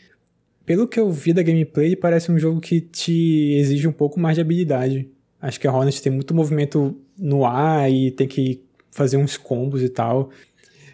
[0.67, 4.35] pelo que eu vi da gameplay, parece um jogo que te exige um pouco mais
[4.35, 5.09] de habilidade.
[5.41, 8.61] Acho que a Hornet tem muito movimento no ar e tem que
[8.91, 10.29] fazer uns combos e tal.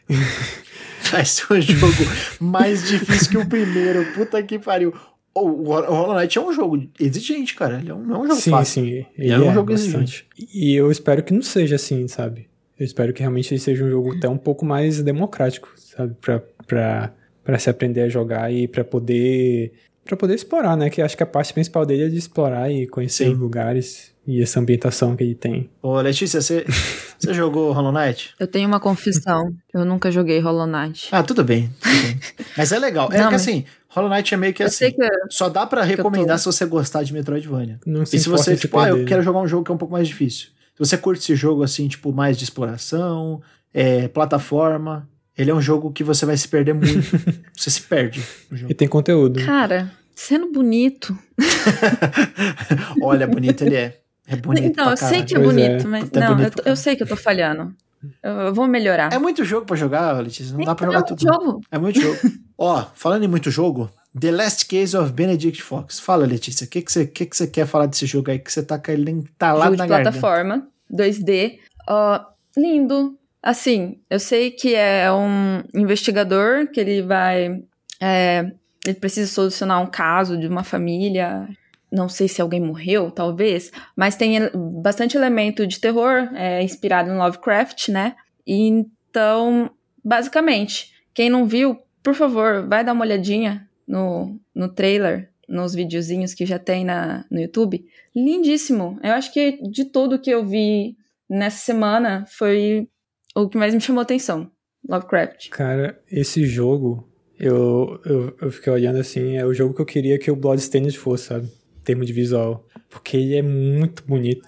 [1.12, 2.04] Vai ser um jogo
[2.40, 4.06] mais difícil que o primeiro.
[4.14, 4.94] Puta que pariu.
[5.34, 7.80] O, o Hollow Knight é um jogo exigente, cara.
[7.80, 8.84] Ele é um, não é um jogo sim, fácil.
[8.84, 9.06] Sim, sim.
[9.18, 10.28] Ele é, é um jogo bastante.
[10.38, 10.54] exigente.
[10.54, 12.48] E eu espero que não seja assim, sabe?
[12.80, 16.16] Eu espero que realmente seja um jogo até um pouco mais democrático, sabe?
[16.22, 17.14] Pra, pra
[17.44, 19.74] para se aprender a jogar e para poder
[20.06, 20.90] para poder explorar, né?
[20.90, 23.34] Que acho que a parte principal dele é de explorar e conhecer Sim.
[23.34, 25.70] lugares e essa ambientação que ele tem.
[25.82, 26.66] Ô, Letícia, você,
[27.18, 28.34] você jogou Hollow Knight?
[28.40, 29.54] Eu tenho uma confissão.
[29.74, 31.10] Eu nunca joguei Hollow Knight.
[31.12, 31.70] Ah, tudo bem.
[31.82, 32.20] Tudo bem.
[32.58, 33.10] Mas é legal.
[33.12, 34.92] É Não, que assim, Hollow Knight é meio que assim.
[34.92, 36.40] Que só dá para recomendar tô...
[36.40, 37.80] se você gostar de Metroidvania.
[37.86, 39.78] Não se e se você, tipo, ah, eu quero jogar um jogo que é um
[39.78, 40.48] pouco mais difícil.
[40.74, 43.42] Se você curte esse jogo, assim, tipo, mais de exploração,
[43.74, 45.08] é, plataforma,
[45.38, 47.02] ele é um jogo que você vai se perder muito.
[47.56, 48.24] você se perde.
[48.70, 49.44] E tem conteúdo.
[49.44, 51.18] Cara, sendo bonito.
[53.02, 54.00] Olha, bonito ele é.
[54.28, 54.66] É bonito.
[54.66, 55.90] Então, eu sei que é pois bonito, é.
[55.90, 56.10] mas.
[56.10, 57.74] Tá não, bonito eu, eu, sei que eu tô falhando.
[58.22, 59.12] Eu, vou melhorar.
[59.12, 60.54] É muito jogo pra jogar, Letícia.
[60.54, 61.22] Não é, dá pra jogar é tudo.
[61.22, 61.62] Jogo.
[61.72, 62.20] É muito jogo.
[62.58, 66.00] Ó, falando em muito jogo, The Last Case of Benedict Fox.
[66.00, 68.52] Fala, Letícia, o que, que, você, que, que você quer falar desse jogo aí que
[68.52, 71.58] você tá caindo tá lá jogo na de plataforma, 2D.
[71.90, 72.24] Uh,
[72.58, 77.62] lindo, Assim, eu sei que é um investigador que ele vai.
[78.02, 78.52] É,
[78.86, 81.48] ele precisa solucionar um caso de uma família.
[81.92, 84.40] Não sei se alguém morreu, talvez, mas tem
[84.82, 88.16] bastante elemento de terror, é, inspirado em Lovecraft, né?
[88.48, 89.70] Então
[90.04, 96.34] basicamente, quem não viu, por favor, vai dar uma olhadinha no, no trailer, nos videozinhos
[96.34, 97.86] que já tem na, no YouTube.
[98.16, 99.00] Lindíssimo.
[99.04, 100.98] Eu acho que de tudo que eu vi
[101.30, 102.90] nessa semana foi
[103.36, 104.50] o que mais me chamou atenção.
[104.88, 105.50] Lovecraft.
[105.50, 107.08] Cara, esse jogo,
[107.40, 110.98] eu, eu, eu fiquei olhando assim, é o jogo que eu queria que o Bloodstained
[110.98, 111.46] fosse, sabe?
[111.48, 112.68] Em termos de visual.
[112.90, 114.48] Porque ele é muito bonito.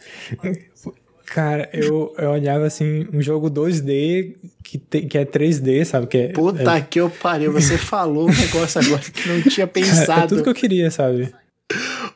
[1.25, 6.07] Cara, eu, eu olhava assim, um jogo 2D que, te, que é 3D, sabe?
[6.07, 6.81] Que é, Puta é...
[6.81, 10.05] que eu pariu, você falou um negócio agora que não tinha pensado.
[10.07, 11.33] Cara, é tudo que eu queria, sabe?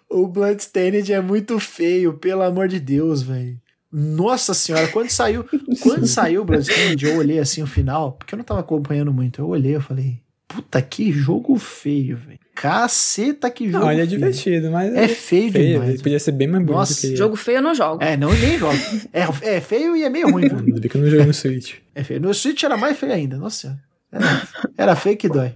[0.10, 3.60] O Bloodstained é muito feio, pelo amor de Deus, velho.
[3.92, 5.44] Nossa senhora, quando saiu,
[5.82, 9.42] quando saiu o Bloodstained, eu olhei assim o final, porque eu não tava acompanhando muito.
[9.42, 12.40] Eu olhei, eu falei, puta que jogo feio, velho.
[12.54, 13.86] Caceta que jogo.
[13.86, 14.20] Não, ele é feio.
[14.20, 15.90] divertido, mas é feio, feio demais.
[15.90, 18.04] Ele podia ser bem mais bonito Nossa, que jogo feio eu não jogo.
[18.04, 18.78] É, não nem jogo.
[19.14, 20.44] É, é feio e é meio ruim.
[20.44, 21.76] Ainda bem que eu não joguei no Switch.
[21.96, 22.22] É feio.
[22.22, 23.80] No Switch era mais feio ainda, nossa senhora.
[24.12, 24.48] Era,
[24.78, 25.54] era feio que dói.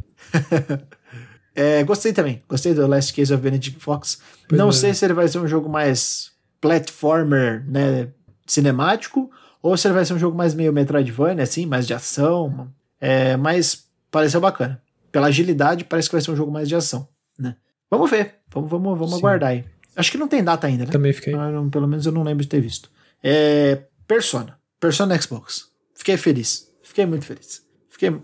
[1.56, 2.42] é, gostei também.
[2.50, 4.20] Gostei do Last Case of Benedict Fox.
[4.50, 4.72] Pois não é.
[4.74, 8.08] sei se ele vai ser um jogo mais platformer, né,
[8.46, 9.30] cinemático,
[9.62, 12.68] ou se ele vai ser um jogo mais meio Metroidvania, assim, mais de ação.
[13.00, 14.82] É, mas pareceu bacana.
[15.12, 17.08] Pela agilidade, parece que vai ser um jogo mais de ação,
[17.38, 17.56] né?
[17.90, 18.36] Vamos ver.
[18.52, 19.64] Vamos, vamos, vamos aguardar aí.
[19.96, 20.92] Acho que não tem data ainda, né?
[20.92, 21.34] Também fiquei.
[21.34, 22.90] Não, pelo menos eu não lembro de ter visto.
[23.24, 24.58] É, Persona.
[24.80, 25.68] Persona Xbox.
[25.96, 26.68] Fiquei feliz.
[26.82, 27.62] Fiquei muito feliz.
[27.90, 28.16] Fiquei.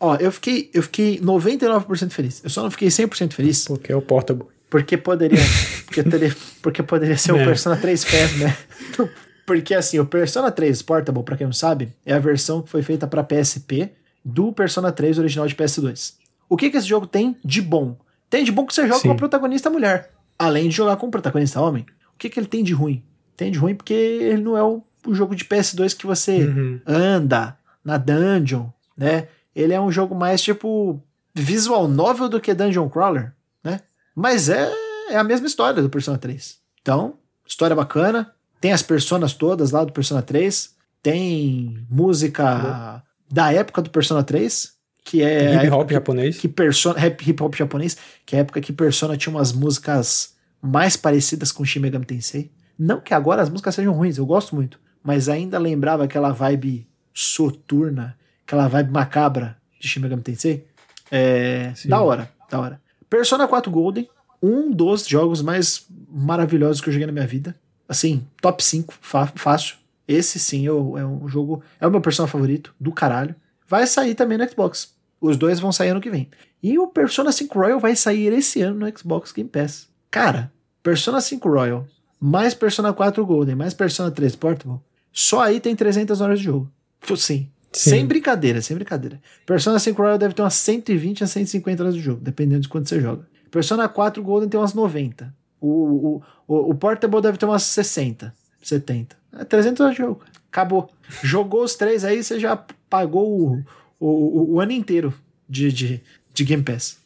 [0.00, 2.42] Ó, eu fiquei, eu fiquei 99% feliz.
[2.42, 3.64] Eu só não fiquei 100% feliz.
[3.66, 4.46] Porque é o Portable.
[4.70, 5.38] Porque poderia.
[5.84, 7.44] porque, teria, porque poderia ser o é.
[7.44, 8.56] Persona 3 Fast, né?
[9.50, 12.84] Porque assim, o Persona 3 Portable, pra quem não sabe, é a versão que foi
[12.84, 13.90] feita para PSP
[14.24, 16.14] do Persona 3 original de PS2.
[16.48, 17.96] O que que esse jogo tem de bom?
[18.30, 19.08] Tem de bom que você joga Sim.
[19.08, 21.84] com a protagonista mulher, além de jogar com o protagonista homem.
[22.14, 23.02] O que que ele tem de ruim?
[23.36, 26.80] Tem de ruim porque ele não é o, o jogo de PS2 que você uhum.
[26.86, 28.66] anda na dungeon,
[28.96, 29.26] né?
[29.52, 31.02] Ele é um jogo mais tipo
[31.34, 33.32] visual novel do que dungeon crawler,
[33.64, 33.80] né?
[34.14, 34.72] Mas é,
[35.08, 36.56] é a mesma história do Persona 3.
[36.80, 37.14] Então,
[37.44, 40.74] história bacana, tem as personas todas lá do Persona 3.
[41.02, 44.72] Tem música da época do Persona 3,
[45.02, 45.64] que é.
[45.64, 46.38] Hip hop japonês.
[46.38, 47.96] Que persona, hip hop japonês,
[48.26, 52.50] que é a época que Persona tinha umas músicas mais parecidas com Shin Megami Tensei.
[52.78, 54.78] Não que agora as músicas sejam ruins, eu gosto muito.
[55.02, 58.16] Mas ainda lembrava aquela vibe soturna,
[58.46, 60.66] aquela vibe macabra de Shin Megami Tensei.
[61.10, 61.72] É.
[61.74, 61.88] Sim.
[61.88, 62.80] Da hora, da hora.
[63.08, 64.06] Persona 4 Golden,
[64.42, 67.56] um dos jogos mais maravilhosos que eu joguei na minha vida
[67.90, 69.76] assim, top 5, fácil.
[70.06, 71.62] Esse sim eu, é um jogo.
[71.80, 73.34] É o meu personagem favorito, do caralho.
[73.68, 74.94] Vai sair também no Xbox.
[75.20, 76.28] Os dois vão sair ano que vem.
[76.62, 79.88] E o Persona 5 Royal vai sair esse ano no Xbox Game Pass.
[80.10, 80.52] Cara,
[80.82, 81.86] Persona 5 Royal,
[82.18, 84.78] mais Persona 4 Golden, mais Persona 3 Portable,
[85.12, 86.70] só aí tem 300 horas de jogo.
[87.16, 87.48] Sim.
[87.72, 87.90] Sim.
[87.90, 89.20] Sem brincadeira, sem brincadeira.
[89.46, 92.88] Persona 5 Royal deve ter umas 120 a 150 horas de jogo, dependendo de quanto
[92.88, 93.28] você joga.
[93.50, 95.32] Persona 4 Golden tem umas 90.
[95.60, 96.22] O, o,
[96.58, 99.16] o, Portable deve ter umas 60, 70.
[99.38, 100.20] É 300 horas de jogo.
[100.50, 100.90] Acabou.
[101.22, 102.56] Jogou os três aí, você já
[102.88, 103.64] pagou o,
[104.00, 105.14] o, o ano inteiro
[105.48, 106.00] de, de,
[106.34, 106.98] de Game Pass.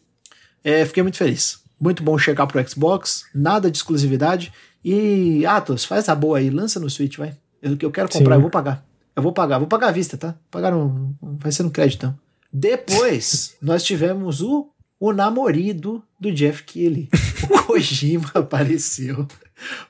[0.63, 1.63] É, fiquei muito feliz.
[1.79, 4.51] Muito bom chegar pro Xbox, nada de exclusividade.
[4.83, 7.37] E Atos, faz a boa aí, lança no Switch, vai.
[7.61, 8.39] Eu, eu quero comprar, Sim.
[8.39, 8.85] eu vou pagar.
[9.15, 10.35] Eu vou pagar, vou pagar à vista, tá?
[10.51, 12.07] Pagar um, vai ser no crédito.
[12.07, 12.19] Então.
[12.51, 17.11] Depois, nós tivemos o o namorido do Jeff Keighley.
[17.51, 19.27] O Kojima apareceu.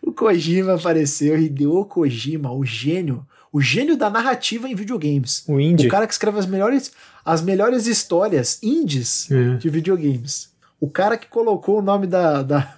[0.00, 5.44] O Kojima apareceu, Hideo Kojima, o gênio, o gênio da narrativa em videogames.
[5.46, 5.86] O indie.
[5.86, 6.92] O cara que escreve as melhores,
[7.24, 9.56] as melhores histórias indies é.
[9.56, 10.52] de videogames.
[10.80, 12.76] O cara que colocou o nome da, da,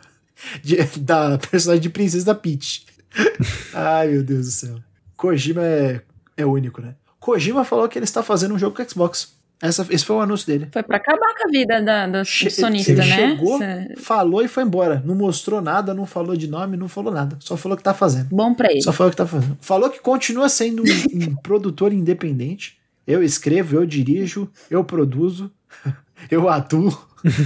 [0.63, 2.87] de, da personagem de Princesa Peach.
[3.73, 4.77] Ai, meu Deus do céu.
[5.17, 6.03] Kojima é,
[6.37, 6.95] é único, né?
[7.19, 9.36] Kojima falou que ele está fazendo um jogo com Xbox.
[9.61, 10.69] Essa, esse foi o anúncio dele.
[10.71, 13.07] Foi pra acabar com a vida da, do che sonista, ele né?
[13.07, 13.95] Chegou, Cê...
[13.97, 15.03] falou e foi embora.
[15.05, 17.39] Não mostrou nada, não falou de nome, não falou nada.
[17.41, 18.29] Só falou que tá fazendo.
[18.31, 18.83] Bom pra ele.
[18.83, 19.57] Só falou que tá fazendo.
[19.63, 22.77] Falou que continua sendo um, um produtor independente.
[23.07, 25.51] Eu escrevo, eu dirijo, eu produzo,
[26.31, 26.93] eu atuo,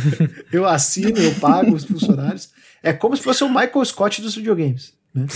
[0.52, 2.50] eu assino, eu pago os funcionários.
[2.82, 4.94] É como se fosse o Michael Scott dos videogames.
[5.14, 5.26] Né?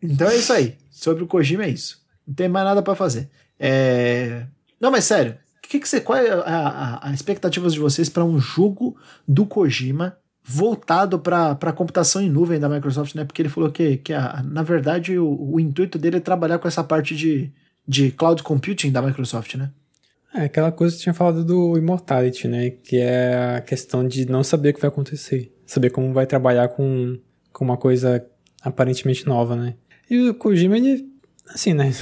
[0.00, 0.76] então é isso aí.
[0.88, 2.00] Sobre o Kojima é isso.
[2.24, 3.28] Não tem mais nada para fazer.
[3.58, 4.46] É,
[4.80, 5.36] não, mas sério,
[5.68, 8.96] que que você, qual é a, a, a expectativa de vocês para um jogo
[9.26, 10.16] do Kojima
[10.48, 13.24] voltado para computação em nuvem da Microsoft, né?
[13.24, 16.68] Porque ele falou que, que a, na verdade, o, o, intuito dele é trabalhar com
[16.68, 17.52] essa parte de,
[17.86, 19.72] de cloud computing da Microsoft, né?
[20.32, 22.70] É aquela coisa que tinha falado do Immortality, né?
[22.70, 25.52] Que é a questão de não saber o que vai acontecer.
[25.66, 27.18] Saber como vai trabalhar com,
[27.52, 28.24] com uma coisa
[28.62, 29.74] aparentemente nova, né?
[30.08, 31.08] E o Kojima, ele,
[31.48, 31.92] assim, né?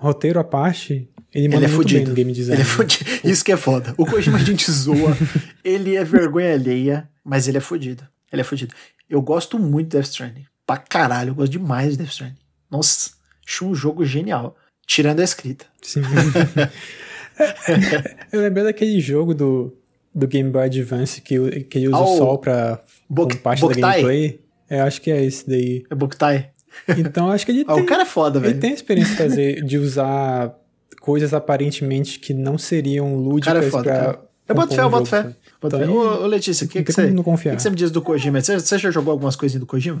[0.00, 2.10] Roteiro à parte, ele Ele é fudido.
[2.10, 2.60] no game design.
[2.60, 3.04] Ele é fudido.
[3.24, 3.94] Isso que é foda.
[3.98, 5.16] O Kojima a gente zoa.
[5.64, 8.06] Ele é vergonha alheia, mas ele é fudido.
[8.32, 8.74] Ele é fudido.
[9.08, 10.44] Eu gosto muito de Death Stranding.
[10.66, 12.36] Pra caralho, eu gosto demais de Death Stranding.
[12.70, 13.10] Nossa,
[13.46, 14.56] acho um jogo genial.
[14.86, 15.66] Tirando a escrita.
[15.82, 16.02] Sim.
[18.32, 19.76] eu lembrei daquele jogo do,
[20.14, 23.60] do Game Boy Advance que, que ele usa Ah, o o sol pra Bok- parte
[23.60, 23.90] da Boktai?
[24.02, 24.40] gameplay.
[24.70, 25.84] Eu acho que é esse daí.
[25.90, 26.50] É Boktai.
[26.96, 28.60] Então acho que ele Ah, tem, o cara é foda, ele velho.
[28.60, 30.54] tem a experiência de fazer, de usar
[31.00, 34.00] coisas aparentemente que não seriam lúdicas cara é foda, pra.
[34.00, 34.28] cara.
[34.48, 35.22] Eu boto fé, eu um boto fé.
[35.60, 35.92] Boto Então, fé.
[35.92, 38.40] Ô, ô, Letícia, o que, que, você, o que, que você me diz do Kojima?
[38.40, 40.00] Você, você já jogou algumas coisinhas do Kojima?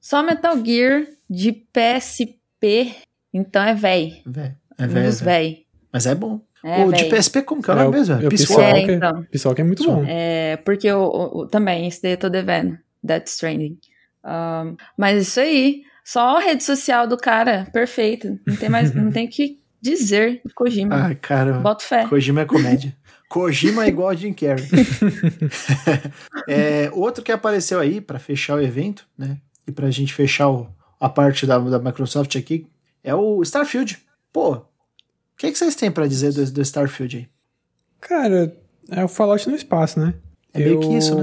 [0.00, 2.94] Só Metal Gear de PSP,
[3.32, 4.22] então é véi.
[4.26, 5.06] Véi, É Um velho.
[5.06, 5.64] dos véi.
[5.92, 6.40] Mas é bom.
[6.64, 7.10] É, o de véi.
[7.10, 8.14] PSP, como que é o É, nome o- mesmo?
[8.14, 8.52] é o Walker.
[8.52, 8.92] É, Walker.
[8.92, 9.22] então.
[9.30, 10.04] Pessoal que é muito bom.
[10.06, 12.78] É, porque eu, o- também, esse daí eu tô devendo.
[13.02, 13.78] Death Stranding.
[14.24, 18.38] Um, mas isso aí, só a rede social do cara, perfeito.
[18.46, 20.94] Não tem mais, não tem o que dizer do Kojima.
[21.06, 21.54] Ai, cara.
[21.54, 22.06] Boto fé.
[22.08, 22.96] Kojima é comédia.
[23.28, 24.66] Kojima é igual a Jim Carrey.
[26.48, 29.38] É, outro que apareceu aí pra fechar o evento, né?
[29.66, 30.68] E pra gente fechar o-
[31.00, 32.66] a parte da, da Microsoft aqui,
[33.02, 33.98] é o Starfield.
[34.32, 34.64] Pô, o
[35.36, 37.28] que, que vocês têm pra dizer do, do Starfield aí?
[38.00, 38.56] Cara,
[38.90, 40.14] é o Fallout no espaço, né?
[40.52, 41.22] É meio que isso, né?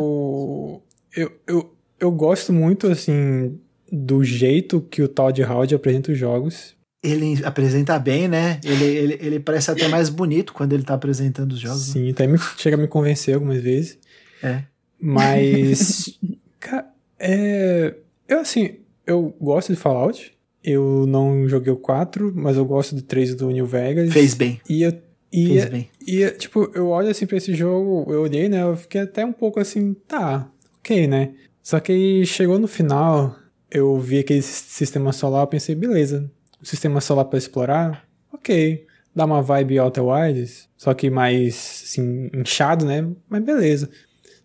[1.16, 3.60] Eu, eu, eu gosto muito, assim,
[3.92, 6.76] do jeito que o Todd Howard apresenta os jogos.
[7.02, 8.60] Ele apresenta bem, né?
[8.64, 11.88] Ele, ele, ele parece até mais bonito quando ele tá apresentando os jogos.
[11.88, 11.94] né?
[11.94, 13.98] Sim, até me, chega a me convencer algumas vezes.
[14.44, 14.64] É.
[15.00, 16.20] Mas,
[17.18, 17.96] é...
[18.28, 18.76] Eu, assim,
[19.08, 20.34] eu gosto de Fallout.
[20.62, 24.12] Eu não joguei o 4, mas eu gosto do 3 do New Vegas.
[24.12, 24.60] Fez bem.
[24.70, 24.94] E eu...
[25.32, 25.90] E, Fez bem.
[26.06, 28.64] E, tipo, eu olho assim pra esse jogo, eu olhei, né?
[28.64, 30.50] Eu fiquei até um pouco assim, tá,
[30.80, 31.34] ok, né?
[31.62, 33.36] Só que chegou no final,
[33.72, 36.30] eu vi aquele sis- sistema solar, eu pensei, beleza,
[36.62, 38.86] o sistema solar pra explorar, ok.
[39.16, 43.06] Dá uma vibe Outer Wilds, só que mais, assim, inchado, né?
[43.28, 43.90] Mas beleza.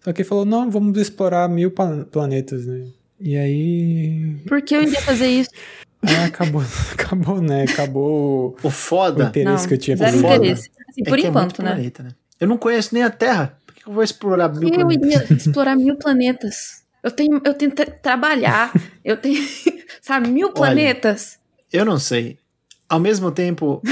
[0.01, 1.70] Só que ele falou, não, vamos explorar mil
[2.10, 2.86] planetas, né?
[3.20, 4.36] E aí.
[4.46, 5.51] Por que eu iria fazer isso?
[6.02, 7.64] aí acabou, acabou, né?
[7.64, 10.52] Acabou O o foda interesse Não, que eu tinha pelo foda.
[10.52, 11.72] Assim, é por é enquanto, muito né?
[11.74, 12.10] planeta, né?
[12.40, 13.59] Eu não conheço nem a Terra.
[13.64, 15.06] Por que eu vou explorar mil Eu planetas?
[15.06, 16.82] iria explorar mil planetas.
[17.05, 18.72] Eu tenho, eu tenho que trabalhar.
[19.05, 19.47] Eu tenho,
[20.01, 21.39] sabe, mil planetas.
[21.70, 22.39] Eu não sei.
[22.89, 23.82] Ao mesmo tempo,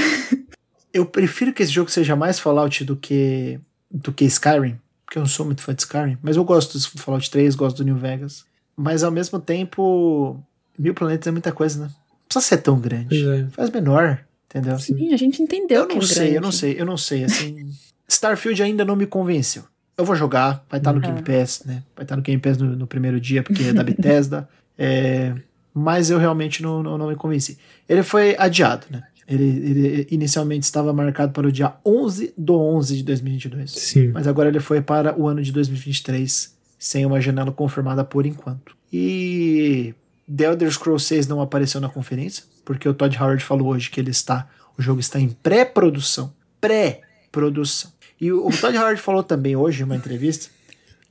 [0.91, 3.59] eu prefiro que esse jogo seja mais Fallout do que
[3.91, 6.99] do que Skyrim, porque eu não sou muito fã de Skyrim, mas eu gosto do
[6.99, 8.43] Fallout 3, gosto do New Vegas.
[8.75, 10.43] Mas ao mesmo tempo,
[10.79, 11.85] mil planetas é muita coisa, né?
[11.85, 13.23] Não precisa ser tão grande.
[13.23, 13.45] É.
[13.51, 14.79] Faz menor, entendeu?
[14.79, 16.43] Sim, a gente entendeu Eu que não é sei, eu grande.
[16.43, 17.71] não sei, eu não sei, assim.
[18.07, 19.63] Starfield ainda não me convenceu.
[19.97, 21.05] Eu vou jogar, vai estar no Uhum.
[21.05, 21.83] Game Pass, né?
[21.95, 24.47] Vai estar no Game Pass no, no primeiro dia, porque é da Bethesda.
[24.75, 25.35] É,
[25.71, 27.59] mas eu realmente não, não, não me convenci.
[27.87, 29.03] Ele foi adiado, né?
[29.27, 33.71] Ele, ele inicialmente estava marcado para o dia 11 do 11 de 2022.
[33.71, 34.07] Sim.
[34.07, 38.75] Mas agora ele foi para o ano de 2023, sem uma janela confirmada por enquanto.
[38.91, 39.93] E
[40.35, 43.99] The Elder Scrolls 6 não apareceu na conferência, porque o Todd Howard falou hoje que
[43.99, 46.33] ele está, o jogo está em pré-produção.
[46.59, 47.91] Pré-produção.
[48.23, 50.49] E o, Todd Howard falou também hoje em uma entrevista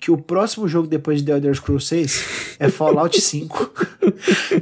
[0.01, 3.71] que o próximo jogo depois de The Elder Scrolls 6 é Fallout 5.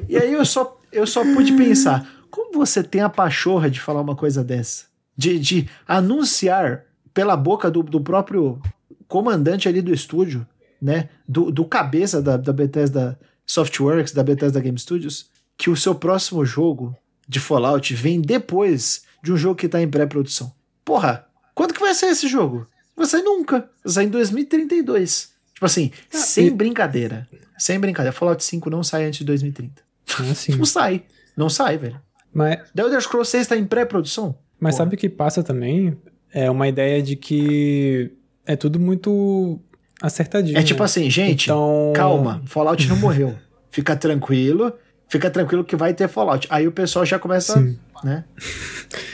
[0.08, 4.00] e aí eu só, eu só pude pensar, como você tem a pachorra de falar
[4.00, 4.86] uma coisa dessa?
[5.16, 8.60] De, de anunciar pela boca do, do próprio
[9.06, 10.44] comandante ali do estúdio,
[10.82, 11.08] né?
[11.28, 13.16] Do, do cabeça da, da Bethesda
[13.46, 16.96] Softworks, da Bethesda Game Studios, que o seu próximo jogo
[17.28, 20.52] de Fallout vem depois de um jogo que tá em pré-produção.
[20.84, 21.29] Porra,
[21.60, 22.66] quando que vai sair esse jogo?
[22.96, 23.68] Vai sair nunca.
[23.84, 25.30] Vai sair em 2032.
[25.54, 27.28] Tipo assim, sem e- brincadeira.
[27.58, 28.12] Sem brincadeira.
[28.16, 29.82] Fallout 5 não sai antes de 2030.
[30.30, 30.52] Assim.
[30.56, 31.02] Não sai.
[31.36, 32.00] Não sai, velho.
[32.32, 34.36] Mas, The Elder Scrolls 6 tá em pré-produção?
[34.58, 34.84] mas Porra.
[34.84, 35.96] sabe o que passa também?
[36.32, 38.12] É uma ideia de que
[38.46, 39.58] é tudo muito
[40.00, 40.58] acertadinho.
[40.58, 40.84] É tipo né?
[40.84, 43.36] assim, gente, Então- calma, Fallout não morreu.
[43.70, 44.72] Fica tranquilo,
[45.10, 46.46] fica tranquilo que vai ter Fallout.
[46.48, 47.76] Aí o pessoal já começa, Sim.
[48.02, 48.24] né?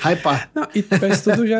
[0.04, 0.50] Hypar.
[0.54, 1.58] Não, e parece tudo já,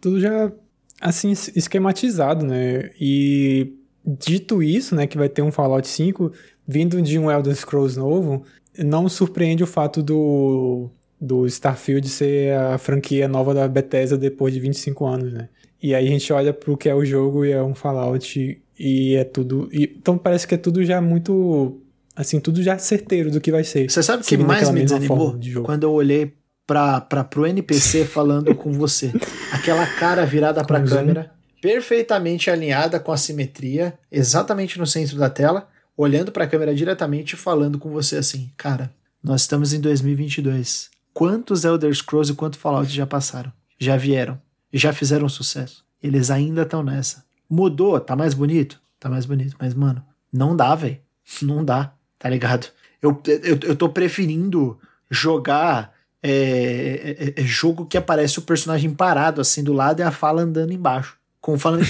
[0.00, 0.52] tudo já
[1.00, 2.90] assim es- esquematizado, né?
[3.00, 3.72] E
[4.04, 6.32] dito isso, né, que vai ter um Fallout 5
[6.66, 8.44] vindo de um Elder Scrolls novo,
[8.78, 14.60] não surpreende o fato do do Starfield ser a franquia nova da Bethesda depois de
[14.60, 15.48] 25 anos, né?
[15.82, 19.14] E aí a gente olha pro que é o jogo e é um Fallout e
[19.14, 21.80] é tudo, e- então parece que é tudo já muito
[22.16, 23.90] assim, tudo já certeiro do que vai ser.
[23.90, 25.36] Você sabe o que mais me desanimou?
[25.36, 25.54] de.
[25.60, 26.34] Quando eu olhei
[26.66, 29.12] pra, pra, pro NPC falando com você.
[29.52, 30.96] Aquela cara virada pra Com zoom.
[30.96, 37.34] câmera, perfeitamente alinhada com a simetria, exatamente no centro da tela, olhando pra câmera diretamente
[37.34, 38.90] e falando com você assim: Cara,
[39.22, 40.90] nós estamos em 2022.
[41.12, 44.40] quantos Elder Scrolls e quanto Fallout já passaram, já vieram,
[44.72, 45.84] já fizeram sucesso.
[46.02, 47.24] Eles ainda estão nessa.
[47.48, 48.80] Mudou, tá mais bonito?
[48.98, 50.02] Tá mais bonito, mas mano,
[50.32, 50.98] não dá, velho.
[51.42, 52.68] Não dá, tá ligado?
[53.02, 54.78] Eu, eu, eu tô preferindo
[55.10, 60.02] jogar é, é, é, é jogo que aparece o personagem parado assim do lado e
[60.02, 61.16] a fala andando embaixo.
[61.40, 61.84] Com falando.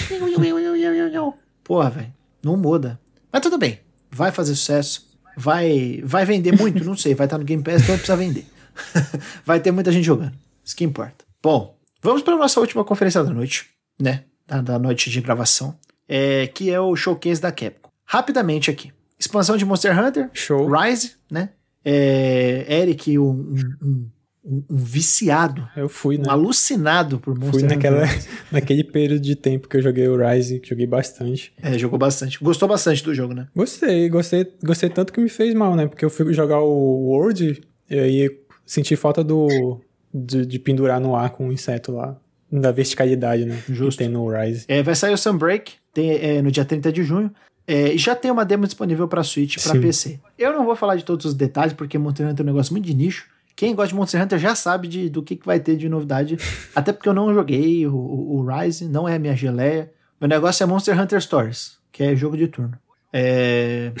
[1.63, 2.13] Porra, velho.
[2.43, 2.99] Não muda.
[3.31, 3.79] Mas tudo bem.
[4.11, 5.07] Vai fazer sucesso.
[5.35, 7.15] Vai, vai vender muito, não sei.
[7.15, 8.45] Vai estar no Game Pass, então precisa vender.
[9.43, 10.37] vai ter muita gente jogando.
[10.63, 11.25] Isso que importa.
[11.41, 13.67] Bom, vamos para nossa última conferência da noite,
[13.99, 14.23] né?
[14.45, 15.77] Da, da noite de gravação.
[16.07, 17.89] É, que é o showcase da Capcom.
[18.05, 18.91] Rapidamente aqui.
[19.19, 20.29] Expansão de Monster Hunter.
[20.33, 20.69] Show.
[20.69, 21.49] Rise, né?
[21.83, 24.09] É, Eric, um, um,
[24.45, 25.67] um, um viciado.
[25.75, 26.25] Eu fui, né?
[26.27, 27.77] Um alucinado por Monster Fui Hunter.
[27.77, 28.03] naquela,
[28.51, 31.53] naquele período de tempo que eu joguei o Rise, que joguei bastante.
[31.61, 32.39] É, jogou bastante.
[32.43, 33.47] Gostou bastante do jogo, né?
[33.55, 35.87] Gostei, gostei, gostei tanto que me fez mal, né?
[35.87, 39.79] Porque eu fui jogar o World e aí senti falta do
[40.13, 42.17] de, de pendurar no ar com o inseto lá.
[42.49, 43.61] Da verticalidade, né?
[43.67, 43.97] Justo.
[43.97, 44.63] Que tem no Rise.
[44.69, 47.29] É, vai sair o Sunbreak tem, é, no dia 30 de junho.
[47.67, 49.77] É, e já tem uma demo disponível para Switch e para.
[49.79, 50.19] PC.
[50.37, 52.85] Eu não vou falar de todos os detalhes, porque Monster Hunter é um negócio muito
[52.85, 53.27] de nicho.
[53.57, 56.37] Quem gosta de Monster Hunter já sabe de, do que, que vai ter de novidade.
[56.73, 59.91] Até porque eu não joguei o, o, o Rise, não é a minha geleia.
[60.21, 62.77] Meu negócio é Monster Hunter Stories, que é jogo de turno.
[63.11, 63.91] É...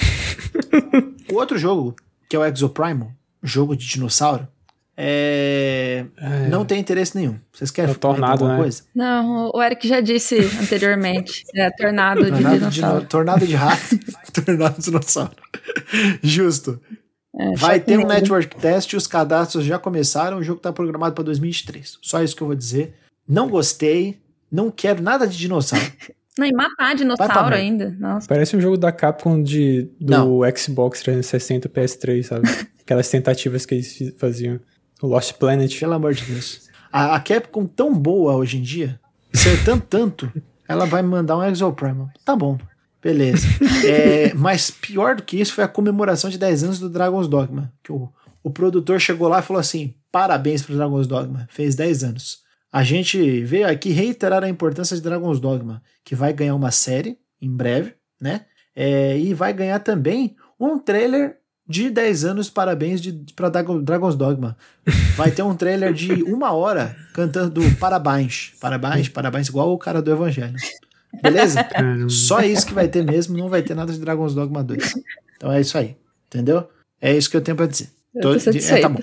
[1.29, 1.95] o outro jogo,
[2.29, 3.11] que é o Exoprimal,
[3.43, 4.47] jogo de dinossauro,
[4.99, 6.05] é...
[6.17, 6.47] É.
[6.49, 7.37] não tem interesse nenhum.
[7.53, 8.57] Vocês querem É o Tornado, alguma né?
[8.57, 8.83] coisa?
[8.95, 11.43] Não, o Eric já disse anteriormente.
[11.55, 13.05] É tornado de Tornado de, dinossauro.
[13.07, 13.99] tornado de rato,
[14.43, 15.35] tornado de dinossauro.
[16.23, 16.81] Justo.
[17.39, 21.25] É, Vai ter um network test, os cadastros já começaram, o jogo tá programado para
[21.25, 21.99] 2023.
[22.01, 22.95] Só isso que eu vou dizer.
[23.29, 24.19] Não gostei,
[24.51, 25.85] não quero nada de dinossauro.
[26.39, 27.95] Não, e matar dinossauro ainda.
[27.99, 28.27] Nossa.
[28.27, 30.39] Parece um jogo da Capcom de, do Não.
[30.55, 32.47] Xbox 360 PS3, sabe?
[32.81, 34.59] Aquelas tentativas que eles faziam.
[35.01, 35.79] Lost Planet.
[35.79, 36.67] Pelo amor de Deus.
[36.91, 38.99] A, a Capcom tão boa hoje em dia,
[39.33, 40.31] acertando tanto,
[40.67, 42.09] ela vai mandar um Exoprimal.
[42.23, 42.57] Tá bom.
[43.01, 43.47] Beleza.
[43.85, 47.71] É, mas pior do que isso foi a comemoração de 10 anos do Dragon's Dogma.
[47.83, 48.09] Que o,
[48.43, 52.39] o produtor chegou lá e falou assim: parabéns pro Dragon's Dogma, fez 10 anos.
[52.71, 57.17] A gente veio aqui reiterar a importância de Dragon's Dogma, que vai ganhar uma série
[57.41, 58.45] em breve, né?
[58.75, 61.37] É, e vai ganhar também um trailer
[61.67, 64.57] de 10 anos, parabéns de, pra Dragon- Dragon's Dogma.
[65.15, 70.11] Vai ter um trailer de uma hora cantando parabéns, parabéns, parabéns, igual o cara do
[70.11, 70.55] Evangelho.
[71.21, 71.63] Beleza?
[71.63, 72.09] Caramba.
[72.09, 74.93] Só isso que vai ter mesmo, não vai ter nada de Dragon's Dogma 2.
[75.35, 75.95] Então é isso aí,
[76.27, 76.67] entendeu?
[77.01, 77.89] É isso que eu tenho pra dizer.
[78.15, 78.99] Eu Tô- tô é, tá bom.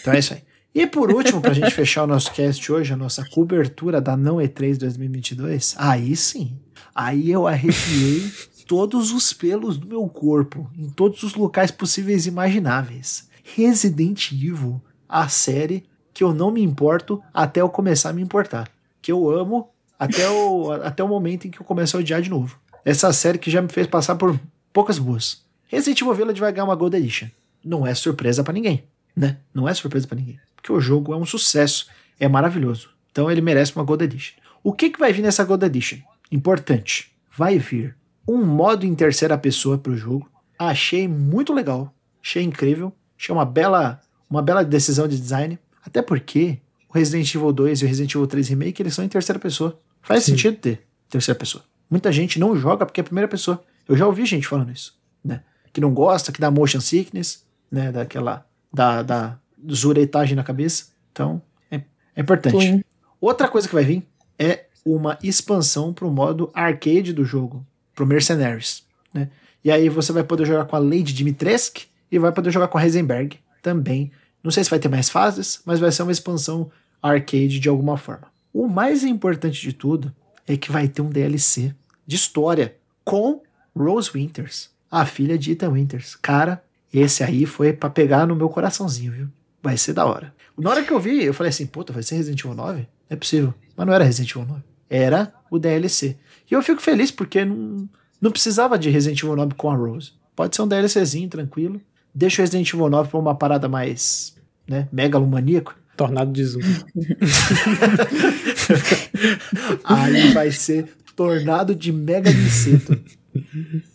[0.00, 0.40] Então é isso aí.
[0.74, 4.36] E por último, pra gente fechar o nosso cast hoje, a nossa cobertura da Não
[4.36, 6.56] E3 2022, aí sim.
[6.94, 8.30] Aí eu arrepiei
[8.72, 13.28] todos os pelos do meu corpo, em todos os locais possíveis e imagináveis.
[13.54, 15.84] Resident Evil, a série
[16.14, 18.70] que eu não me importo até eu começar a me importar.
[19.02, 19.68] Que eu amo
[19.98, 22.58] até o, até o momento em que eu começo a odiar de novo.
[22.82, 24.40] Essa série que já me fez passar por
[24.72, 25.42] poucas boas.
[25.68, 27.28] Resident Evil Village vai ganhar uma Gold Edition.
[27.62, 28.84] Não é surpresa pra ninguém,
[29.14, 29.36] né?
[29.52, 30.40] Não é surpresa pra ninguém.
[30.56, 31.88] Porque o jogo é um sucesso,
[32.18, 32.88] é maravilhoso.
[33.10, 34.36] Então ele merece uma Gold Edition.
[34.64, 35.98] O que, que vai vir nessa Gold Edition?
[36.30, 37.12] Importante.
[37.36, 37.94] Vai vir
[38.26, 40.30] um modo em terceira pessoa pro jogo.
[40.58, 41.92] Achei muito legal.
[42.22, 42.92] Achei incrível.
[43.18, 45.58] Achei uma bela, uma bela decisão de design.
[45.84, 46.58] Até porque
[46.88, 49.78] o Resident Evil 2 e o Resident Evil 3 Remake eles são em terceira pessoa.
[50.00, 50.32] Faz Sim.
[50.32, 51.64] sentido ter terceira pessoa.
[51.90, 53.62] Muita gente não joga porque é a primeira pessoa.
[53.88, 55.42] Eu já ouvi gente falando isso, né?
[55.72, 57.92] Que não gosta, que dá motion sickness, né?
[57.92, 59.38] Daquela, da, da
[59.70, 60.86] zuretagem na cabeça.
[61.12, 61.82] Então, é,
[62.16, 62.58] é importante.
[62.58, 62.84] Sim.
[63.20, 64.06] Outra coisa que vai vir
[64.38, 68.82] é uma expansão pro modo arcade do jogo, pro Mercenaries,
[69.12, 69.28] né?
[69.64, 72.78] E aí você vai poder jogar com a Lady Dimitrescu e vai poder jogar com
[72.78, 74.10] a Heisenberg também.
[74.42, 76.70] Não sei se vai ter mais fases, mas vai ser uma expansão
[77.00, 78.26] arcade de alguma forma.
[78.52, 80.12] O mais importante de tudo
[80.46, 81.74] é que vai ter um DLC
[82.06, 83.40] de história com
[83.76, 86.16] Rose Winters, a filha de Ethan Winters.
[86.16, 86.62] Cara,
[86.92, 89.28] esse aí foi pra pegar no meu coraçãozinho, viu?
[89.62, 90.34] Vai ser da hora.
[90.58, 92.86] Na hora que eu vi, eu falei assim, puta, vai ser Resident Evil 9?
[93.08, 93.54] É possível.
[93.76, 94.62] Mas não era Resident Evil 9.
[94.90, 96.18] Era o DLC.
[96.52, 97.88] E eu fico feliz porque não,
[98.20, 100.12] não precisava de Resident Evil 9 com a Rose.
[100.36, 101.80] Pode ser um DLCzinho, tranquilo.
[102.14, 104.36] Deixa o Resident Evil 9 pra uma parada mais,
[104.68, 105.74] né, megalomaníaco.
[105.96, 106.60] Tornado de zoom.
[109.84, 113.02] Aí vai ser tornado de mega inseto.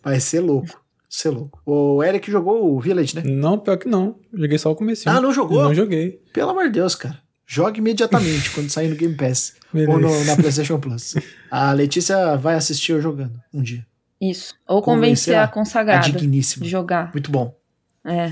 [0.03, 0.83] Vai ser louco.
[1.07, 1.61] Ser louco.
[1.63, 3.21] O Eric jogou o Village, né?
[3.23, 4.15] Não, pior que não.
[4.33, 5.15] Joguei só o comecinho.
[5.15, 5.61] Ah, não jogou?
[5.61, 6.19] Não joguei.
[6.33, 7.19] Pelo amor de Deus, cara.
[7.47, 9.53] Jogue imediatamente quando sair no Game Pass.
[9.73, 9.91] Beleza.
[9.91, 11.15] Ou no- na PlayStation Plus.
[11.49, 13.85] A Letícia vai assistir eu jogando um dia.
[14.19, 14.53] Isso.
[14.67, 16.63] Ou Convencer convencer a- a A consagrada digníssima.
[16.65, 17.11] de jogar.
[17.13, 17.55] Muito bom.
[18.03, 18.31] É.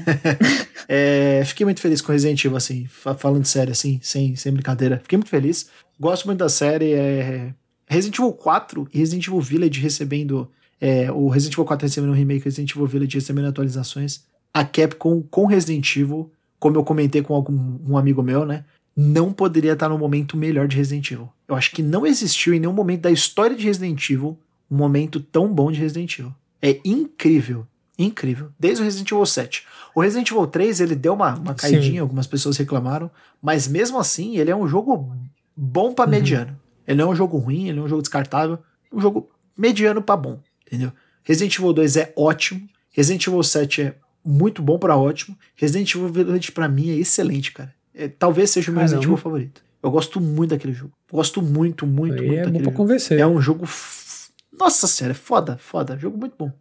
[1.40, 5.00] é, fiquei muito feliz com Resident Evil, assim, falando sério, assim, sem, sem brincadeira.
[5.02, 5.70] Fiquei muito feliz.
[6.00, 6.94] Gosto muito da série.
[6.94, 7.54] É...
[7.88, 10.50] Resident Evil 4 e Resident Evil Village recebendo.
[10.82, 14.24] É, o Resident Evil 4 recebendo um remake, Resident Evil Village recebendo atualizações.
[14.54, 18.66] A Capcom com Resident Evil, como eu comentei com algum, um amigo meu, né?
[18.96, 21.30] Não poderia estar no momento melhor de Resident Evil.
[21.48, 24.40] Eu acho que não existiu em nenhum momento da história de Resident Evil
[24.72, 26.34] um momento tão bom de Resident Evil.
[26.62, 27.68] É incrível
[27.98, 28.50] Incrível.
[28.60, 29.66] Desde o Resident Evil 7.
[29.94, 32.00] O Resident Evil 3, ele deu uma, uma caidinha, Sim.
[32.00, 33.10] algumas pessoas reclamaram,
[33.42, 35.16] mas mesmo assim, ele é um jogo
[35.56, 36.12] bom para uhum.
[36.12, 36.60] mediano.
[36.86, 38.60] Ele não é um jogo ruim, ele é um jogo descartável,
[38.92, 40.92] um jogo mediano para bom, entendeu?
[41.24, 46.10] Resident Evil 2 é ótimo, Resident Evil 7 é muito bom para ótimo, Resident Evil
[46.10, 47.74] Village para mim é excelente, cara.
[47.96, 49.64] É, talvez seja o meu Resident Evil favorito.
[49.82, 50.92] Eu gosto muito daquele jogo.
[51.12, 53.20] Gosto muito, muito, Aí muito é daquele bom pra convencer.
[53.20, 53.66] É um jogo.
[53.66, 54.30] F...
[54.60, 55.98] Nossa senhora, é foda, foda.
[55.98, 56.52] Jogo muito bom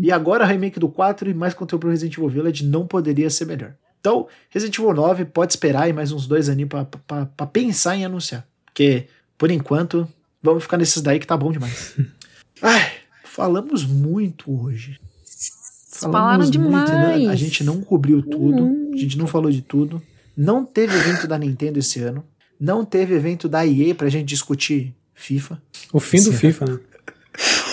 [0.00, 3.46] e agora remake do 4 e mais conteúdo pro Resident Evil Village não poderia ser
[3.46, 3.74] melhor.
[4.00, 7.96] Então, Resident Evil 9 pode esperar aí mais uns dois aninhos pra, pra, pra pensar
[7.96, 8.46] em anunciar.
[8.64, 9.06] Porque,
[9.38, 10.08] por enquanto,
[10.42, 11.96] vamos ficar nesses daí que tá bom demais.
[12.60, 12.92] Ai,
[13.24, 14.98] falamos muito hoje.
[15.88, 17.30] Falamos Falaram muito, né?
[17.30, 18.90] A gente não cobriu tudo, uhum.
[18.92, 20.02] a gente não falou de tudo.
[20.36, 22.24] Não teve evento da Nintendo esse ano.
[22.58, 25.60] Não teve evento da EA pra gente discutir FIFA.
[25.92, 26.80] O fim do FIFA, né?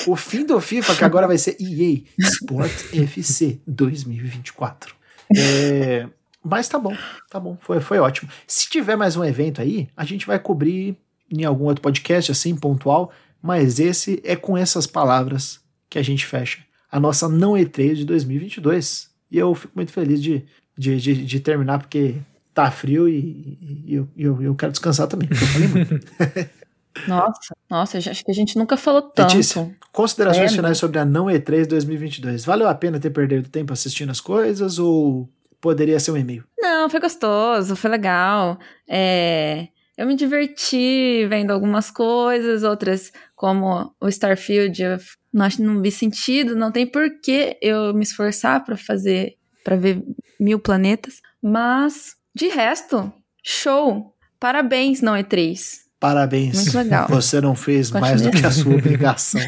[0.07, 4.95] o fim do FIFA, que agora vai ser EA Sport FC 2024.
[5.35, 6.07] É,
[6.43, 6.95] mas tá bom,
[7.29, 8.29] tá bom, foi, foi ótimo.
[8.47, 10.97] Se tiver mais um evento aí, a gente vai cobrir
[11.31, 13.11] em algum outro podcast, assim, pontual,
[13.41, 15.59] mas esse é com essas palavras
[15.89, 16.59] que a gente fecha
[16.91, 19.09] a nossa não E3 de 2022.
[19.31, 20.45] E eu fico muito feliz de,
[20.77, 22.15] de, de, de terminar, porque
[22.63, 25.99] tá frio e, e, e eu, eu, quero descansar também, eu falei muito.
[27.07, 29.31] Nossa, nossa, acho que a gente nunca falou tanto.
[29.31, 32.43] Letícia, considerações é, finais sobre a não E3 2022.
[32.43, 35.29] Valeu a pena ter perdido tempo assistindo as coisas ou
[35.61, 36.43] poderia ser um e-mail?
[36.59, 38.57] Não, foi gostoso, foi legal.
[38.87, 39.67] É,
[39.97, 44.97] eu me diverti vendo algumas coisas, outras como o Starfield, eu
[45.31, 50.01] não, não vi sentido, não tem porquê eu me esforçar para fazer, para ver
[50.39, 51.21] mil planetas.
[51.41, 53.11] Mas, de resto,
[53.43, 54.13] show!
[54.39, 55.79] Parabéns, não E3.
[55.99, 56.55] Parabéns.
[56.55, 57.07] Muito legal.
[57.09, 58.09] Você não fez Continue.
[58.09, 59.41] mais do que a sua obrigação.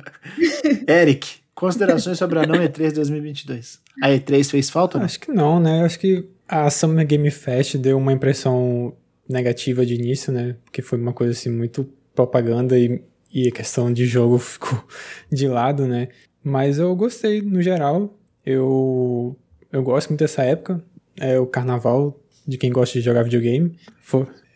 [0.88, 3.80] Eric, considerações sobre a não E3 2022.
[4.02, 4.98] A E3 fez falta?
[5.02, 5.84] Acho que não, né?
[5.84, 8.96] Acho que a Summer Game Fest deu uma impressão
[9.28, 10.56] negativa de início, né?
[10.64, 14.82] Porque foi uma coisa assim muito propaganda e, e a questão de jogo ficou
[15.30, 16.08] de lado, né?
[16.42, 18.18] Mas eu gostei no geral.
[18.46, 19.36] Eu
[19.70, 20.82] eu gosto muito dessa época.
[21.20, 23.76] É o carnaval de quem gosta de jogar videogame.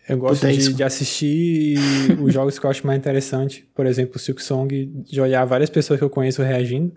[0.07, 1.77] Eu gosto de, de, assistir
[2.19, 3.67] os jogos que eu acho mais interessante.
[3.73, 6.93] Por exemplo, o Silk Song, de olhar várias pessoas que eu conheço reagindo.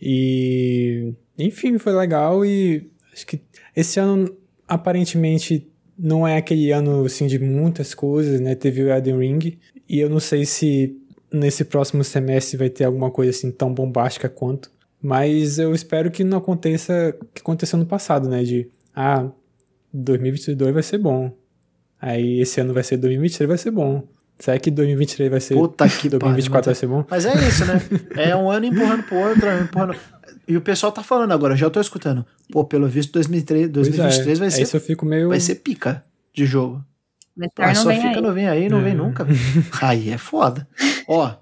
[0.00, 2.44] E, enfim, foi legal.
[2.44, 3.40] E acho que
[3.74, 4.36] esse ano,
[4.68, 5.66] aparentemente,
[5.98, 8.54] não é aquele ano assim, de muitas coisas, né?
[8.54, 9.58] Teve o Elden Ring.
[9.88, 10.96] E eu não sei se
[11.32, 14.70] nesse próximo semestre vai ter alguma coisa assim tão bombástica quanto.
[15.02, 18.42] Mas eu espero que não aconteça o que aconteceu no passado, né?
[18.42, 19.28] De, ah,
[19.92, 21.36] 2022 vai ser bom.
[22.00, 24.08] Aí esse ano vai ser 2023, vai ser bom.
[24.38, 25.54] Será que 2023 vai ser.
[25.54, 27.04] Puta que 2024 vai ser bom?
[27.08, 27.80] Mas é isso, né?
[28.16, 29.96] É um ano empurrando pro outro, empurrando.
[30.46, 32.24] E o pessoal tá falando agora, eu já tô escutando.
[32.50, 34.62] Pô, pelo visto 2003, 2023 é, vai ser.
[34.62, 35.28] Isso eu fico meio.
[35.28, 36.04] Vai ser pica
[36.34, 36.84] de jogo.
[37.36, 38.20] Mas só fica aí.
[38.20, 38.82] não vem aí, não é.
[38.82, 39.26] vem nunca.
[39.80, 40.68] aí é foda.
[41.08, 41.34] Ó,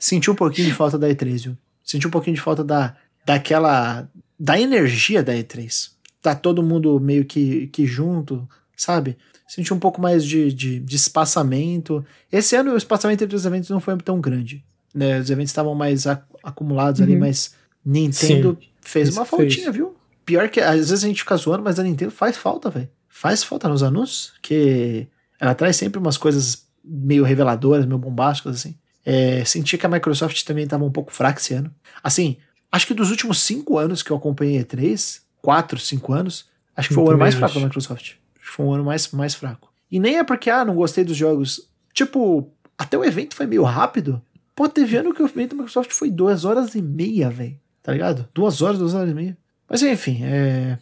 [0.00, 1.58] senti um pouquinho de falta da E3, viu?
[1.84, 4.08] Senti um pouquinho de falta da, daquela.
[4.38, 5.90] da energia da E3.
[6.22, 9.16] Tá todo mundo meio que, que junto, sabe?
[9.50, 12.04] senti um pouco mais de, de, de espaçamento.
[12.30, 14.64] Esse ano o espaçamento entre os eventos não foi tão grande.
[14.94, 15.18] Né?
[15.18, 17.06] Os eventos estavam mais acumulados uhum.
[17.06, 17.52] ali, mas
[17.84, 19.76] Nintendo Sim, fez uma faltinha, fez.
[19.76, 19.96] viu?
[20.24, 22.88] Pior que às vezes a gente fica zoando, mas a Nintendo faz falta, velho.
[23.08, 25.08] Faz falta nos anúncios, que
[25.40, 28.76] ela traz sempre umas coisas meio reveladoras, meio bombásticas, assim.
[29.04, 31.74] É, senti que a Microsoft também estava um pouco fraca esse ano.
[32.04, 32.36] Assim,
[32.70, 36.46] acho que dos últimos cinco anos que eu acompanhei E3, quatro, cinco anos,
[36.76, 38.14] acho que foi o ano mais fraco da Microsoft
[38.50, 39.72] foi um ano mais, mais fraco.
[39.90, 41.68] E nem é porque, ah, não gostei dos jogos.
[41.94, 44.20] Tipo, até o evento foi meio rápido.
[44.54, 47.58] Pô, teve ano que o evento da Microsoft foi duas horas e meia, velho.
[47.82, 48.28] Tá ligado?
[48.34, 49.36] Duas horas, duas horas e meia.
[49.68, 50.78] Mas enfim, é.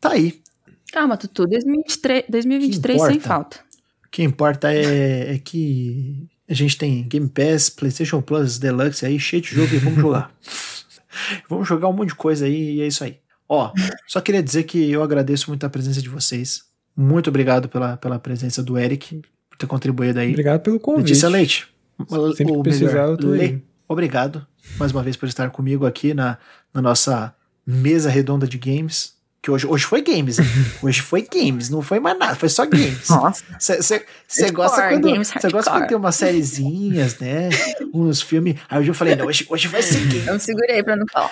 [0.00, 0.40] Tá aí.
[0.92, 1.46] Calma, Tutu.
[1.46, 3.60] 2023, 2023 sem falta.
[4.04, 9.18] O que importa é, é que a gente tem Game Pass, PlayStation Plus Deluxe aí,
[9.18, 10.32] cheio de jogo e vamos jogar.
[11.48, 13.18] vamos jogar um monte de coisa aí e é isso aí.
[13.48, 13.72] Ó,
[14.06, 16.64] só queria dizer que eu agradeço muito a presença de vocês.
[16.96, 20.30] Muito obrigado pela, pela presença do Eric, por ter contribuído aí.
[20.30, 21.08] Obrigado pelo convite.
[21.08, 21.68] Letícia Leite.
[22.36, 24.46] Sempre o precisar, eu tô Le, Obrigado
[24.78, 26.38] mais uma vez por estar comigo aqui na,
[26.72, 27.34] na nossa
[27.66, 29.13] mesa redonda de games.
[29.44, 30.38] Que hoje, hoje foi games?
[30.82, 33.10] Hoje foi games, não foi mais nada, foi só games.
[33.10, 33.44] Nossa.
[33.60, 37.50] Você gosta quando você gosta quando tem umas sériezinhas, né?
[37.92, 38.56] Uns filmes.
[38.70, 40.26] Aí hoje eu falei, não, hoje, hoje vai ser games.
[40.26, 41.30] Eu segurei pra não falar.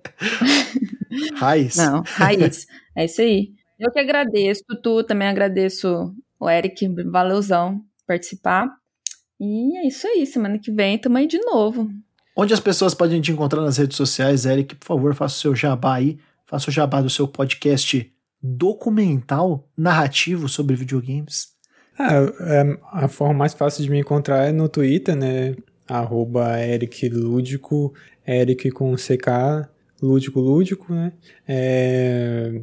[1.36, 1.76] raiz.
[1.76, 2.66] Não, raiz.
[2.96, 3.50] É isso aí.
[3.78, 8.66] Eu que agradeço, tu também agradeço o Eric, valeuzão participar.
[9.38, 11.90] E é isso aí, semana que vem tamo aí de novo.
[12.34, 14.74] Onde as pessoas podem te encontrar nas redes sociais, Eric?
[14.76, 16.18] Por favor, faça o seu jabá aí.
[16.50, 18.12] Faça o jabá do seu podcast
[18.42, 21.50] documental, narrativo sobre videogames.
[21.96, 25.54] Ah, é, a forma mais fácil de me encontrar é no Twitter, né?
[25.86, 27.94] Arroba Eric Lúdico,
[28.26, 29.68] Eric com CK,
[30.02, 31.12] Lúdico Lúdico, né?
[31.46, 32.60] É...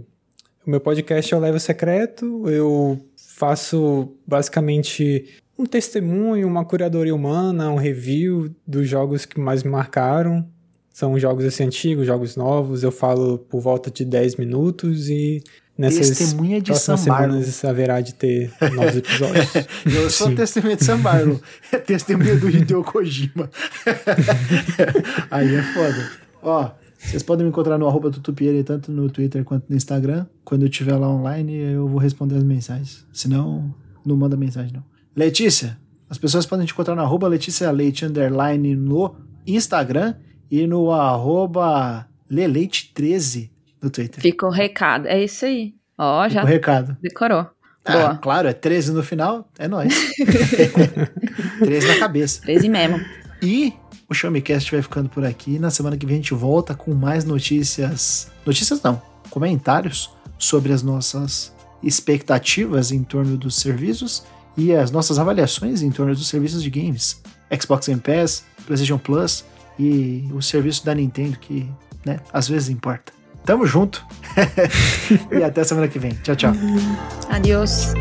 [0.66, 7.72] O meu podcast é o Level Secreto, eu faço basicamente um testemunho, uma curadoria humana,
[7.72, 10.46] um review dos jogos que mais me marcaram.
[10.98, 12.82] São jogos assim antigos, jogos novos.
[12.82, 15.44] Eu falo por volta de 10 minutos e
[15.78, 19.48] nessas testemunha de próximas semanas haverá de ter novos episódios.
[19.86, 20.36] eu sou Sim.
[20.36, 21.40] testemunha de Sambarlo.
[21.72, 23.48] É testemunha do Hideo Kojima.
[25.30, 26.12] Aí é foda.
[26.42, 30.26] Ó, vocês podem me encontrar no arroba Tutupieri, tanto no Twitter quanto no Instagram.
[30.44, 33.06] Quando eu estiver lá online, eu vou responder as mensagens.
[33.14, 33.72] Senão,
[34.04, 34.84] não manda mensagem, não.
[35.16, 35.78] Letícia,
[36.10, 39.16] as pessoas podem te encontrar no arroba Letícia Leite Underline no
[39.46, 40.16] Instagram
[40.50, 43.50] e no arroba Leleite13
[43.82, 44.22] no Twitter.
[44.22, 45.08] Ficou o recado.
[45.08, 45.74] É isso aí.
[45.98, 46.44] Ó, já.
[46.44, 46.98] o recado.
[47.02, 47.48] Decorou.
[47.86, 48.16] Ah, Boa.
[48.18, 49.94] Claro, é 13 no final, é nóis.
[51.60, 52.42] 13 na cabeça.
[52.42, 53.00] 13 mesmo.
[53.42, 53.74] E
[54.10, 55.58] o Show Me Cast vai ficando por aqui.
[55.58, 58.30] Na semana que vem a gente volta com mais notícias.
[58.46, 64.24] Notícias não, comentários sobre as nossas expectativas em torno dos serviços
[64.58, 67.22] e as nossas avaliações em torno dos serviços de games,
[67.62, 69.46] Xbox Game Pass, PlayStation Plus
[69.80, 71.70] e o serviço da Nintendo que,
[72.06, 73.12] né, às vezes importa.
[73.46, 74.06] Tamo junto.
[75.32, 76.12] e até semana que vem.
[76.24, 76.54] Tchau, tchau.
[77.30, 77.94] Adiós.